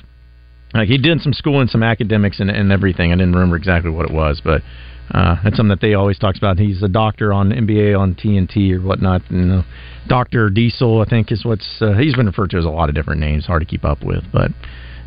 Like 0.73 0.89
he 0.89 0.97
did 0.97 1.21
some 1.21 1.31
school 1.31 1.61
and 1.61 1.69
some 1.69 1.83
academics 1.83 2.39
and, 2.39 2.49
and 2.49 2.71
everything. 2.71 3.13
I 3.13 3.15
didn't 3.15 3.33
remember 3.33 3.55
exactly 3.55 3.91
what 3.91 4.05
it 4.05 4.13
was, 4.13 4.41
but 4.43 4.61
uh, 5.11 5.35
that's 5.43 5.55
something 5.55 5.69
that 5.69 5.81
they 5.81 5.93
always 5.93 6.17
talks 6.17 6.37
about. 6.37 6.57
He's 6.57 6.81
a 6.81 6.89
doctor 6.89 7.31
on 7.31 7.51
NBA 7.51 7.97
on 7.97 8.15
TNT 8.15 8.73
or 8.73 8.81
whatnot. 8.81 9.21
And 9.29 9.51
uh, 9.51 9.63
Doctor 10.07 10.49
Diesel, 10.49 11.01
I 11.01 11.05
think, 11.05 11.31
is 11.31 11.45
what's 11.45 11.81
uh, 11.81 11.93
he's 11.93 12.15
been 12.15 12.25
referred 12.25 12.49
to 12.51 12.57
as 12.57 12.65
a 12.65 12.69
lot 12.69 12.89
of 12.89 12.95
different 12.95 13.21
names. 13.21 13.45
Hard 13.45 13.61
to 13.61 13.65
keep 13.65 13.85
up 13.85 14.03
with, 14.03 14.23
but 14.33 14.51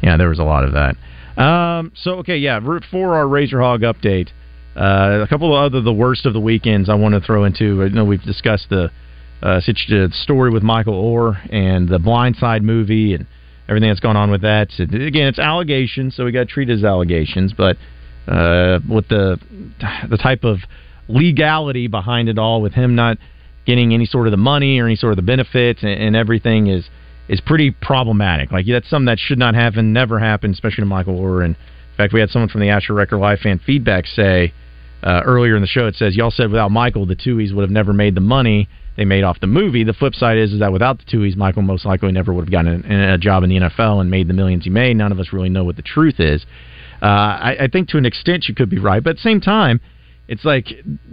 yeah, 0.02 0.16
there 0.16 0.28
was 0.28 0.38
a 0.38 0.44
lot 0.44 0.64
of 0.64 0.72
that. 0.72 0.96
Um, 1.42 1.92
so 1.94 2.12
okay, 2.18 2.36
yeah, 2.36 2.60
for 2.90 3.14
our 3.14 3.26
Razor 3.26 3.60
Hog 3.60 3.82
update, 3.82 4.28
uh, 4.76 5.20
a 5.22 5.26
couple 5.28 5.54
of 5.54 5.64
other 5.64 5.80
the 5.80 5.92
worst 5.92 6.26
of 6.26 6.32
the 6.32 6.40
weekends 6.40 6.88
I 6.88 6.94
want 6.94 7.14
to 7.14 7.20
throw 7.20 7.44
into. 7.44 7.82
I 7.82 7.88
know 7.88 8.04
we've 8.04 8.22
discussed 8.22 8.68
the 8.70 8.90
uh, 9.42 9.60
a 9.66 10.08
story 10.12 10.50
with 10.50 10.62
Michael 10.62 10.94
Oher 10.94 11.38
and 11.52 11.88
the 11.88 11.98
Blind 11.98 12.36
Side 12.36 12.62
movie 12.62 13.14
and 13.14 13.26
everything 13.68 13.88
that's 13.88 14.00
going 14.00 14.16
on 14.16 14.30
with 14.30 14.42
that. 14.42 14.68
So, 14.72 14.84
again, 14.84 15.28
it's 15.28 15.38
allegations, 15.38 16.16
so 16.16 16.24
we 16.24 16.32
got 16.32 16.40
to 16.40 16.46
treat 16.46 16.70
it 16.70 16.74
as 16.74 16.84
allegations. 16.84 17.52
But 17.52 17.76
uh, 18.26 18.80
with 18.88 19.08
the 19.08 19.38
the 20.10 20.16
type 20.16 20.44
of 20.44 20.58
legality 21.08 21.86
behind 21.86 22.28
it 22.28 22.38
all, 22.38 22.60
with 22.62 22.74
him 22.74 22.94
not 22.94 23.18
getting 23.66 23.92
any 23.92 24.06
sort 24.06 24.26
of 24.26 24.30
the 24.30 24.38
money 24.38 24.78
or 24.80 24.86
any 24.86 24.96
sort 24.96 25.12
of 25.12 25.16
the 25.16 25.22
benefits 25.22 25.82
and, 25.82 25.90
and 25.90 26.16
everything 26.16 26.66
is 26.68 26.88
is 27.28 27.40
pretty 27.40 27.70
problematic. 27.70 28.50
Like 28.50 28.66
that's 28.66 28.88
something 28.88 29.06
that 29.06 29.18
should 29.18 29.38
not 29.38 29.54
happen, 29.54 29.92
never 29.92 30.18
happen, 30.18 30.50
especially 30.50 30.82
to 30.82 30.86
Michael 30.86 31.18
Oher. 31.18 31.44
And 31.44 31.54
in 31.54 31.96
fact, 31.96 32.12
we 32.12 32.20
had 32.20 32.30
someone 32.30 32.48
from 32.48 32.62
the 32.62 32.70
Asher 32.70 32.94
Record 32.94 33.18
Live 33.18 33.40
fan 33.40 33.60
feedback 33.64 34.06
say 34.06 34.52
uh, 35.02 35.20
earlier 35.24 35.54
in 35.54 35.60
the 35.60 35.68
show. 35.68 35.86
It 35.86 35.94
says 35.96 36.16
y'all 36.16 36.30
said 36.30 36.50
without 36.50 36.70
Michael, 36.70 37.06
the 37.06 37.16
Tuohys 37.16 37.54
would 37.54 37.62
have 37.62 37.70
never 37.70 37.92
made 37.92 38.14
the 38.14 38.20
money 38.20 38.68
they 38.98 39.04
made 39.04 39.22
off 39.22 39.38
the 39.38 39.46
movie. 39.46 39.84
The 39.84 39.92
flip 39.92 40.12
side 40.12 40.38
is, 40.38 40.52
is 40.52 40.58
that 40.58 40.72
without 40.72 40.98
the 40.98 41.04
Tuohys, 41.04 41.36
Michael 41.36 41.62
most 41.62 41.86
likely 41.86 42.10
never 42.10 42.34
would 42.34 42.46
have 42.46 42.50
gotten 42.50 42.84
a, 42.90 43.14
a, 43.14 43.18
job 43.18 43.44
in 43.44 43.50
the 43.50 43.56
NFL 43.56 44.00
and 44.00 44.10
made 44.10 44.26
the 44.26 44.34
millions 44.34 44.64
he 44.64 44.70
made. 44.70 44.96
None 44.96 45.12
of 45.12 45.20
us 45.20 45.32
really 45.32 45.48
know 45.48 45.62
what 45.62 45.76
the 45.76 45.82
truth 45.82 46.18
is. 46.18 46.44
Uh, 47.00 47.06
I, 47.06 47.56
I 47.60 47.68
think 47.68 47.88
to 47.90 47.96
an 47.96 48.04
extent 48.04 48.46
you 48.48 48.56
could 48.56 48.68
be 48.68 48.80
right, 48.80 49.02
but 49.02 49.10
at 49.10 49.16
the 49.16 49.22
same 49.22 49.40
time, 49.40 49.80
it's 50.26 50.44
like 50.44 50.66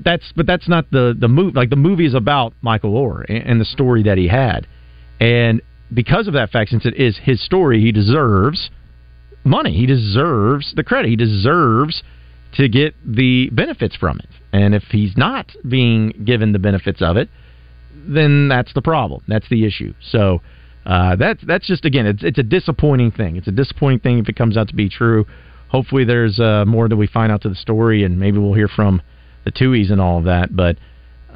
that's 0.03 0.33
but 0.35 0.47
that's 0.47 0.67
not 0.67 0.89
the 0.89 1.15
the 1.17 1.27
movie. 1.27 1.53
Like 1.55 1.69
the 1.69 1.75
movie 1.75 2.07
is 2.07 2.15
about 2.15 2.53
Michael 2.61 2.93
Oher 2.93 3.23
and, 3.29 3.51
and 3.51 3.61
the 3.61 3.65
story 3.65 4.01
that 4.03 4.17
he 4.17 4.27
had, 4.27 4.67
and 5.19 5.61
because 5.93 6.27
of 6.27 6.33
that 6.33 6.49
fact, 6.49 6.71
since 6.71 6.87
it 6.87 6.95
is 6.95 7.19
his 7.21 7.39
story, 7.45 7.81
he 7.81 7.91
deserves 7.91 8.71
money. 9.43 9.77
He 9.77 9.85
deserves 9.85 10.73
the 10.75 10.83
credit. 10.83 11.09
He 11.09 11.15
deserves 11.15 12.01
to 12.55 12.67
get 12.67 12.95
the 13.05 13.49
benefits 13.51 13.95
from 13.95 14.19
it. 14.19 14.29
And 14.51 14.73
if 14.73 14.83
he's 14.89 15.15
not 15.15 15.51
being 15.69 16.23
given 16.25 16.51
the 16.51 16.59
benefits 16.59 17.01
of 17.01 17.15
it, 17.15 17.29
then 18.07 18.47
that's 18.47 18.73
the 18.73 18.81
problem. 18.81 19.23
That's 19.27 19.47
the 19.49 19.65
issue. 19.65 19.93
So 20.11 20.41
uh, 20.85 21.15
that's 21.15 21.43
that's 21.45 21.67
just 21.67 21.85
again, 21.85 22.05
it's 22.05 22.23
it's 22.23 22.37
a 22.37 22.43
disappointing 22.43 23.11
thing. 23.11 23.35
It's 23.35 23.47
a 23.47 23.51
disappointing 23.51 23.99
thing 23.99 24.19
if 24.19 24.29
it 24.29 24.35
comes 24.35 24.57
out 24.57 24.67
to 24.69 24.75
be 24.75 24.89
true. 24.89 25.25
Hopefully, 25.69 26.05
there's 26.05 26.39
uh, 26.39 26.63
more 26.65 26.87
that 26.87 26.95
we 26.95 27.07
find 27.07 27.31
out 27.31 27.41
to 27.41 27.49
the 27.49 27.55
story, 27.55 28.03
and 28.03 28.19
maybe 28.19 28.37
we'll 28.37 28.53
hear 28.53 28.67
from 28.67 29.01
the 29.43 29.51
Tuohys 29.51 29.91
and 29.91 29.99
all 29.99 30.19
of 30.19 30.25
that. 30.25 30.55
But 30.55 30.77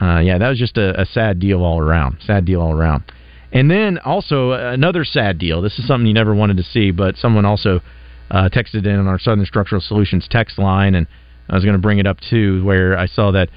uh, 0.01 0.19
yeah, 0.19 0.37
that 0.37 0.49
was 0.49 0.59
just 0.59 0.77
a, 0.77 1.01
a 1.01 1.05
sad 1.05 1.39
deal 1.39 1.63
all 1.63 1.79
around. 1.79 2.17
Sad 2.25 2.45
deal 2.45 2.61
all 2.61 2.71
around. 2.71 3.03
And 3.51 3.69
then 3.69 3.97
also 3.97 4.51
another 4.51 5.03
sad 5.03 5.39
deal. 5.39 5.61
This 5.61 5.79
is 5.79 5.87
something 5.87 6.05
you 6.05 6.13
never 6.13 6.35
wanted 6.35 6.57
to 6.57 6.63
see, 6.63 6.91
but 6.91 7.17
someone 7.17 7.45
also 7.45 7.81
uh, 8.29 8.49
texted 8.53 8.85
in 8.85 8.99
on 8.99 9.07
our 9.07 9.17
Southern 9.17 9.45
Structural 9.45 9.81
Solutions 9.81 10.27
text 10.29 10.59
line, 10.59 10.93
and 10.93 11.07
I 11.49 11.55
was 11.55 11.63
going 11.63 11.73
to 11.73 11.81
bring 11.81 11.97
it 11.97 12.05
up 12.05 12.17
too, 12.19 12.63
where 12.63 12.97
I 12.97 13.07
saw 13.07 13.31
that 13.31 13.49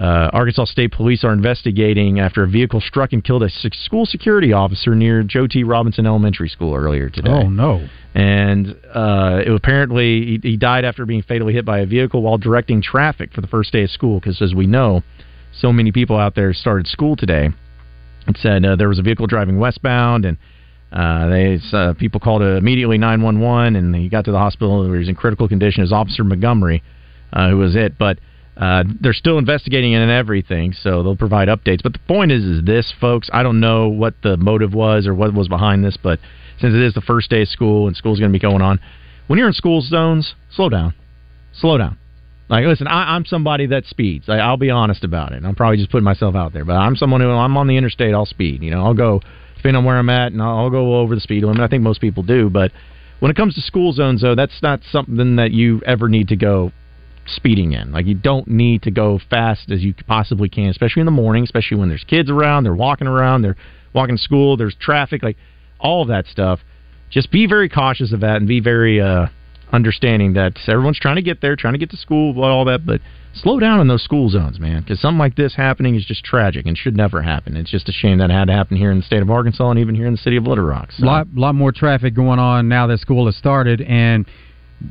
uh, 0.00 0.30
Arkansas 0.32 0.64
State 0.64 0.92
Police 0.92 1.24
are 1.24 1.32
investigating 1.32 2.20
after 2.20 2.42
a 2.42 2.48
vehicle 2.48 2.80
struck 2.80 3.12
and 3.12 3.22
killed 3.22 3.42
a 3.42 3.50
school 3.50 4.06
security 4.06 4.50
officer 4.50 4.94
near 4.94 5.22
Joe 5.22 5.46
T. 5.46 5.62
Robinson 5.62 6.06
Elementary 6.06 6.48
School 6.48 6.74
earlier 6.74 7.10
today. 7.10 7.30
Oh 7.30 7.50
no! 7.50 7.86
And 8.14 8.68
uh, 8.94 9.42
it 9.44 9.52
apparently 9.52 10.40
he, 10.42 10.50
he 10.52 10.56
died 10.56 10.86
after 10.86 11.04
being 11.04 11.22
fatally 11.22 11.52
hit 11.52 11.66
by 11.66 11.80
a 11.80 11.86
vehicle 11.86 12.22
while 12.22 12.38
directing 12.38 12.80
traffic 12.80 13.34
for 13.34 13.42
the 13.42 13.46
first 13.46 13.72
day 13.72 13.82
of 13.82 13.90
school. 13.90 14.20
Because 14.20 14.40
as 14.40 14.54
we 14.54 14.66
know, 14.66 15.02
so 15.52 15.70
many 15.70 15.92
people 15.92 16.16
out 16.16 16.34
there 16.34 16.54
started 16.54 16.86
school 16.86 17.14
today. 17.14 17.50
It 18.26 18.38
said 18.38 18.64
uh, 18.64 18.76
there 18.76 18.88
was 18.88 18.98
a 18.98 19.02
vehicle 19.02 19.26
driving 19.26 19.58
westbound 19.58 20.24
and. 20.24 20.38
Uh, 20.92 21.28
they 21.28 21.56
uh, 21.72 21.94
people 21.94 22.18
called 22.18 22.42
immediately 22.42 22.98
911, 22.98 23.76
and 23.76 23.94
he 23.94 24.08
got 24.08 24.24
to 24.24 24.32
the 24.32 24.38
hospital. 24.38 24.82
He 24.82 24.90
was 24.90 25.08
in 25.08 25.14
critical 25.14 25.46
condition. 25.46 25.84
As 25.84 25.92
Officer 25.92 26.24
Montgomery, 26.24 26.82
uh, 27.32 27.50
who 27.50 27.58
was 27.58 27.76
it, 27.76 27.96
but 27.96 28.18
uh, 28.60 28.84
they're 29.00 29.14
still 29.14 29.38
investigating 29.38 29.94
it 29.94 30.02
and 30.02 30.10
everything, 30.10 30.74
so 30.74 31.02
they'll 31.02 31.16
provide 31.16 31.48
updates. 31.48 31.82
But 31.82 31.94
the 31.94 31.98
point 32.00 32.30
is, 32.30 32.44
is 32.44 32.62
this, 32.62 32.92
folks? 33.00 33.30
I 33.32 33.42
don't 33.42 33.58
know 33.58 33.88
what 33.88 34.14
the 34.22 34.36
motive 34.36 34.74
was 34.74 35.06
or 35.06 35.14
what 35.14 35.32
was 35.32 35.48
behind 35.48 35.82
this, 35.82 35.96
but 35.96 36.18
since 36.60 36.74
it 36.74 36.82
is 36.82 36.92
the 36.92 37.00
first 37.00 37.30
day 37.30 37.42
of 37.42 37.48
school 37.48 37.86
and 37.86 37.96
school's 37.96 38.18
going 38.18 38.30
to 38.30 38.38
be 38.38 38.38
going 38.38 38.60
on, 38.60 38.78
when 39.28 39.38
you're 39.38 39.48
in 39.48 39.54
school 39.54 39.80
zones, 39.80 40.34
slow 40.50 40.68
down, 40.68 40.92
slow 41.52 41.78
down. 41.78 41.96
Like, 42.50 42.66
listen, 42.66 42.86
I, 42.86 43.14
I'm 43.14 43.24
somebody 43.24 43.66
that 43.68 43.86
speeds. 43.86 44.28
I, 44.28 44.38
I'll 44.38 44.58
be 44.58 44.70
honest 44.70 45.04
about 45.04 45.32
it. 45.32 45.42
I'm 45.42 45.54
probably 45.54 45.78
just 45.78 45.90
putting 45.90 46.04
myself 46.04 46.34
out 46.34 46.52
there, 46.52 46.66
but 46.66 46.74
I'm 46.74 46.96
someone 46.96 47.22
who 47.22 47.30
I'm 47.30 47.56
on 47.56 47.66
the 47.66 47.78
interstate. 47.78 48.12
I'll 48.12 48.26
speed. 48.26 48.62
You 48.62 48.72
know, 48.72 48.84
I'll 48.84 48.92
go 48.92 49.22
depending 49.56 49.76
on 49.78 49.84
where 49.86 49.96
I'm 49.96 50.10
at, 50.10 50.32
and 50.32 50.42
I'll, 50.42 50.58
I'll 50.58 50.70
go 50.70 51.00
over 51.00 51.14
the 51.14 51.20
speed 51.22 51.44
limit. 51.44 51.62
I 51.62 51.68
think 51.68 51.82
most 51.82 52.00
people 52.00 52.22
do, 52.22 52.50
but 52.50 52.72
when 53.20 53.30
it 53.30 53.36
comes 53.36 53.54
to 53.54 53.60
school 53.62 53.92
zones, 53.92 54.22
though, 54.22 54.34
that's 54.34 54.62
not 54.62 54.80
something 54.90 55.36
that 55.36 55.52
you 55.52 55.80
ever 55.86 56.08
need 56.08 56.28
to 56.28 56.36
go 56.36 56.72
speeding 57.30 57.72
in. 57.72 57.92
Like 57.92 58.06
you 58.06 58.14
don't 58.14 58.48
need 58.48 58.82
to 58.82 58.90
go 58.90 59.20
fast 59.30 59.70
as 59.70 59.82
you 59.82 59.94
possibly 60.06 60.48
can, 60.48 60.68
especially 60.68 61.00
in 61.00 61.06
the 61.06 61.12
morning, 61.12 61.44
especially 61.44 61.78
when 61.78 61.88
there's 61.88 62.04
kids 62.04 62.30
around, 62.30 62.64
they're 62.64 62.74
walking 62.74 63.06
around, 63.06 63.42
they're 63.42 63.56
walking 63.92 64.16
to 64.16 64.22
school, 64.22 64.56
there's 64.56 64.76
traffic, 64.80 65.22
like 65.22 65.36
all 65.78 66.02
of 66.02 66.08
that 66.08 66.26
stuff. 66.26 66.60
Just 67.10 67.30
be 67.30 67.46
very 67.46 67.68
cautious 67.68 68.12
of 68.12 68.20
that 68.20 68.36
and 68.36 68.46
be 68.46 68.60
very 68.60 69.00
uh, 69.00 69.26
understanding 69.72 70.34
that 70.34 70.56
everyone's 70.68 70.98
trying 70.98 71.16
to 71.16 71.22
get 71.22 71.40
there, 71.40 71.56
trying 71.56 71.74
to 71.74 71.78
get 71.78 71.90
to 71.90 71.96
school, 71.96 72.42
all 72.42 72.64
that, 72.66 72.86
but 72.86 73.00
slow 73.34 73.58
down 73.58 73.80
in 73.80 73.88
those 73.88 74.02
school 74.02 74.28
zones, 74.28 74.58
man, 74.58 74.82
because 74.82 75.00
something 75.00 75.18
like 75.18 75.36
this 75.36 75.54
happening 75.54 75.94
is 75.94 76.04
just 76.04 76.24
tragic 76.24 76.66
and 76.66 76.76
should 76.76 76.96
never 76.96 77.22
happen. 77.22 77.56
It's 77.56 77.70
just 77.70 77.88
a 77.88 77.92
shame 77.92 78.18
that 78.18 78.30
it 78.30 78.32
had 78.32 78.46
to 78.46 78.52
happen 78.52 78.76
here 78.76 78.90
in 78.90 78.98
the 78.98 79.04
state 79.04 79.22
of 79.22 79.30
Arkansas 79.30 79.70
and 79.70 79.78
even 79.78 79.94
here 79.94 80.06
in 80.06 80.12
the 80.12 80.18
city 80.18 80.36
of 80.36 80.44
Little 80.44 80.64
Rock. 80.64 80.90
A 81.00 81.04
lot, 81.04 81.26
lot 81.34 81.54
more 81.54 81.72
traffic 81.72 82.14
going 82.14 82.38
on 82.38 82.68
now 82.68 82.86
that 82.86 83.00
school 83.00 83.26
has 83.26 83.36
started, 83.36 83.80
and 83.80 84.26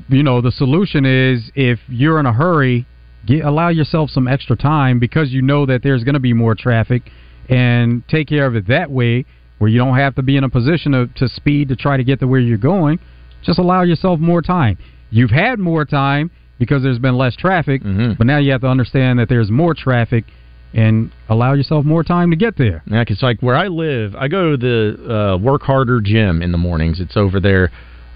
you 0.08 0.24
know 0.24 0.42
the 0.42 0.52
solution 0.52 1.06
is 1.06 1.52
if 1.56 1.80
you're 1.88 2.20
in 2.20 2.26
a 2.26 2.34
hurry, 2.34 2.86
get, 3.26 3.44
allow 3.44 3.70
yourself 3.70 4.10
some 4.10 4.28
extra 4.28 4.56
time 4.56 5.00
because 5.00 5.32
you 5.32 5.42
know 5.42 5.66
that 5.66 5.84
there's 5.84 6.04
going 6.04 6.14
to 6.14 6.20
be 6.20 6.34
more 6.34 6.56
traffic, 6.56 7.04
and 7.50 8.08
take 8.08 8.28
care 8.28 8.46
of 8.46 8.56
it 8.56 8.68
that 8.68 8.90
way, 8.92 9.26
where 9.58 9.70
you 9.70 9.78
don't 9.78 9.98
have 9.98 10.16
to 10.16 10.22
be 10.24 10.38
in 10.38 10.44
a 10.44 10.50
position 10.50 10.92
to, 10.92 11.08
to 11.16 11.28
speed 11.28 11.70
to 11.70 11.76
try 11.76 11.98
to 11.98 12.04
get 12.04 12.20
to 12.20 12.28
where 12.28 12.40
you're 12.40 12.58
going. 12.58 13.00
Just 13.44 13.60
allow 13.60 13.84
yourself 13.84 14.20
more 14.20 14.42
time. 14.42 14.78
You've 15.12 15.32
had 15.32 15.60
more 15.60 15.86
time 15.86 16.30
because 16.60 16.84
there's 16.84 17.00
been 17.00 17.18
less 17.18 17.36
traffic, 17.36 17.82
but 18.18 18.28
now 18.28 18.38
you 18.38 18.52
have 18.52 18.62
to 18.62 18.68
understand 18.68 19.18
that 19.20 19.30
there's 19.30 19.50
more 19.50 19.74
traffic 19.74 20.26
and 20.74 21.12
allow 21.30 21.54
yourself 21.54 21.84
more 21.84 22.04
time 22.04 22.30
to 22.30 22.36
get 22.36 22.58
there. 22.58 22.84
Yeah, 22.86 23.02
because 23.04 23.24
like 23.24 23.42
where 23.42 23.56
I 23.56 23.68
live, 23.68 24.14
I 24.16 24.28
go 24.28 24.56
to 24.56 24.58
the 24.58 25.14
uh, 25.14 25.38
Work 25.38 25.64
Harder 25.64 26.00
gym 26.02 26.42
in 26.44 26.52
the 26.52 26.58
mornings. 26.60 27.00
It's 27.00 27.18
over 27.18 27.40
there 27.40 27.72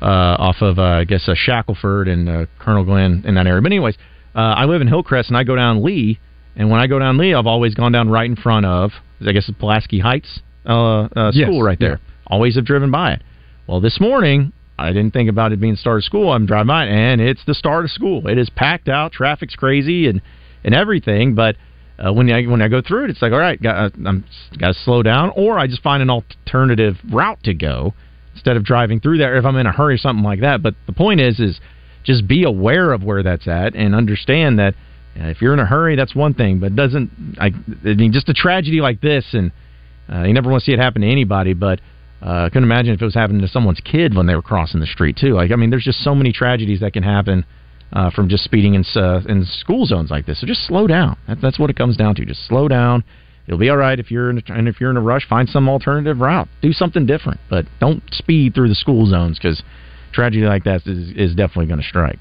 off 0.05 0.57
of 0.61 0.79
uh, 0.79 0.83
I 0.83 1.03
guess 1.03 1.27
uh, 1.27 1.33
Shackelford 1.35 2.07
and 2.07 2.29
uh, 2.29 2.45
Colonel 2.59 2.83
Glenn 2.83 3.23
in 3.25 3.35
that 3.35 3.47
area. 3.47 3.61
But 3.61 3.71
anyways, 3.71 3.97
uh, 4.35 4.39
I 4.39 4.65
live 4.65 4.81
in 4.81 4.87
Hillcrest 4.87 5.29
and 5.29 5.37
I 5.37 5.43
go 5.43 5.55
down 5.55 5.83
Lee, 5.83 6.19
and 6.55 6.69
when 6.69 6.79
I 6.79 6.87
go 6.87 6.99
down 6.99 7.17
Lee, 7.17 7.33
I've 7.33 7.47
always 7.47 7.73
gone 7.75 7.91
down 7.91 8.09
right 8.09 8.29
in 8.29 8.35
front 8.35 8.65
of 8.65 8.91
I 9.21 9.31
guess 9.31 9.47
it's 9.47 9.57
Pulaski 9.57 9.99
Heights 9.99 10.39
uh, 10.65 11.03
uh, 11.15 11.31
Yes, 11.33 11.47
school 11.47 11.63
right 11.63 11.79
there. 11.79 11.99
Always 12.27 12.55
have 12.55 12.65
driven 12.65 12.91
by 12.91 13.13
it. 13.13 13.23
Well, 13.67 13.79
this 13.79 13.99
morning 13.99 14.53
I 14.77 14.91
didn't 14.91 15.11
think 15.11 15.29
about 15.29 15.51
it 15.51 15.59
being 15.59 15.75
start 15.75 15.97
of 15.99 16.03
school. 16.03 16.31
I'm 16.31 16.45
driving 16.45 16.67
by 16.67 16.85
it, 16.85 16.89
and 16.89 17.21
it's 17.21 17.43
the 17.45 17.53
start 17.53 17.85
of 17.85 17.91
school. 17.91 18.27
It 18.27 18.37
is 18.37 18.49
packed 18.49 18.89
out, 18.89 19.11
traffic's 19.11 19.55
crazy, 19.55 20.07
and 20.07 20.21
and 20.63 20.73
everything. 20.73 21.35
But 21.35 21.55
uh, 21.97 22.11
when 22.11 22.29
I 22.31 22.43
when 22.43 22.61
I 22.61 22.67
go 22.67 22.81
through 22.81 23.05
it, 23.05 23.09
it's 23.11 23.21
like 23.21 23.31
all 23.31 23.39
right, 23.39 23.61
got 23.61 23.93
I'm 24.05 24.25
got 24.57 24.69
to 24.69 24.79
slow 24.83 25.03
down, 25.03 25.31
or 25.35 25.59
I 25.59 25.67
just 25.67 25.81
find 25.81 26.01
an 26.01 26.09
alternative 26.09 26.95
route 27.11 27.43
to 27.43 27.53
go 27.53 27.93
instead 28.34 28.57
of 28.57 28.63
driving 28.63 28.99
through 28.99 29.17
there 29.17 29.38
if 29.38 29.45
I'm 29.45 29.55
in 29.57 29.65
a 29.65 29.71
hurry 29.71 29.95
or 29.95 29.97
something 29.97 30.23
like 30.23 30.41
that. 30.41 30.61
But 30.61 30.75
the 30.86 30.93
point 30.93 31.21
is, 31.21 31.39
is 31.39 31.59
just 32.03 32.27
be 32.27 32.43
aware 32.43 32.91
of 32.91 33.03
where 33.03 33.23
that's 33.23 33.47
at 33.47 33.75
and 33.75 33.95
understand 33.95 34.59
that 34.59 34.75
uh, 35.19 35.27
if 35.27 35.41
you're 35.41 35.53
in 35.53 35.59
a 35.59 35.65
hurry, 35.65 35.95
that's 35.95 36.15
one 36.15 36.34
thing, 36.34 36.59
but 36.59 36.75
doesn't 36.75 37.38
I, 37.39 37.51
I 37.86 37.93
mean 37.93 38.11
just 38.11 38.29
a 38.29 38.34
tragedy 38.34 38.81
like 38.81 38.99
this, 39.01 39.25
and 39.34 39.51
uh, 40.11 40.23
you 40.23 40.34
never 40.34 40.49
want 40.49 40.63
to 40.63 40.65
see 40.65 40.73
it 40.73 40.79
happen 40.79 41.01
to 41.01 41.07
anybody, 41.07 41.53
but. 41.53 41.79
Uh, 42.25 42.45
I 42.45 42.47
couldn't 42.47 42.63
imagine 42.63 42.93
if 42.93 43.01
it 43.01 43.03
was 43.03 43.15
happening 43.15 43.41
to 43.41 43.49
someone's 43.49 43.81
kid 43.81 44.15
when 44.15 44.27
they 44.27 44.34
were 44.34 44.41
crossing 44.41 44.79
the 44.79 44.86
street 44.86 45.17
too. 45.17 45.34
Like, 45.34 45.51
I 45.51 45.57
mean, 45.57 45.69
there's 45.69 45.84
just 45.84 46.05
so 46.05 46.15
many 46.15 46.31
tragedies 46.31 46.79
that 46.79 46.93
can 46.93 47.03
happen 47.03 47.45
uh, 47.91 48.09
from 48.11 48.29
just 48.29 48.43
speeding 48.43 48.75
in 48.75 48.86
uh, 48.95 49.21
in 49.27 49.45
school 49.45 49.86
zones 49.86 50.09
like 50.09 50.25
this. 50.25 50.39
So 50.41 50.47
just 50.47 50.65
slow 50.65 50.88
down. 50.88 51.17
That, 51.27 51.39
that's 51.41 51.59
what 51.59 51.69
it 51.69 51.75
comes 51.75 51.95
down 51.95 52.15
to. 52.15 52.25
Just 52.25 52.47
slow 52.47 52.67
down. 52.67 53.03
It'll 53.47 53.59
be 53.59 53.69
all 53.69 53.77
right 53.77 53.99
if 53.99 54.09
you're 54.09 54.29
in 54.29 54.37
a, 54.37 54.53
and 54.53 54.67
if 54.67 54.79
you're 54.79 54.89
in 54.89 54.97
a 54.97 55.01
rush, 55.01 55.27
find 55.27 55.49
some 55.49 55.67
alternative 55.67 56.19
route. 56.19 56.47
Do 56.61 56.71
something 56.71 57.05
different, 57.05 57.39
but 57.49 57.65
don't 57.79 58.01
speed 58.13 58.53
through 58.55 58.69
the 58.69 58.75
school 58.75 59.05
zones 59.05 59.37
because 59.37 59.61
tragedy 60.13 60.45
like 60.45 60.63
that 60.63 60.85
is, 60.85 61.09
is 61.15 61.35
definitely 61.35 61.67
going 61.67 61.81
to 61.81 61.87
strike. 61.87 62.19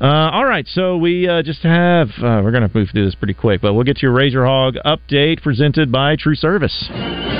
Uh, 0.00 0.34
all 0.34 0.44
right, 0.44 0.66
so 0.66 0.98
we 0.98 1.28
uh, 1.28 1.42
just 1.42 1.62
have 1.62 2.08
uh, 2.18 2.42
we're 2.42 2.50
going 2.50 2.66
to 2.66 2.70
move 2.74 2.90
through 2.90 3.04
this 3.04 3.14
pretty 3.14 3.34
quick, 3.34 3.62
but 3.62 3.72
we'll 3.72 3.84
get 3.84 3.96
to 3.98 4.02
your 4.02 4.12
Razor 4.12 4.44
Hog 4.44 4.74
update 4.84 5.40
presented 5.42 5.92
by 5.92 6.16
True 6.16 6.34
Service. 6.34 6.74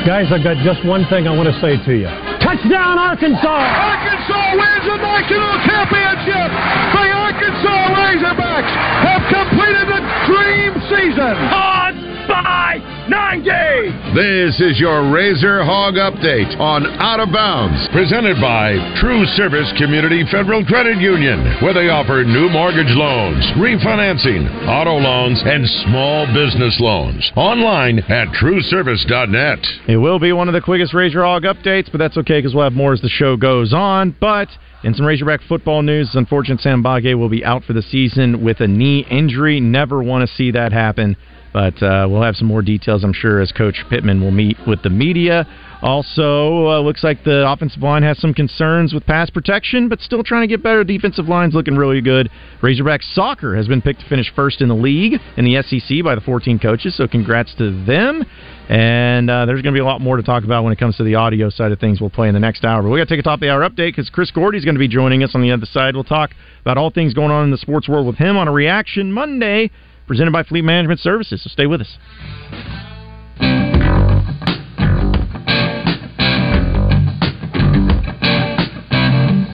Guys, 0.06 0.30
I've 0.30 0.44
got 0.46 0.62
just 0.62 0.86
one 0.86 1.04
thing 1.10 1.26
I 1.26 1.34
want 1.34 1.50
to 1.50 1.58
say 1.58 1.74
to 1.74 1.92
you. 1.94 2.10
Touchdown, 2.38 2.98
Arkansas! 2.98 3.46
Arkansas 3.46 4.46
wins 4.54 4.86
the 4.86 4.98
national 4.98 5.54
championship! 5.66 6.50
The 6.94 7.06
Arkansas 7.10 7.78
Razorbacks 7.98 8.74
have 9.10 9.22
completed 9.26 9.86
the 9.90 10.00
dream 10.30 10.72
season! 10.86 11.34
Odds 11.50 12.01
by 12.43 12.78
90! 13.09 14.14
This 14.14 14.61
is 14.61 14.78
your 14.78 15.11
Razor 15.11 15.64
Hog 15.64 15.95
Update 15.95 16.59
on 16.59 16.86
Out 16.99 17.20
of 17.20 17.32
Bounds, 17.32 17.88
presented 17.93 18.40
by 18.40 18.74
True 19.01 19.24
Service 19.38 19.72
Community 19.78 20.24
Federal 20.30 20.64
Credit 20.64 20.99
Union, 20.99 21.38
where 21.62 21.74
they 21.74 21.88
offer 21.88 22.24
new 22.24 22.49
mortgage 22.51 22.90
loans, 22.90 23.45
refinancing, 23.57 24.47
auto 24.66 24.99
loans, 24.99 25.43
and 25.45 25.66
small 25.86 26.26
business 26.34 26.76
loans. 26.80 27.30
Online 27.36 27.99
at 28.11 28.28
trueservice.net. 28.34 29.61
It 29.88 29.97
will 29.97 30.18
be 30.18 30.32
one 30.32 30.49
of 30.49 30.55
the 30.55 30.61
quickest 30.61 30.95
Razor 30.95 31.22
Hog 31.22 31.45
updates, 31.45 31.90
but 31.90 31.99
that's 31.99 32.16
okay 32.18 32.38
because 32.38 32.55
we'll 32.55 32.64
have 32.64 32.72
more 32.72 32.93
as 32.93 33.01
the 33.01 33.09
show 33.09 33.36
goes 33.36 33.72
on. 33.72 34.16
But 34.20 34.49
in 34.84 34.95
some 34.95 35.07
Razorback 35.07 35.40
football 35.49 35.82
news, 35.82 36.09
it's 36.09 36.16
unfortunate 36.16 36.61
Sam 36.61 36.82
Mbake 36.82 37.16
will 37.16 37.28
be 37.28 37.45
out 37.45 37.64
for 37.64 37.72
the 37.72 37.82
season 37.82 38.43
with 38.45 38.61
a 38.61 38.66
knee 38.66 39.07
injury. 39.11 39.61
Never 39.61 40.03
want 40.03 40.28
to 40.28 40.34
see 40.34 40.51
that 40.53 40.72
happen. 40.72 41.16
But 41.53 41.82
uh, 41.82 42.07
we'll 42.09 42.22
have 42.22 42.36
some 42.36 42.48
more 42.48 42.62
details, 42.62 43.05
I'm 43.05 43.12
sure, 43.12 43.40
as 43.40 43.53
Coach 43.53 43.84
Pittman 43.90 44.20
will 44.20 44.30
meet 44.30 44.57
with 44.66 44.82
the 44.82 44.90
media. 44.90 45.46
Also, 45.82 46.68
uh, 46.68 46.80
looks 46.80 47.03
like 47.03 47.24
the 47.24 47.50
offensive 47.50 47.82
line 47.82 48.05
has 48.05 48.16
some 48.18 48.32
concerns 48.32 48.94
with 48.94 49.05
pass 49.05 49.28
protection, 49.30 49.88
but 49.88 50.00
still 50.00 50.22
trying 50.22 50.42
to 50.42 50.46
get 50.46 50.62
better. 50.62 50.84
Defensive 50.84 51.26
line's 51.26 51.55
looking 51.55 51.74
really 51.74 52.00
good. 52.00 52.30
Razorback 52.62 53.03
soccer 53.03 53.57
has 53.57 53.66
been 53.66 53.82
picked 53.82 54.00
to 54.00 54.09
finish 54.09 54.32
first 54.34 54.61
in 54.61 54.68
the 54.68 54.76
league 54.76 55.20
in 55.36 55.44
the 55.44 55.61
SEC 55.62 56.05
by 56.05 56.14
the 56.14 56.20
14 56.20 56.61
coaches, 56.61 56.96
so 56.96 57.09
congrats 57.09 57.53
to 57.57 57.84
them. 57.84 58.24
And 58.68 59.28
uh, 59.28 59.44
there's 59.44 59.61
going 59.61 59.74
to 59.74 59.76
be 59.76 59.82
a 59.82 59.84
lot 59.84 60.00
more 60.00 60.16
to 60.16 60.22
talk 60.22 60.44
about 60.44 60.62
when 60.62 60.72
it 60.72 60.78
comes 60.78 60.96
to 60.98 61.05
the 61.05 61.16
audio 61.16 61.50
side 61.50 61.72
of 61.72 61.80
things. 61.80 62.00
We'll 62.00 62.11
play 62.11 62.28
in 62.28 62.34
the 62.34 62.40
next 62.40 62.64
hour. 62.64 62.80
But 62.80 62.90
we 62.90 63.00
got 63.00 63.09
to 63.09 63.14
take 63.14 63.20
a 63.20 63.24
top 63.24 63.38
of 63.38 63.40
the 63.40 63.50
hour 63.50 63.68
update 63.68 63.96
because 63.96 64.09
Chris 64.09 64.30
Gordy's 64.30 64.64
going 64.64 64.76
to 64.76 64.78
be 64.78 64.88
joining 64.88 65.24
us 65.24 65.34
on 65.34 65.42
the 65.42 65.50
other 65.50 65.66
side. 65.66 65.94
We'll 65.94 66.05
talk 66.05 66.30
about 66.61 66.78
all 66.78 66.90
things 66.90 67.12
going 67.12 67.32
on 67.32 67.44
in 67.44 67.50
the 67.50 67.59
sports 67.59 67.88
world 67.88 68.07
with 68.07 68.16
him 68.16 68.36
on 68.36 68.46
a 68.46 68.53
reaction 68.53 69.12
Monday 69.12 69.72
presented 70.12 70.30
by 70.30 70.42
Fleet 70.42 70.60
Management 70.60 71.00
Services. 71.00 71.42
So 71.42 71.48
stay 71.48 71.64
with 71.64 71.80
us. 71.80 71.96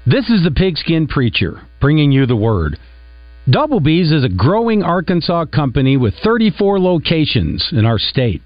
This 0.04 0.28
is 0.30 0.42
the 0.42 0.50
Pigskin 0.52 1.06
Preacher, 1.06 1.61
bringing 1.80 2.11
you 2.11 2.26
the 2.26 2.34
word. 2.34 2.76
Double 3.48 3.78
B's 3.78 4.11
is 4.11 4.24
a 4.24 4.28
growing 4.28 4.82
Arkansas 4.82 5.44
company 5.44 5.96
with 5.96 6.14
34 6.24 6.80
locations 6.80 7.68
in 7.70 7.84
our 7.84 8.00
state. 8.00 8.42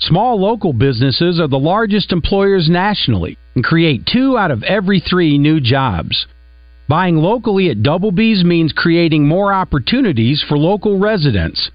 Small 0.00 0.40
local 0.40 0.72
businesses 0.72 1.38
are 1.38 1.46
the 1.46 1.60
largest 1.60 2.10
employers 2.10 2.68
nationally 2.68 3.38
and 3.54 3.62
create 3.62 4.04
two 4.12 4.36
out 4.36 4.50
of 4.50 4.64
every 4.64 4.98
three 4.98 5.38
new 5.38 5.60
jobs. 5.60 6.26
Buying 6.92 7.16
locally 7.16 7.70
at 7.70 7.82
Double 7.82 8.12
B's 8.12 8.44
means 8.44 8.74
creating 8.76 9.26
more 9.26 9.50
opportunities 9.50 10.44
for 10.46 10.58
local 10.58 10.98
residents. 10.98 11.70